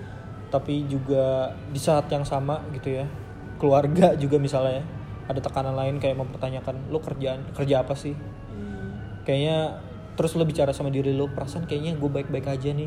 Tapi 0.54 0.86
juga 0.86 1.50
di 1.74 1.82
saat 1.82 2.06
yang 2.14 2.22
sama 2.22 2.62
gitu 2.70 3.02
ya. 3.02 3.10
Keluarga 3.58 4.14
juga 4.14 4.38
misalnya 4.38 4.86
ada 5.26 5.42
tekanan 5.42 5.74
lain 5.74 5.98
kayak 5.98 6.14
mempertanyakan 6.14 6.94
lo 6.94 7.02
kerjaan 7.02 7.42
kerja 7.50 7.82
apa 7.82 7.98
sih? 7.98 8.14
Hmm. 8.14 9.18
kayaknya 9.26 9.82
terus 10.14 10.38
lo 10.38 10.46
bicara 10.46 10.70
sama 10.70 10.94
diri 10.94 11.10
lo 11.10 11.26
perasaan 11.26 11.66
kayaknya 11.66 11.98
gue 11.98 12.06
baik-baik 12.06 12.46
aja 12.46 12.70
nih 12.70 12.86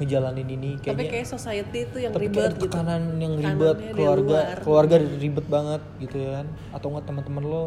ngejalanin 0.00 0.48
ini. 0.48 0.70
Tapi 0.80 0.86
kayaknya 0.86 1.12
kayak 1.12 1.28
society 1.28 1.78
itu 1.86 1.96
yang 2.00 2.12
tapi 2.16 2.26
ribet 2.26 2.52
gitu. 2.56 2.72
tekanan 2.72 3.02
yang 3.20 3.34
ribet 3.36 3.76
keluarga 3.92 4.38
luar. 4.40 4.58
keluarga 4.64 4.96
ribet 4.98 5.46
banget 5.46 5.82
gitu 6.00 6.16
ya 6.18 6.40
kan. 6.40 6.46
Atau 6.72 6.86
enggak 6.90 7.04
teman-teman 7.04 7.44
lo 7.44 7.64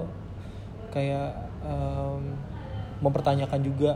kayak 0.92 1.30
em, 1.62 2.22
mempertanyakan 3.06 3.60
juga 3.62 3.92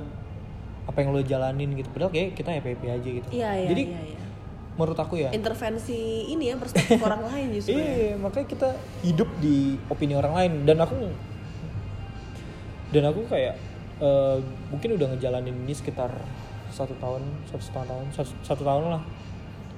apa 0.85 0.97
yang 1.01 1.09
lo 1.11 1.19
jalanin 1.25 1.69
gitu. 1.75 1.89
Padahal 1.91 2.11
kayak 2.13 2.37
kita 2.37 2.49
happy 2.55 2.69
happy 2.77 2.87
aja 2.87 3.09
gitu. 3.09 3.27
Iya 3.33 3.49
iya 3.57 3.67
jadi 3.73 3.83
iya, 3.89 4.01
iya. 4.05 4.30
Menurut 4.75 4.97
aku 4.99 5.19
ya. 5.19 5.29
Intervensi 5.35 6.31
ini 6.31 6.51
ya 6.51 6.55
perspektif 6.55 6.99
orang 7.07 7.27
lain 7.27 7.47
justru 7.55 7.75
ya. 7.75 7.83
Iya, 7.83 8.11
makanya 8.19 8.47
kita 8.47 8.69
hidup 9.03 9.29
di 9.43 9.75
opini 9.91 10.13
orang 10.15 10.33
lain. 10.33 10.51
Dan 10.63 10.77
aku 10.79 10.95
dan 12.91 13.03
aku 13.07 13.23
kayak 13.27 13.55
eh, 13.99 14.37
mungkin 14.71 14.99
udah 14.99 15.07
ngejalanin 15.15 15.55
ini 15.55 15.73
sekitar 15.75 16.11
satu 16.71 16.95
tahun 16.99 17.23
satu 17.51 17.63
setengah 17.63 17.87
tahun 17.91 18.05
satu, 18.15 18.31
satu 18.43 18.61
tahun 18.63 18.83
lah. 18.99 19.03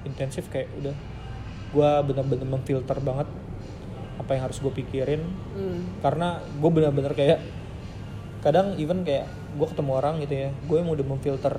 Intensif 0.06 0.46
kayak 0.50 0.70
udah. 0.78 0.94
Gue 1.74 1.90
bener-bener 2.06 2.46
memfilter 2.46 2.98
banget 3.02 3.26
apa 4.14 4.30
yang 4.30 4.46
harus 4.46 4.62
gue 4.62 4.72
pikirin. 4.72 5.20
Hmm. 5.54 6.00
karena 6.00 6.38
gue 6.38 6.70
bener-bener 6.70 7.12
kayak 7.18 7.42
kadang 8.44 8.76
even 8.76 9.02
kayak 9.02 9.24
gue 9.56 9.66
ketemu 9.66 9.90
orang 9.96 10.14
gitu 10.20 10.34
ya 10.36 10.48
gue 10.52 10.76
yang 10.76 10.90
udah 10.92 11.06
memfilter 11.06 11.54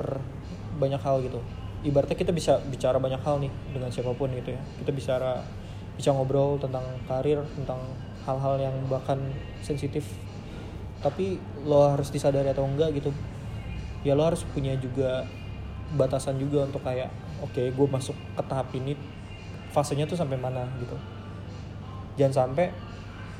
banyak 0.77 1.01
hal 1.01 1.17
gitu 1.25 1.41
ibaratnya 1.86 2.17
kita 2.17 2.33
bisa 2.33 2.57
bicara 2.65 2.97
banyak 2.97 3.21
hal 3.21 3.38
nih 3.38 3.53
dengan 3.69 3.93
siapa 3.93 4.11
pun 4.17 4.33
gitu 4.33 4.57
ya. 4.57 4.61
Kita 4.81 4.91
bicara 4.91 5.45
bisa 5.95 6.11
ngobrol 6.11 6.57
tentang 6.57 6.83
karir 7.05 7.39
tentang 7.55 7.79
hal-hal 8.25 8.57
yang 8.57 8.75
bahkan 8.89 9.21
sensitif. 9.61 10.03
Tapi 11.05 11.38
lo 11.63 11.93
harus 11.93 12.09
disadari 12.09 12.49
atau 12.49 12.65
enggak 12.65 12.97
gitu 12.97 13.13
ya 14.05 14.13
lo 14.13 14.21
harus 14.29 14.45
punya 14.45 14.77
juga 14.77 15.25
batasan 15.97 16.38
juga 16.38 16.69
untuk 16.69 16.86
kayak 16.86 17.09
oke 17.41 17.57
gue 17.57 17.88
masuk 17.89 18.13
ke 18.13 18.43
tahap 18.45 18.69
ini 18.77 18.93
fasenya 19.73 20.05
tuh 20.05 20.17
sampai 20.17 20.38
mana 20.38 20.69
gitu. 20.77 20.97
Jangan 22.21 22.33
sampai 22.45 22.69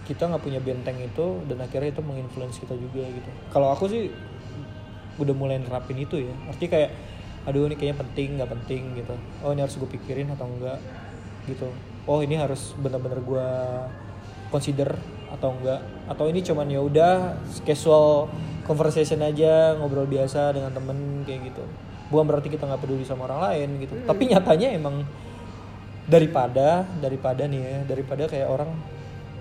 kita 0.06 0.30
nggak 0.30 0.42
punya 0.42 0.60
benteng 0.62 0.98
itu 1.02 1.42
dan 1.50 1.62
akhirnya 1.62 1.94
itu 1.94 2.02
menginfluence 2.02 2.58
kita 2.62 2.78
juga 2.78 3.06
gitu. 3.06 3.30
Kalau 3.54 3.74
aku 3.74 3.90
sih 3.90 4.10
udah 5.16 5.34
mulai 5.38 5.62
nerapin 5.62 5.98
itu 6.02 6.22
ya. 6.22 6.34
Arti 6.50 6.66
kayak 6.70 6.92
aduh 7.46 7.70
ini 7.70 7.78
kayaknya 7.78 7.98
penting 8.02 8.30
nggak 8.42 8.52
penting 8.52 8.82
gitu. 8.98 9.14
Oh 9.46 9.54
ini 9.54 9.62
harus 9.62 9.78
gue 9.78 9.90
pikirin 9.90 10.30
atau 10.34 10.46
enggak 10.50 10.82
gitu. 11.46 11.70
Oh 12.06 12.22
ini 12.22 12.38
harus 12.38 12.74
benar-benar 12.78 13.22
gue 13.22 13.48
consider 14.50 14.98
atau 15.30 15.54
enggak 15.58 15.82
atau 16.10 16.26
ini 16.30 16.42
cuman 16.42 16.68
ya 16.70 16.82
udah 16.82 17.38
casual 17.66 18.30
conversation 18.66 19.22
aja 19.22 19.78
ngobrol 19.78 20.10
biasa 20.10 20.54
dengan 20.58 20.74
temen 20.74 21.22
kayak 21.26 21.54
gitu. 21.54 21.64
Bukan 22.10 22.26
berarti 22.26 22.50
kita 22.50 22.66
nggak 22.66 22.82
peduli 22.82 23.06
sama 23.06 23.30
orang 23.30 23.54
lain 23.54 23.70
gitu. 23.82 23.94
Tapi 24.06 24.30
nyatanya 24.30 24.74
emang 24.74 25.06
daripada 26.06 26.86
daripada 27.02 27.50
nih 27.50 27.62
ya 27.62 27.78
daripada 27.90 28.30
kayak 28.30 28.46
orang 28.46 28.70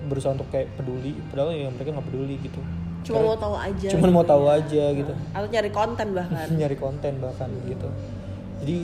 berusaha 0.09 0.33
untuk 0.33 0.49
kayak 0.49 0.73
peduli 0.77 1.13
padahal 1.29 1.53
ya 1.53 1.69
mereka 1.69 1.93
nggak 1.93 2.09
peduli 2.09 2.41
gitu 2.41 2.61
cuma 3.05 3.21
mau 3.21 3.37
tahu 3.37 3.55
aja 3.55 3.87
cuman 3.93 4.09
gitu 4.09 4.17
mau 4.17 4.25
tahu 4.25 4.45
ya. 4.49 4.53
aja 4.59 4.85
gitu. 4.97 5.13
Atau 5.37 5.49
nyari 5.53 5.71
konten 5.71 6.07
bahkan. 6.17 6.47
Nyari 6.61 6.77
konten 6.81 7.13
bahkan 7.21 7.51
gitu. 7.69 7.89
Jadi 8.65 8.79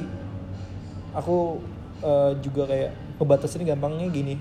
aku 1.17 1.57
eh, 2.05 2.31
juga 2.45 2.63
kayak 2.69 2.91
pembatasan 3.17 3.65
gampangnya 3.65 4.07
gini. 4.13 4.37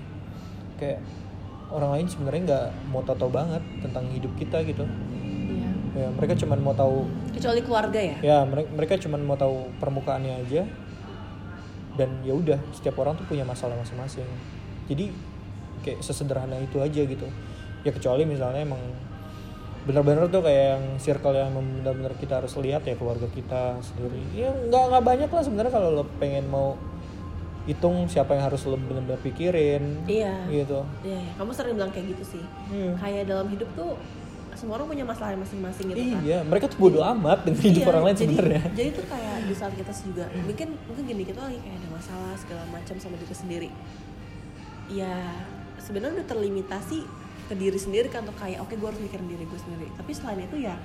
Kayak 0.76 1.00
orang 1.72 1.90
lain 1.96 2.06
sebenarnya 2.12 2.42
nggak 2.44 2.66
mau 2.92 3.02
tahu-tahu 3.06 3.30
banget 3.32 3.62
tentang 3.80 4.04
hidup 4.12 4.32
kita 4.36 4.60
gitu. 4.68 4.84
Iya. 5.50 5.70
ya 5.90 6.08
mereka 6.14 6.38
cuman 6.38 6.58
mau 6.62 6.74
tahu 6.76 7.08
kecuali 7.32 7.60
keluarga 7.64 8.00
ya? 8.00 8.16
Ya 8.20 8.38
mereka 8.44 8.68
mereka 8.76 8.92
cuman 9.00 9.20
mau 9.24 9.38
tahu 9.40 9.72
permukaannya 9.80 10.44
aja. 10.46 10.62
Dan 11.96 12.22
ya 12.22 12.32
udah 12.36 12.60
setiap 12.76 13.00
orang 13.02 13.16
tuh 13.18 13.26
punya 13.26 13.42
masalah 13.48 13.76
masing-masing. 13.80 14.28
Jadi 14.86 15.10
kayak 15.80 16.04
sesederhana 16.04 16.60
itu 16.60 16.76
aja 16.80 17.02
gitu. 17.02 17.26
Ya 17.80 17.90
kecuali 17.90 18.28
misalnya 18.28 18.60
emang 18.60 18.80
benar-benar 19.80 20.28
tuh 20.28 20.44
kayak 20.44 20.64
yang 20.76 20.84
circle 21.00 21.32
yang 21.32 21.48
memang 21.56 21.80
benar-benar 21.80 22.12
kita 22.20 22.44
harus 22.44 22.52
lihat 22.60 22.84
ya 22.84 22.94
keluarga 23.00 23.26
kita 23.32 23.80
sendiri. 23.80 24.20
Ya 24.36 24.52
nggak 24.52 24.84
nggak 24.92 25.04
banyak 25.04 25.30
lah 25.32 25.42
sebenarnya 25.42 25.72
kalau 25.72 25.88
lo 25.96 26.04
pengen 26.20 26.44
mau 26.52 26.76
hitung 27.64 28.08
siapa 28.08 28.36
yang 28.36 28.50
harus 28.50 28.60
lo 28.68 28.76
benar-benar 28.76 29.20
pikirin 29.24 30.04
iya. 30.08 30.48
gitu. 30.48 30.84
Iya, 31.04 31.20
iya. 31.20 31.32
kamu 31.36 31.50
sering 31.52 31.74
bilang 31.76 31.92
kayak 31.92 32.06
gitu 32.16 32.36
sih. 32.36 32.44
Hmm. 32.72 32.96
kayak 33.00 33.28
dalam 33.28 33.46
hidup 33.48 33.68
tuh 33.76 33.96
semua 34.58 34.76
orang 34.76 34.92
punya 34.92 35.06
masalah 35.08 35.32
masing-masing 35.40 35.86
gitu 35.94 36.02
kan. 36.12 36.20
Iya 36.20 36.38
mereka 36.44 36.68
tuh 36.68 36.78
bodoh 36.80 37.04
amat 37.16 37.48
dengan 37.48 37.60
hidup 37.64 37.80
Iya, 37.80 37.88
orang 37.88 38.04
lain 38.04 38.16
sebenarnya. 38.20 38.62
jadi 38.76 38.88
tuh 38.92 39.04
kayak 39.08 39.36
di 39.48 39.54
saat 39.56 39.72
kita 39.72 39.92
juga 39.96 40.24
mungkin 40.44 40.68
mungkin 40.84 41.02
gini 41.08 41.22
kita 41.24 41.40
lagi 41.40 41.58
kayak 41.64 41.76
ada 41.80 41.88
masalah 41.88 42.32
segala 42.36 42.62
macam 42.68 42.94
sama 43.00 43.16
diri 43.16 43.36
sendiri. 43.36 43.70
Ya 44.92 45.14
sebenarnya 45.80 46.20
udah 46.20 46.28
terlimitasi 46.28 46.98
ke 47.50 47.58
diri 47.58 47.74
sendiri 47.74 48.06
kan 48.06 48.22
untuk 48.22 48.38
kayak 48.38 48.62
oke 48.62 48.70
gue 48.70 48.86
harus 48.86 49.02
mikirin 49.02 49.26
diri 49.26 49.42
gue 49.42 49.58
sendiri. 49.58 49.90
Tapi 49.92 50.10
selain 50.14 50.38
itu 50.38 50.56
ya 50.56 50.78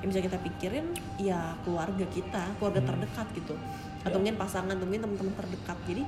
yang 0.00 0.08
bisa 0.08 0.20
kita 0.20 0.40
pikirin 0.40 0.86
ya 1.16 1.52
keluarga 1.60 2.04
kita 2.08 2.56
keluarga 2.56 2.80
Hmm. 2.80 2.88
terdekat 2.88 3.26
gitu. 3.36 3.54
Atau 4.00 4.16
Ya. 4.16 4.20
mungkin 4.24 4.36
pasangan 4.36 4.72
atau 4.72 4.86
mungkin 4.88 5.02
teman-teman 5.04 5.34
terdekat. 5.36 5.76
Jadi 5.84 6.02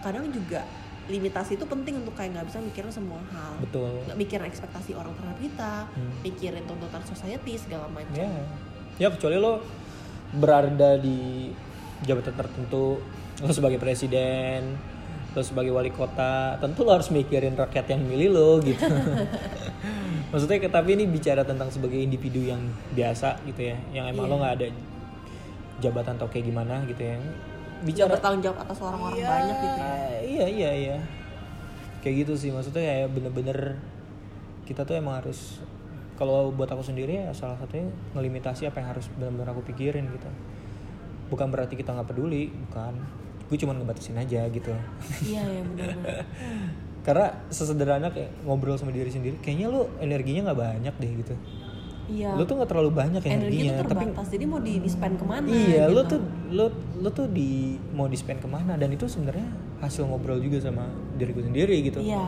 kadang 0.00 0.28
juga 0.28 0.60
limitasi 1.06 1.56
itu 1.56 1.64
penting 1.64 1.98
untuk 1.98 2.14
kayak 2.14 2.30
nggak 2.32 2.46
bisa 2.46 2.58
mikirin 2.60 2.92
semua 2.92 3.18
hal. 3.30 3.56
Betul. 3.58 4.04
Nggak 4.04 4.18
mikirin 4.18 4.46
ekspektasi 4.46 4.90
orang 4.92 5.12
terhadap 5.14 5.38
kita 5.40 5.72
Hmm. 5.88 6.12
mikirin 6.20 6.64
tuntutan 6.68 7.02
society 7.02 7.56
segala 7.56 7.88
macam. 7.88 8.12
Ya, 8.14 8.30
ya 8.96 9.08
kecuali 9.08 9.36
lo 9.36 9.64
berada 10.30 10.94
di 10.96 11.50
jabatan 12.00 12.34
tertentu, 12.34 13.00
lo 13.36 13.50
sebagai 13.50 13.76
presiden, 13.76 14.76
lo 15.30 15.42
sebagai 15.46 15.70
wali 15.70 15.94
kota, 15.94 16.58
tentu 16.58 16.82
lo 16.82 16.90
harus 16.98 17.06
mikirin 17.14 17.54
rakyat 17.54 17.86
yang 17.94 18.02
milih 18.02 18.28
lo 18.34 18.50
gitu. 18.58 18.82
Maksudnya 20.34 20.58
tapi 20.66 20.94
ini 20.98 21.06
bicara 21.06 21.46
tentang 21.46 21.70
sebagai 21.70 21.98
individu 21.98 22.42
yang 22.42 22.58
biasa 22.94 23.38
gitu 23.46 23.70
ya, 23.70 23.78
yang 23.94 24.10
emang 24.10 24.26
Iya. 24.26 24.32
lo 24.32 24.36
nggak 24.42 24.54
ada 24.58 24.66
jabatan 25.80 26.14
atau 26.18 26.28
kayak 26.30 26.44
gimana 26.50 26.82
gitu 26.86 27.02
ya. 27.02 27.16
Bicara 27.80 28.12
bertanggung 28.12 28.42
jawab 28.44 28.58
atas 28.60 28.78
orang-orang 28.84 29.16
Iya, 29.16 29.28
banyak 29.32 29.56
gitu 29.56 29.78
ya 29.80 29.94
Iya 30.20 30.46
iya 30.46 30.70
iya. 30.76 30.96
Kayak 32.04 32.14
gitu 32.26 32.32
sih 32.36 32.50
maksudnya 32.52 32.82
kayak 32.84 33.08
bener-bener 33.14 33.58
kita 34.68 34.84
tuh 34.84 34.94
emang 35.00 35.16
harus 35.24 35.58
kalau 36.20 36.52
buat 36.52 36.68
aku 36.68 36.84
sendiri 36.84 37.24
ya 37.24 37.32
salah 37.32 37.56
satunya 37.56 37.88
ngelimitasi 38.12 38.68
apa 38.68 38.84
yang 38.84 38.92
harus 38.92 39.08
benar-benar 39.16 39.56
aku 39.56 39.62
pikirin 39.72 40.04
gitu. 40.12 40.28
Bukan 41.32 41.48
berarti 41.48 41.78
kita 41.78 41.94
nggak 41.96 42.12
peduli, 42.12 42.50
bukan. 42.68 42.94
Gue 43.50 43.58
cuma 43.58 43.74
ngebatasin 43.74 44.14
aja 44.14 44.46
gitu. 44.46 44.70
iya 45.26 45.42
ya 45.42 45.62
benar-benar 45.66 46.22
Karena 47.06 47.26
sesederhana 47.48 48.08
kayak 48.12 48.44
ngobrol 48.44 48.76
sama 48.76 48.92
diri 48.92 49.08
sendiri, 49.08 49.34
kayaknya 49.40 49.66
lo 49.66 49.88
energinya 49.98 50.52
nggak 50.52 50.60
banyak 50.60 50.94
deh 50.96 51.10
gitu. 51.18 51.34
iya 52.06 52.36
Lo 52.36 52.44
tuh 52.44 52.60
nggak 52.60 52.70
terlalu 52.70 52.90
banyak 52.92 53.22
energi 53.24 53.66
energinya, 53.66 53.72
tapi 53.82 54.04
terbatas 54.06 54.28
jadi 54.28 54.44
mau 54.44 54.60
di, 54.60 54.72
di 54.78 54.90
spend 54.90 55.16
ke 55.16 55.24
mana 55.24 55.46
Iya, 55.48 55.88
gitu. 55.88 55.94
lo 55.96 56.02
tuh 56.04 56.20
lo 56.50 56.66
lo 57.00 57.08
tuh 57.10 57.26
di 57.26 57.74
mau 57.90 58.04
di 58.04 58.14
spend 58.14 58.38
ke 58.38 58.46
mana 58.46 58.76
dan 58.76 58.92
itu 58.92 59.08
sebenarnya 59.08 59.48
hasil 59.80 60.04
ngobrol 60.06 60.38
juga 60.38 60.60
sama 60.60 60.86
diriku 61.16 61.40
sendiri 61.40 61.80
gitu. 61.82 61.98
iya 61.98 62.20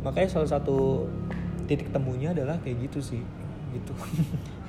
Makanya 0.00 0.28
salah 0.32 0.48
satu 0.48 1.04
titik 1.68 1.92
temunya 1.92 2.32
adalah 2.32 2.56
kayak 2.58 2.88
gitu 2.88 2.98
sih, 3.04 3.22
gitu. 3.70 3.92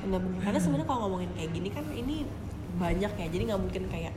benar-benar 0.04 0.44
karena 0.44 0.60
sebenarnya 0.60 0.86
kalau 0.86 1.00
ngomongin 1.08 1.32
kayak 1.34 1.50
gini 1.56 1.70
kan 1.72 1.86
ini 1.96 2.28
banyak 2.76 3.12
ya 3.16 3.28
jadi 3.32 3.44
nggak 3.48 3.62
mungkin 3.64 3.84
kayak 3.88 4.12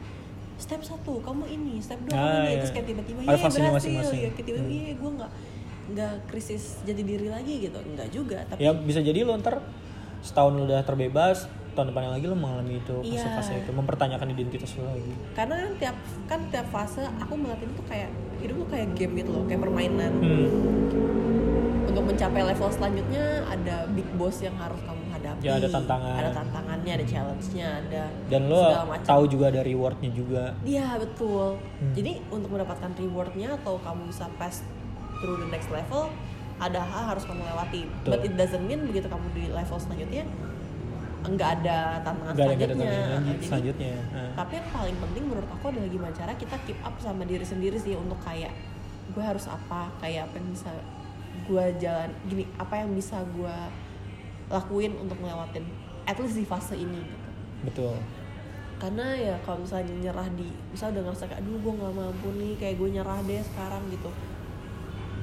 step 0.57 0.81
satu 0.81 1.19
kamu 1.19 1.45
ini 1.49 1.75
step 1.77 1.99
dua 2.01 2.13
kamu 2.13 2.23
Ah, 2.23 2.35
ini 2.37 2.47
iya. 2.47 2.59
terus 2.59 2.73
kayak 2.73 2.87
tiba-tiba 2.87 3.19
ya 3.19 3.27
berhasil 3.29 3.63
masing-masing. 3.69 4.21
ya 4.21 4.31
tiba-tiba 4.31 4.59
Hmm. 4.61 4.71
"Iya, 4.71 4.91
gue 4.95 5.11
nggak 5.13 5.31
nggak 5.87 6.13
krisis 6.27 6.63
jati 6.81 7.03
diri 7.03 7.29
lagi 7.29 7.55
gitu 7.61 7.77
nggak 7.77 8.09
juga 8.09 8.39
tapi 8.47 8.61
ya 8.61 8.73
bisa 8.73 8.99
jadi 8.99 9.21
lo 9.21 9.37
ntar 9.37 9.61
setahun 10.21 10.53
lo 10.53 10.65
udah 10.65 10.81
terbebas, 10.81 11.45
tahun 11.71 11.91
depannya 11.91 12.11
lagi 12.13 12.25
lo 12.25 12.33
mengalami 12.35 12.79
itu 12.79 12.97
Iya. 13.03 13.21
fase-fase 13.21 13.61
itu, 13.61 13.71
mempertanyakan 13.71 14.25
identitas 14.31 14.73
lo 14.75 14.89
lagi. 14.89 15.13
karena 15.35 15.55
kan 15.59 15.73
tiap 15.77 15.97
kan 16.25 16.41
tiap 16.49 16.67
fase 16.67 17.05
aku 17.15 17.35
melihat 17.35 17.61
itu 17.61 17.73
tuh 17.75 17.85
kayak 17.85 18.09
hidup 18.39 18.57
tuh 18.59 18.69
kayak 18.71 18.89
game 18.95 19.13
gitu 19.15 19.31
loh 19.31 19.45
kayak 19.45 19.61
permainan 19.61 20.13
Hmm. 20.15 20.49
untuk 21.85 22.05
mencapai 22.07 22.43
level 22.43 22.69
selanjutnya 22.69 23.25
ada 23.45 23.85
big 23.89 24.09
boss 24.15 24.41
yang 24.41 24.55
harus 24.55 24.81
kamu 24.81 25.04
Ya, 25.45 25.61
ada 25.61 25.69
tantangan. 25.69 26.17
ada 26.17 26.31
tantangannya 26.33 26.93
ada 26.97 27.05
challenge-nya 27.05 27.69
ada 27.85 28.03
Dan 28.33 28.49
lo 28.49 28.65
tahu 29.05 29.29
juga 29.29 29.53
ada 29.53 29.61
rewardnya 29.61 30.09
juga. 30.09 30.57
Iya 30.65 30.97
betul. 30.97 31.61
Hmm. 31.61 31.93
Jadi 31.93 32.25
untuk 32.33 32.49
mendapatkan 32.49 32.91
rewardnya 32.97 33.61
atau 33.61 33.77
kamu 33.85 34.09
bisa 34.09 34.25
pass 34.41 34.65
through 35.21 35.45
the 35.45 35.49
next 35.53 35.69
level, 35.69 36.09
ada 36.57 36.81
hal 36.81 37.13
harus 37.13 37.29
kamu 37.29 37.45
lewati. 37.45 37.85
Betul. 37.85 38.11
But 38.17 38.21
it 38.25 38.35
doesn't 38.41 38.65
mean 38.65 38.89
begitu 38.89 39.05
kamu 39.13 39.27
di 39.37 39.53
level 39.53 39.77
selanjutnya 39.77 40.25
enggak 41.25 41.61
ada 41.61 42.05
tantangan 42.05 42.33
Gak 42.37 42.45
ada 42.45 42.53
gak 42.53 42.53
ada 42.53 42.65
selanjutnya. 42.65 43.01
tantangan 43.01 43.25
Jadi, 43.25 43.45
selanjutnya. 43.49 43.95
Nah. 44.13 44.31
Tapi 44.37 44.53
yang 44.61 44.69
paling 44.73 44.97
penting 45.01 45.25
menurut 45.29 45.49
aku 45.53 45.65
adalah 45.73 45.89
gimana 45.89 46.13
cara 46.13 46.33
kita 46.37 46.57
keep 46.69 46.79
up 46.85 46.95
sama 47.01 47.23
diri 47.25 47.45
sendiri 47.45 47.77
sih 47.81 47.97
untuk 47.97 48.21
kayak 48.25 48.53
gue 49.13 49.25
harus 49.25 49.45
apa, 49.49 49.93
kayak 50.01 50.29
apa 50.29 50.35
yang 50.41 50.49
bisa 50.53 50.71
gue 51.45 51.65
jalan 51.81 52.09
gini, 52.29 52.45
apa 52.57 52.75
yang 52.81 52.91
bisa 52.97 53.21
gue 53.37 53.57
lakuin 54.53 54.93
untuk 55.01 55.17
ngelewatin 55.21 55.65
at 56.05 56.17
least 56.21 56.37
di 56.37 56.45
fase 56.45 56.77
ini 56.77 57.01
gitu. 57.01 57.29
Betul. 57.65 57.97
karena 58.75 59.17
ya 59.17 59.35
kalau 59.47 59.63
misalnya 59.63 59.95
nyerah 59.97 60.29
di 60.35 60.51
misalnya 60.75 61.01
udah 61.01 61.05
ngerasa 61.09 61.25
kayak 61.31 61.41
aduh 61.41 61.57
gue 61.63 61.73
nggak 61.73 61.95
mampu 61.95 62.29
nih 62.37 62.53
kayak 62.59 62.75
gue 62.77 62.89
nyerah 62.91 63.19
deh 63.25 63.41
sekarang 63.41 63.83
gitu. 63.89 64.11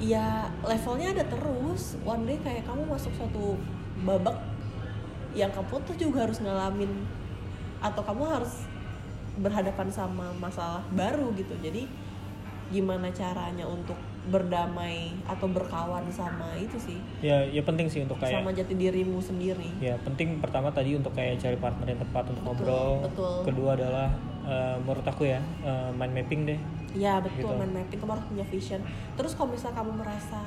Ya 0.01 0.49
levelnya 0.65 1.13
ada 1.13 1.25
terus. 1.29 1.99
One 2.01 2.25
day 2.25 2.41
kayak 2.41 2.65
kamu 2.65 2.89
masuk 2.89 3.13
suatu 3.13 3.59
babak 4.01 4.33
yang 5.37 5.51
kamu 5.53 5.77
tuh 5.85 5.95
juga 5.99 6.25
harus 6.25 6.41
ngalamin 6.41 6.89
atau 7.83 8.01
kamu 8.01 8.23
harus 8.25 8.65
berhadapan 9.37 9.87
sama 9.93 10.33
masalah 10.41 10.81
baru 10.95 11.29
gitu. 11.37 11.53
Jadi 11.61 11.85
gimana 12.71 13.11
caranya 13.13 13.67
untuk 13.67 13.99
berdamai 14.23 15.17
atau 15.25 15.47
berkawan 15.47 16.05
sama 16.07 16.53
itu 16.55 16.77
sih. 16.77 16.97
Ya 17.19 17.41
ya 17.41 17.61
penting 17.61 17.87
sih 17.87 17.99
untuk 17.99 18.17
kayak 18.17 18.37
sama 18.37 18.51
jati 18.51 18.73
dirimu 18.73 19.17
sendiri. 19.17 19.65
Ya 19.77 19.97
penting 19.97 20.37
pertama 20.37 20.69
tadi 20.69 20.93
untuk 20.93 21.11
kayak 21.11 21.37
cari 21.37 21.57
partner 21.57 21.87
yang 21.87 21.99
tepat 21.99 22.29
untuk 22.29 22.43
Betul, 22.43 22.53
ngobrol. 22.53 22.91
betul. 23.01 23.35
kedua 23.43 23.69
adalah 23.73 24.07
eh, 24.43 24.75
menurut 24.77 25.03
aku 25.03 25.23
ya 25.25 25.41
eh, 25.61 25.89
mind 25.91 26.13
mapping 26.13 26.41
deh. 26.45 26.59
Ya 26.93 27.17
betul 27.17 27.49
Gitu. 27.49 27.57
mind 27.57 27.73
mapping. 27.73 27.97
Kamu 27.97 28.11
harus 28.11 28.25
punya 28.27 28.45
vision. 28.45 28.81
Terus 29.15 29.31
kalau 29.33 29.49
misalnya 29.49 29.75
kamu 29.79 29.91
merasa 29.95 30.39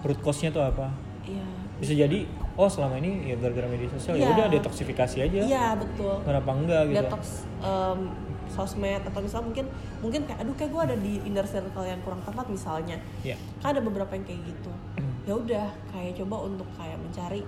root 0.00 0.20
cause-nya 0.20 0.48
tuh 0.48 0.64
apa? 0.64 0.88
Ya 1.22 1.44
bisa 1.78 1.94
jadi 1.94 2.26
oh 2.54 2.66
selama 2.66 2.98
ini 2.98 3.30
ya 3.30 3.38
gara-gara 3.38 3.70
media 3.70 3.86
sosial 3.88 4.18
ya 4.18 4.26
Iya. 4.26 4.34
udah 4.34 4.46
detoksifikasi 4.50 5.16
aja. 5.20 5.40
Iya 5.44 5.66
betul. 5.76 6.16
Kenapa 6.24 6.50
enggak 6.50 6.82
gitu. 6.86 6.96
Detox 6.98 7.22
em, 7.60 8.00
sosmed 8.52 9.02
atau 9.04 9.20
misalnya 9.20 9.46
mungkin 9.52 9.66
mungkin 10.00 10.20
kayak 10.26 10.38
aduh 10.42 10.54
kayak 10.56 10.70
gue 10.72 10.82
ada 10.92 10.96
di 10.96 11.12
inner 11.24 11.46
circle 11.46 11.86
yang 11.86 12.00
kurang 12.02 12.22
tepat 12.24 12.46
misalnya. 12.48 12.96
Ya 13.22 13.36
kan 13.62 13.76
ada 13.76 13.80
beberapa 13.84 14.12
yang 14.14 14.24
kayak 14.26 14.42
gitu. 14.46 14.72
Ya 15.28 15.36
udah 15.36 15.68
kayak 15.92 16.16
coba 16.24 16.48
untuk 16.48 16.64
kayak 16.80 16.96
mencari 16.96 17.44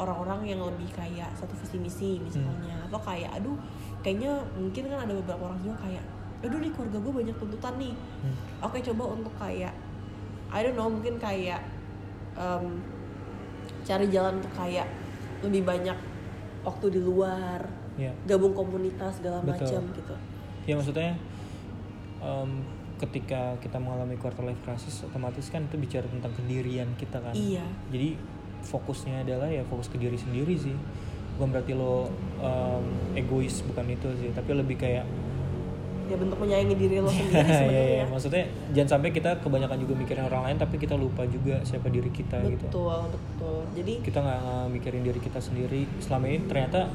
orang-orang 0.00 0.48
yang 0.48 0.60
lebih 0.64 0.88
kayak 0.96 1.28
satu 1.36 1.52
visi 1.60 1.76
misi 1.76 2.10
misalnya. 2.24 2.88
Atau 2.88 3.00
kayak 3.04 3.36
aduh 3.36 3.56
kayaknya 4.00 4.40
mungkin 4.56 4.88
kan 4.88 5.04
ada 5.04 5.12
beberapa 5.12 5.52
orang 5.52 5.60
juga 5.60 5.76
kayak 5.84 6.04
aduh 6.40 6.60
di 6.60 6.72
keluarga 6.72 6.98
gue 7.00 7.12
banyak 7.12 7.36
tuntutan 7.36 7.74
nih. 7.76 7.94
Hmm. 7.96 8.36
oke 8.64 8.78
coba 8.80 9.04
untuk 9.12 9.34
kayak 9.36 9.72
I 10.48 10.64
don't 10.64 10.78
know 10.78 10.88
mungkin 10.88 11.20
kayak 11.20 11.60
em, 12.38 12.80
cari 13.84 14.06
jalan 14.08 14.40
untuk 14.40 14.52
kayak 14.56 14.86
lebih 15.42 15.62
banyak 15.68 15.98
waktu 16.64 16.86
di 16.96 17.00
luar 17.02 17.60
ya 17.96 18.12
gabung 18.28 18.52
komunitas 18.52 19.20
segala 19.20 19.40
Betul. 19.40 19.64
macam 19.66 19.82
gitu. 19.96 20.14
Ya 20.68 20.74
maksudnya 20.76 21.10
em, 22.20 22.50
ketika 22.96 23.56
kita 23.60 23.76
mengalami 23.76 24.16
quarter 24.16 24.44
life 24.44 24.60
crisis 24.64 25.04
otomatis 25.04 25.48
kan 25.52 25.64
itu 25.64 25.76
bicara 25.76 26.04
tentang 26.08 26.32
kedirian 26.36 26.88
kita 27.00 27.20
kan. 27.20 27.32
Iya. 27.32 27.64
Jadi 27.92 28.16
fokusnya 28.64 29.24
adalah 29.24 29.48
ya 29.48 29.64
fokus 29.64 29.88
ke 29.88 29.96
diri 29.96 30.16
sendiri 30.16 30.56
sih. 30.56 30.76
Bukan 31.36 31.52
berarti 31.52 31.72
lo 31.76 32.08
em, 32.40 32.84
egois 33.16 33.64
bukan 33.64 33.84
itu 33.88 34.08
sih. 34.20 34.28
Tapi 34.32 34.50
lebih 34.52 34.76
kayak 34.76 35.04
ya 36.06 36.14
bentuk 36.14 36.38
menyayangi 36.38 36.76
diri 36.78 37.02
lo 37.02 37.10
sendiri 37.16 37.34
ya, 37.42 37.48
sebenarnya. 37.48 37.96
Ya, 37.98 38.04
maksudnya 38.06 38.44
jangan 38.76 38.90
sampai 38.98 39.10
kita 39.10 39.30
kebanyakan 39.42 39.78
juga 39.82 39.94
mikirin 39.98 40.24
orang 40.30 40.42
lain 40.46 40.56
tapi 40.60 40.78
kita 40.78 40.94
lupa 40.94 41.26
juga 41.26 41.64
siapa 41.64 41.88
diri 41.88 42.12
kita 42.12 42.44
gitu. 42.44 42.68
Betul 42.68 43.00
betul. 43.08 43.58
Jadi 43.72 43.92
kita 44.04 44.18
nggak 44.20 44.40
mikirin 44.72 45.02
diri 45.02 45.20
kita 45.20 45.40
sendiri. 45.40 45.88
Selama 45.98 46.28
ini 46.30 46.44
ternyata 46.46 46.92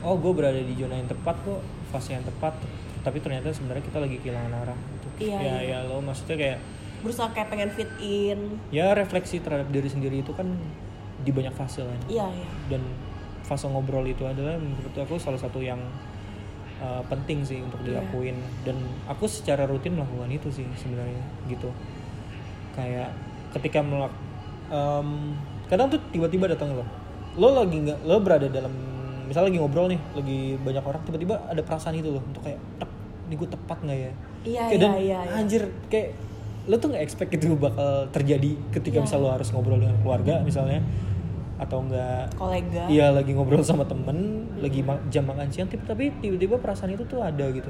oh 0.00 0.16
gue 0.16 0.32
berada 0.32 0.60
di 0.60 0.74
zona 0.76 0.96
yang 0.96 1.08
tepat 1.08 1.36
kok 1.42 1.60
fase 1.90 2.16
yang 2.16 2.24
tepat 2.24 2.54
tapi 3.00 3.18
ternyata 3.20 3.48
sebenarnya 3.52 3.84
kita 3.84 3.98
lagi 3.98 4.16
kehilangan 4.20 4.52
arah 4.60 4.76
gitu. 4.76 5.08
Iya, 5.30 5.38
ya 5.40 5.56
iya. 5.64 5.78
ya 5.84 5.88
lo 5.88 6.04
maksudnya 6.04 6.36
kayak 6.36 6.58
berusaha 7.00 7.32
kayak 7.32 7.48
pengen 7.48 7.70
fit 7.72 7.88
in 8.00 8.60
ya 8.68 8.92
refleksi 8.92 9.40
terhadap 9.40 9.72
diri 9.72 9.88
sendiri 9.88 10.20
itu 10.20 10.36
kan 10.36 10.52
di 11.20 11.32
banyak 11.32 11.52
fase 11.56 11.80
kan 11.80 12.00
iya 12.08 12.28
iya 12.28 12.48
dan 12.68 12.84
fase 13.44 13.64
ngobrol 13.68 14.04
itu 14.04 14.24
adalah 14.28 14.60
menurut 14.60 14.92
aku 14.92 15.16
salah 15.16 15.40
satu 15.40 15.64
yang 15.64 15.80
uh, 16.80 17.00
penting 17.08 17.40
sih 17.40 17.60
untuk 17.64 17.80
Iya. 17.80 18.04
dilakuin 18.04 18.36
dan 18.68 18.76
aku 19.08 19.24
secara 19.24 19.64
rutin 19.64 19.96
melakukan 19.96 20.28
itu 20.28 20.48
sih 20.52 20.68
sebenarnya 20.76 21.24
gitu 21.48 21.72
kayak 22.76 23.10
ketika 23.56 23.80
melak 23.82 24.12
em, 24.70 25.34
kadang 25.66 25.90
tuh 25.90 25.98
tiba-tiba 26.14 26.46
datang 26.46 26.76
lo 26.76 26.84
lo 27.34 27.64
lagi 27.64 27.80
nggak 27.82 28.06
lo 28.06 28.16
berada 28.22 28.46
dalam 28.46 28.70
misalnya 29.30 29.48
lagi 29.48 29.58
ngobrol 29.58 29.86
nih 29.86 30.00
lagi 30.12 30.38
banyak 30.58 30.82
orang 30.82 31.00
tiba-tiba 31.00 31.34
ada 31.44 31.62
perasaan 31.62 31.94
itu 31.94 32.10
loh 32.10 32.20
untuk 32.20 32.42
kayak 32.42 32.58
tek 32.76 32.90
ini 33.24 33.34
gue 33.36 33.48
tepat 33.48 33.78
nggak 33.80 33.94
ya 33.96 34.12
iya 34.42 34.62
Kayak 34.66 34.68
iya 34.68 34.78
dan 34.78 34.90
iya 34.98 35.18
iya. 35.22 35.34
anjir 35.38 35.62
kayak 35.86 36.08
lo 36.62 36.76
tuh 36.76 36.88
nggak 36.88 37.02
expect 37.02 37.30
itu 37.32 37.54
bakal 37.54 37.88
terjadi 38.10 38.50
ketika 38.70 38.98
Iya. 38.98 39.04
misal 39.06 39.18
lo 39.20 39.30
harus 39.30 39.48
ngobrol 39.48 39.78
dengan 39.78 39.96
keluarga 39.98 40.42
misalnya 40.42 40.82
atau 41.56 41.80
enggak 41.80 42.32
kolega 42.34 42.84
Iya 42.86 43.12
lagi 43.12 43.30
ngobrol 43.30 43.60
sama 43.60 43.84
temen, 43.84 44.16
lagi 44.56 44.80
ma- 44.80 44.96
jam 45.06 45.22
makan 45.22 45.44
siang, 45.46 45.68
tapi 45.68 46.08
tiba-tiba 46.18 46.56
perasaan 46.56 46.90
itu 46.90 47.04
tuh 47.04 47.20
ada 47.20 47.46
gitu. 47.50 47.68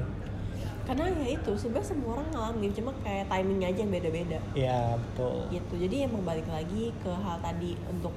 karena 0.81 1.07
ya 1.13 1.37
itu 1.37 1.51
sebenarnya 1.53 1.87
semua 1.87 2.09
orang 2.15 2.27
ngalamin 2.31 2.71
cuma 2.73 2.91
kayak 2.99 3.27
timingnya 3.27 3.67
aja 3.69 3.79
yang 3.79 3.91
beda-beda 3.91 4.39
Ya 4.51 4.79
betul. 4.97 5.45
gitu 5.49 5.73
jadi 5.77 5.95
emang 6.03 6.23
balik 6.23 6.47
lagi 6.47 6.89
ke 6.97 7.11
hal 7.13 7.37
tadi 7.37 7.77
untuk 7.85 8.11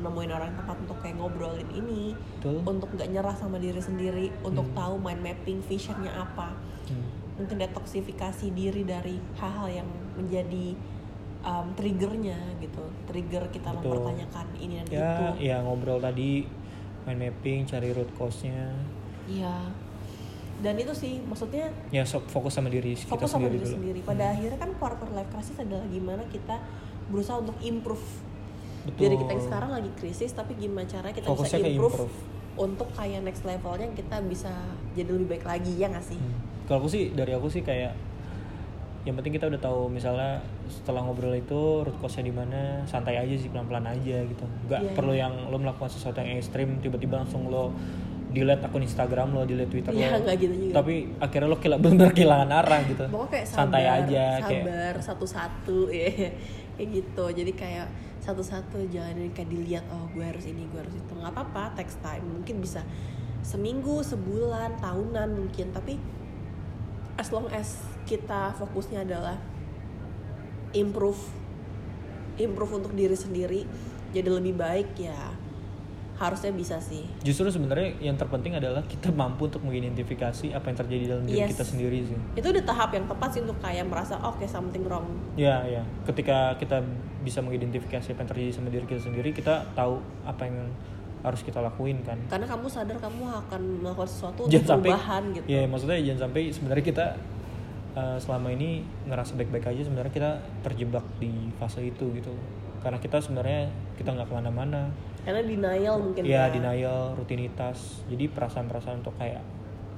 nemuin 0.00 0.30
orang 0.30 0.46
yang 0.46 0.58
tepat 0.58 0.76
untuk 0.78 0.98
kayak 0.98 1.16
ngobrolin 1.16 1.70
ini 1.70 2.14
Betul. 2.36 2.62
untuk 2.64 2.88
nggak 2.90 3.08
nyerah 3.08 3.34
sama 3.34 3.56
diri 3.56 3.78
sendiri 3.78 4.30
untuk 4.40 4.64
Hmm. 4.64 4.76
tahu 4.76 4.94
mind 4.98 5.20
mapping 5.20 5.58
visionnya 5.60 6.12
apa 6.12 6.54
Hmm. 6.86 7.04
mungkin 7.36 7.56
detoksifikasi 7.58 8.46
diri 8.50 8.82
dari 8.82 9.16
hal-hal 9.34 9.68
yang 9.74 9.88
menjadi 10.14 10.74
um, 11.40 11.70
triggernya 11.72 12.34
gitu 12.58 12.80
trigger 13.04 13.46
kita 13.48 13.70
Betul. 13.70 13.94
mempertanyakan 13.94 14.46
ini 14.56 14.74
dan 14.78 14.86
Ya, 14.88 15.10
itu 15.12 15.24
ya 15.44 15.56
ngobrol 15.60 15.98
tadi, 15.98 16.42
mind 17.04 17.20
mapping, 17.20 17.62
cari 17.64 17.90
root 17.90 18.10
cause-nya. 18.14 18.74
iya 19.24 19.54
dan 20.58 20.74
itu 20.74 20.90
sih 20.90 21.22
maksudnya 21.22 21.70
Ya 21.88 22.02
so- 22.02 22.24
fokus 22.24 22.50
sama 22.52 22.66
diri 22.66 22.90
kita 22.92 23.06
fokus 23.08 23.30
sama 23.30 23.46
sendiri 23.46 23.54
diri 23.54 23.64
dulu. 23.64 23.74
sendiri 23.76 24.00
pada 24.02 24.24
akhirnya 24.28 24.58
kan 24.58 24.70
quarter 24.74 25.06
life 25.08 25.30
crisis 25.30 25.54
adalah 25.56 25.86
gimana 25.86 26.26
kita 26.26 26.58
berusaha 27.06 27.38
untuk 27.38 27.54
improve 27.60 28.02
Betul. 28.88 29.00
diri 29.02 29.16
kita 29.18 29.30
yang 29.30 29.44
sekarang 29.44 29.70
lagi 29.72 29.90
krisis 29.94 30.30
tapi 30.30 30.52
gimana 30.54 30.84
cara 30.84 31.08
kita 31.10 31.26
Fokusnya 31.26 31.58
bisa 31.58 31.68
improve, 31.70 31.94
improve. 31.94 32.14
untuk 32.58 32.88
kayak 32.90 33.20
next 33.20 33.42
levelnya 33.42 33.88
kita 33.92 34.16
bisa 34.22 34.52
jadi 34.92 35.10
lebih 35.10 35.28
baik 35.30 35.44
lagi 35.44 35.72
ya 35.74 35.86
nggak 35.86 36.06
sih 36.06 36.16
Hmm. 36.16 36.36
Kalau 36.66 36.78
aku 36.78 36.90
sih 36.90 37.04
dari 37.10 37.32
aku 37.32 37.48
sih 37.48 37.62
kayak 37.62 37.96
yang 39.02 39.14
penting 39.14 39.32
kita 39.32 39.46
udah 39.46 39.56
tahu 39.58 39.88
misalnya 39.88 40.40
setelah 40.68 41.00
ngobrol 41.00 41.32
itu 41.32 41.56
root 41.80 41.96
cause-nya 41.96 42.22
di 42.22 42.34
mana 42.34 42.60
santai 42.84 43.16
aja 43.16 43.34
sih 43.34 43.48
pelan-pelan 43.48 43.86
aja 43.86 44.20
gitu 44.22 44.44
nggak 44.66 44.80
Iya, 44.82 44.92
perlu 44.92 45.12
yang 45.14 45.32
lo 45.46 45.56
melakukan 45.56 45.88
sesuatu 45.88 46.20
yang 46.20 46.36
ekstrim 46.36 46.76
tiba-tiba 46.78 47.16
langsung 47.16 47.46
lo 47.46 47.72
delete 48.28 48.60
akun 48.60 48.82
Instagram 48.82 49.32
lo 49.32 49.42
delete 49.42 49.70
Twitter 49.70 49.92
Iya, 49.92 50.12
lo 50.12 50.20
nggak 50.20 50.36
gitu 50.38 50.54
juga. 50.60 50.72
tapi 50.76 50.94
akhirnya 51.16 51.48
lo 51.48 51.56
kila- 51.56 51.78
bener-bener 51.78 52.12
kehilangan 52.12 52.50
arah 52.54 52.80
gitu 52.84 53.04
pokoknya 53.06 53.30
kayak 53.32 53.46
sabar, 53.46 53.58
santai 53.58 53.84
aja 53.88 54.24
kayak 54.38 54.64
sabar 54.66 54.94
satu-satu 55.00 55.78
ya 55.88 56.08
kayak 56.76 56.88
gitu 56.92 57.24
jadi 57.32 57.52
kayak 57.54 57.86
satu-satu 58.28 58.92
jalanin 58.92 59.32
kayak 59.32 59.48
dilihat 59.48 59.84
oh 59.88 60.04
gue 60.12 60.20
harus 60.20 60.44
ini 60.44 60.68
gue 60.68 60.84
harus 60.84 60.92
itu. 60.92 61.12
Nggak 61.16 61.32
apa-apa 61.32 61.80
text 61.80 61.96
time. 62.04 62.28
Mungkin 62.28 62.60
bisa 62.60 62.84
seminggu 63.40 64.04
sebulan 64.04 64.76
tahunan 64.84 65.32
mungkin. 65.32 65.72
Tapi 65.72 65.96
as 67.16 67.32
long 67.32 67.48
as 67.48 67.80
kita 68.04 68.52
fokusnya 68.60 69.08
adalah 69.08 69.40
improve 70.76 71.18
improve 72.38 72.84
untuk 72.84 72.92
diri 72.94 73.16
sendiri 73.18 73.60
jadi 74.14 74.28
lebih 74.30 74.54
baik 74.56 74.94
ya 74.96 75.34
harusnya 76.18 76.50
bisa 76.50 76.76
sih 76.82 77.06
justru 77.22 77.46
sebenarnya 77.48 77.94
yang 78.02 78.18
terpenting 78.18 78.58
adalah 78.58 78.82
kita 78.84 79.14
mampu 79.14 79.46
untuk 79.46 79.62
mengidentifikasi 79.62 80.50
apa 80.50 80.66
yang 80.68 80.76
terjadi 80.76 81.04
dalam 81.14 81.24
diri 81.24 81.38
Yes. 81.38 81.54
kita 81.54 81.64
sendiri 81.64 81.98
sih 82.04 82.18
itu 82.34 82.46
udah 82.50 82.64
tahap 82.66 82.90
yang 82.92 83.06
tepat 83.06 83.28
sih 83.30 83.40
untuk 83.46 83.58
kayak 83.62 83.86
merasa 83.86 84.18
oke 84.18 84.42
something 84.44 84.82
wrong 84.84 85.06
Ya, 85.38 85.62
ya. 85.62 85.86
Ketika 86.02 86.58
kita 86.58 86.82
bisa 87.22 87.38
mengidentifikasi 87.38 88.10
apa 88.10 88.26
yang 88.26 88.30
terjadi 88.34 88.50
sama 88.50 88.74
diri 88.74 88.82
kita 88.82 88.98
sendiri, 88.98 89.30
kita 89.30 89.62
tahu 89.72 90.02
apa 90.26 90.42
yang 90.50 90.66
harus 91.18 91.42
kita 91.42 91.58
lakuin 91.58 91.98
kan. 92.02 92.18
karena 92.26 92.46
kamu 92.46 92.66
sadar 92.66 92.98
kamu 92.98 93.26
akan 93.26 93.62
melakukan 93.82 94.06
sesuatu 94.06 94.46
untuk 94.46 94.54
Jangan 94.54 94.70
sampai, 94.78 94.90
perubahan 94.90 95.22
gitu 95.34 95.46
ya 95.46 95.60
maksudnya 95.66 95.98
jangan 95.98 96.20
sampai 96.26 96.42
sebenarnya 96.50 96.84
kita 96.86 97.06
uh, 97.94 98.18
selama 98.18 98.48
ini 98.54 98.82
ngerasa 99.06 99.34
baik-baik 99.34 99.66
aja, 99.66 99.82
sebenarnya 99.82 100.12
kita 100.12 100.30
terjebak 100.62 101.04
di 101.18 101.30
fase 101.58 101.82
itu 101.82 102.06
gitu. 102.14 102.34
Karena 102.78 102.98
kita 103.02 103.18
sebenarnya 103.18 103.66
kita 103.98 104.14
nggak 104.14 104.28
ke 104.30 104.34
mana-mana. 104.34 104.90
Karena 105.28 105.44
denial 105.44 106.00
mungkin 106.00 106.24
Ya 106.24 106.48
ya 106.48 106.56
denial, 106.56 107.12
rutinitas. 107.12 108.00
Jadi 108.08 108.32
perasaan-perasaan 108.32 109.04
untuk 109.04 109.12
kayak 109.20 109.44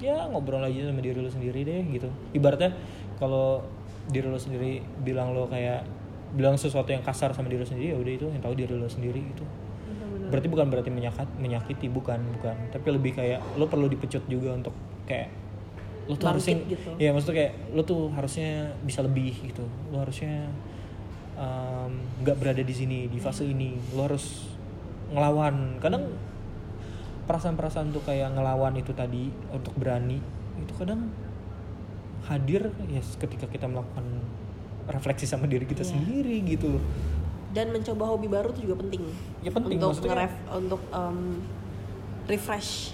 ya 0.03 0.27
ngobrol 0.27 0.59
aja 0.59 0.91
sama 0.91 0.99
diri 0.99 1.23
lo 1.23 1.31
sendiri 1.31 1.63
deh 1.63 1.87
gitu. 1.87 2.11
Ibaratnya 2.35 2.75
kalau 3.15 3.63
diri 4.11 4.27
lo 4.27 4.35
sendiri 4.35 4.83
bilang 5.07 5.31
lo 5.31 5.47
kayak 5.47 5.87
bilang 6.35 6.59
sesuatu 6.59 6.91
yang 6.91 6.99
kasar 6.99 7.31
sama 7.31 7.47
diri 7.47 7.63
lo 7.63 7.67
sendiri 7.69 7.95
ya 7.95 7.97
udah 8.01 8.11
itu 8.11 8.27
yang 8.27 8.43
tahu 8.43 8.59
diri 8.59 8.75
lo 8.75 8.91
sendiri 8.91 9.23
gitu. 9.23 9.47
Berarti 10.27 10.47
bukan 10.51 10.67
berarti 10.67 10.91
menyakat, 10.91 11.27
menyakiti 11.39 11.87
bukan 11.87 12.19
bukan, 12.39 12.55
tapi 12.71 12.87
lebih 12.91 13.15
kayak 13.15 13.39
lo 13.55 13.71
perlu 13.71 13.87
dipecut 13.87 14.27
juga 14.27 14.51
untuk 14.51 14.75
kayak 15.07 15.31
lo 16.11 16.19
tuh 16.19 16.27
harusnya 16.27 16.59
gitu. 16.65 16.91
ya 16.97 17.13
maksudnya 17.15 17.35
kayak 17.39 17.53
lo 17.71 17.87
tuh 17.87 18.11
harusnya 18.11 18.75
bisa 18.83 18.99
lebih 18.99 19.31
gitu. 19.47 19.63
Lo 19.95 20.03
harusnya 20.03 20.51
nggak 22.19 22.35
berada 22.35 22.63
di 22.63 22.75
sini 22.75 23.07
di 23.07 23.19
fase 23.19 23.47
ini. 23.47 23.79
Lo 23.95 24.07
harus 24.07 24.50
ngelawan. 25.11 25.77
Kadang 25.77 26.07
perasaan-perasaan 27.23 27.91
tuh 27.91 28.01
kayak 28.01 28.33
ngelawan 28.33 28.75
itu 28.75 28.91
tadi 28.91 29.29
untuk 29.49 29.71
berani 29.75 30.19
itu 30.57 30.73
kadang 30.75 31.07
hadir 32.23 32.69
ya 32.85 32.99
ketika 32.99 33.47
kita 33.47 33.65
melakukan 33.65 34.03
refleksi 34.85 35.23
sama 35.23 35.45
diri 35.45 35.63
kita 35.63 35.81
Iya. 35.81 35.89
sendiri 35.91 36.35
gitu 36.45 36.77
dan 37.51 37.71
mencoba 37.71 38.03
hobi 38.07 38.27
baru 38.27 38.51
itu 38.51 38.65
juga 38.65 38.79
penting 38.79 39.03
Ya 39.39 39.49
penting, 39.49 39.75
untuk 39.75 39.89
maksudnya- 39.95 40.11
ngeref 40.11 40.33
untuk 40.51 40.81
um, 40.91 41.39
refresh 42.25 42.93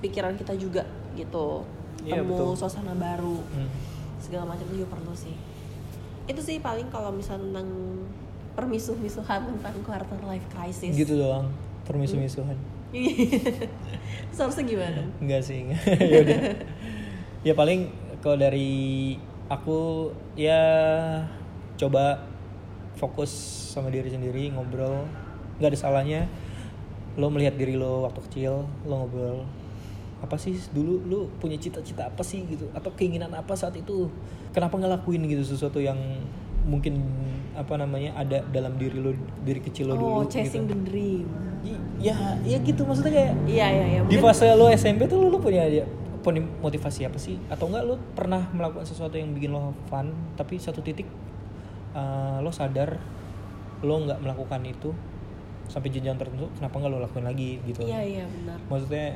pikiran 0.00 0.34
kita 0.34 0.54
juga 0.54 0.82
gitu 1.12 1.62
Iya, 2.02 2.22
temu 2.22 2.34
betul. 2.48 2.54
suasana 2.56 2.94
baru 2.94 3.42
Hmm. 3.44 3.68
segala 4.16 4.48
macam 4.48 4.64
itu 4.66 4.80
juga 4.80 4.90
perlu 4.96 5.12
sih 5.12 5.34
itu 6.24 6.40
sih 6.40 6.56
paling 6.58 6.88
kalau 6.88 7.10
misal 7.10 7.36
tentang 7.38 7.68
permisuh-misuhan 8.58 9.46
tentang 9.46 9.76
quarter 9.86 10.18
life 10.26 10.46
crisis. 10.50 10.90
Gitu 10.98 11.14
doang 11.14 11.46
permisu-misuhan 11.86 12.58
seharusnya 14.32 14.64
gimana? 14.72 15.02
Enggak 15.20 15.40
sih 15.44 15.68
enggak. 15.68 15.82
ya 16.12 16.20
ya 17.44 17.52
paling 17.52 17.92
kalau 18.24 18.36
dari 18.40 19.14
aku 19.52 20.10
ya 20.34 20.60
coba 21.78 22.24
fokus 22.96 23.30
sama 23.76 23.92
diri 23.92 24.08
sendiri 24.08 24.50
ngobrol. 24.56 25.04
Nggak 25.60 25.74
ada 25.74 25.78
salahnya 25.78 26.20
lo 27.18 27.28
melihat 27.34 27.58
diri 27.58 27.74
lo 27.76 28.08
waktu 28.08 28.20
kecil 28.30 28.64
lo 28.88 28.94
ngobrol. 29.04 29.44
Apa 30.18 30.34
sih 30.34 30.56
dulu 30.74 31.04
lo 31.06 31.20
punya 31.38 31.60
cita-cita 31.60 32.08
apa 32.08 32.24
sih 32.24 32.42
gitu? 32.48 32.66
Atau 32.72 32.90
keinginan 32.96 33.30
apa 33.36 33.52
saat 33.52 33.76
itu? 33.76 34.08
Kenapa 34.56 34.80
nggak 34.80 35.04
lakuin 35.04 35.28
gitu 35.28 35.44
sesuatu 35.44 35.78
yang 35.78 35.98
mungkin 36.66 36.98
apa 37.58 37.74
namanya 37.74 38.14
ada 38.14 38.42
dalam 38.54 38.78
diri 38.78 38.98
lo 39.02 39.10
diri 39.42 39.58
kecil 39.58 39.90
lo 39.90 39.94
dulu 39.98 40.10
oh 40.22 40.24
chasing 40.30 40.66
gitu. 40.66 40.74
the 40.74 40.78
dream. 40.86 41.28
Ya 41.98 42.38
ya 42.46 42.62
gitu 42.62 42.86
maksudnya 42.86 43.10
kayak 43.10 43.32
iya 43.50 43.66
iya 43.66 43.86
iya 43.98 44.00
di 44.06 44.16
fase 44.22 44.46
lo 44.54 44.70
SMP 44.70 45.10
tuh 45.10 45.18
lo, 45.18 45.34
lo 45.34 45.38
punya 45.42 45.66
dia 45.66 45.84
punya 46.22 46.42
motivasi 46.62 47.06
apa 47.06 47.18
sih? 47.18 47.34
Atau 47.50 47.66
enggak 47.70 47.82
lo 47.82 47.98
pernah 48.14 48.46
melakukan 48.54 48.86
sesuatu 48.86 49.18
yang 49.18 49.34
bikin 49.34 49.50
lo 49.50 49.74
fun 49.90 50.14
tapi 50.38 50.62
satu 50.62 50.78
titik 50.82 51.10
uh, 51.98 52.38
lo 52.38 52.54
sadar 52.54 52.98
lo 53.82 53.94
nggak 54.06 54.22
melakukan 54.22 54.62
itu 54.66 54.94
sampai 55.68 55.92
jenjang 55.92 56.16
tertentu 56.16 56.48
kenapa 56.56 56.74
nggak 56.78 56.90
lo 56.94 56.98
lakuin 57.02 57.26
lagi 57.26 57.58
gitu. 57.66 57.82
Iya 57.82 58.00
iya 58.06 58.24
benar. 58.24 58.58
Maksudnya 58.70 59.08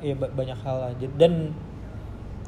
ya 0.00 0.14
ba- 0.16 0.32
banyak 0.32 0.58
hal 0.64 0.78
aja. 0.96 1.06
Dan 1.20 1.52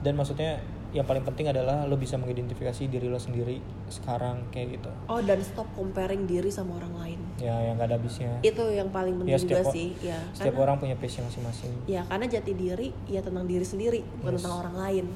dan 0.01 0.17
maksudnya 0.17 0.61
yang 0.95 1.03
paling 1.03 1.27
penting 1.27 1.51
adalah 1.51 1.85
lo 1.85 1.99
bisa 1.99 2.15
mengidentifikasi 2.15 2.87
diri 2.87 3.11
lo 3.11 3.19
sendiri 3.19 3.59
sekarang 3.91 4.47
kayak 4.49 4.79
gitu. 4.79 4.91
Oh 5.07 5.19
dan 5.19 5.43
stop 5.43 5.67
comparing 5.75 6.25
diri 6.25 6.49
sama 6.49 6.79
orang 6.79 6.95
lain. 6.95 7.21
Ya 7.37 7.51
yang 7.61 7.75
gak 7.75 7.91
ada 7.91 7.99
habisnya. 7.99 8.39
Itu 8.41 8.71
yang 8.71 8.89
paling 8.89 9.19
penting 9.19 9.35
ya 9.35 9.39
juga 9.39 9.61
o- 9.61 9.75
sih 9.75 9.99
ya. 9.99 10.17
setiap 10.31 10.55
karena 10.55 10.65
orang 10.65 10.77
punya 10.79 10.95
passion 10.95 11.27
masing-masing. 11.27 11.75
Ya 11.85 12.07
karena 12.07 12.31
jati 12.31 12.55
diri 12.55 12.95
ya 13.05 13.21
tentang 13.21 13.45
diri 13.45 13.67
sendiri 13.67 14.01
bukan 14.23 14.33
Yes. 14.33 14.39
tentang 14.41 14.57
orang 14.57 14.77
lain 14.79 15.07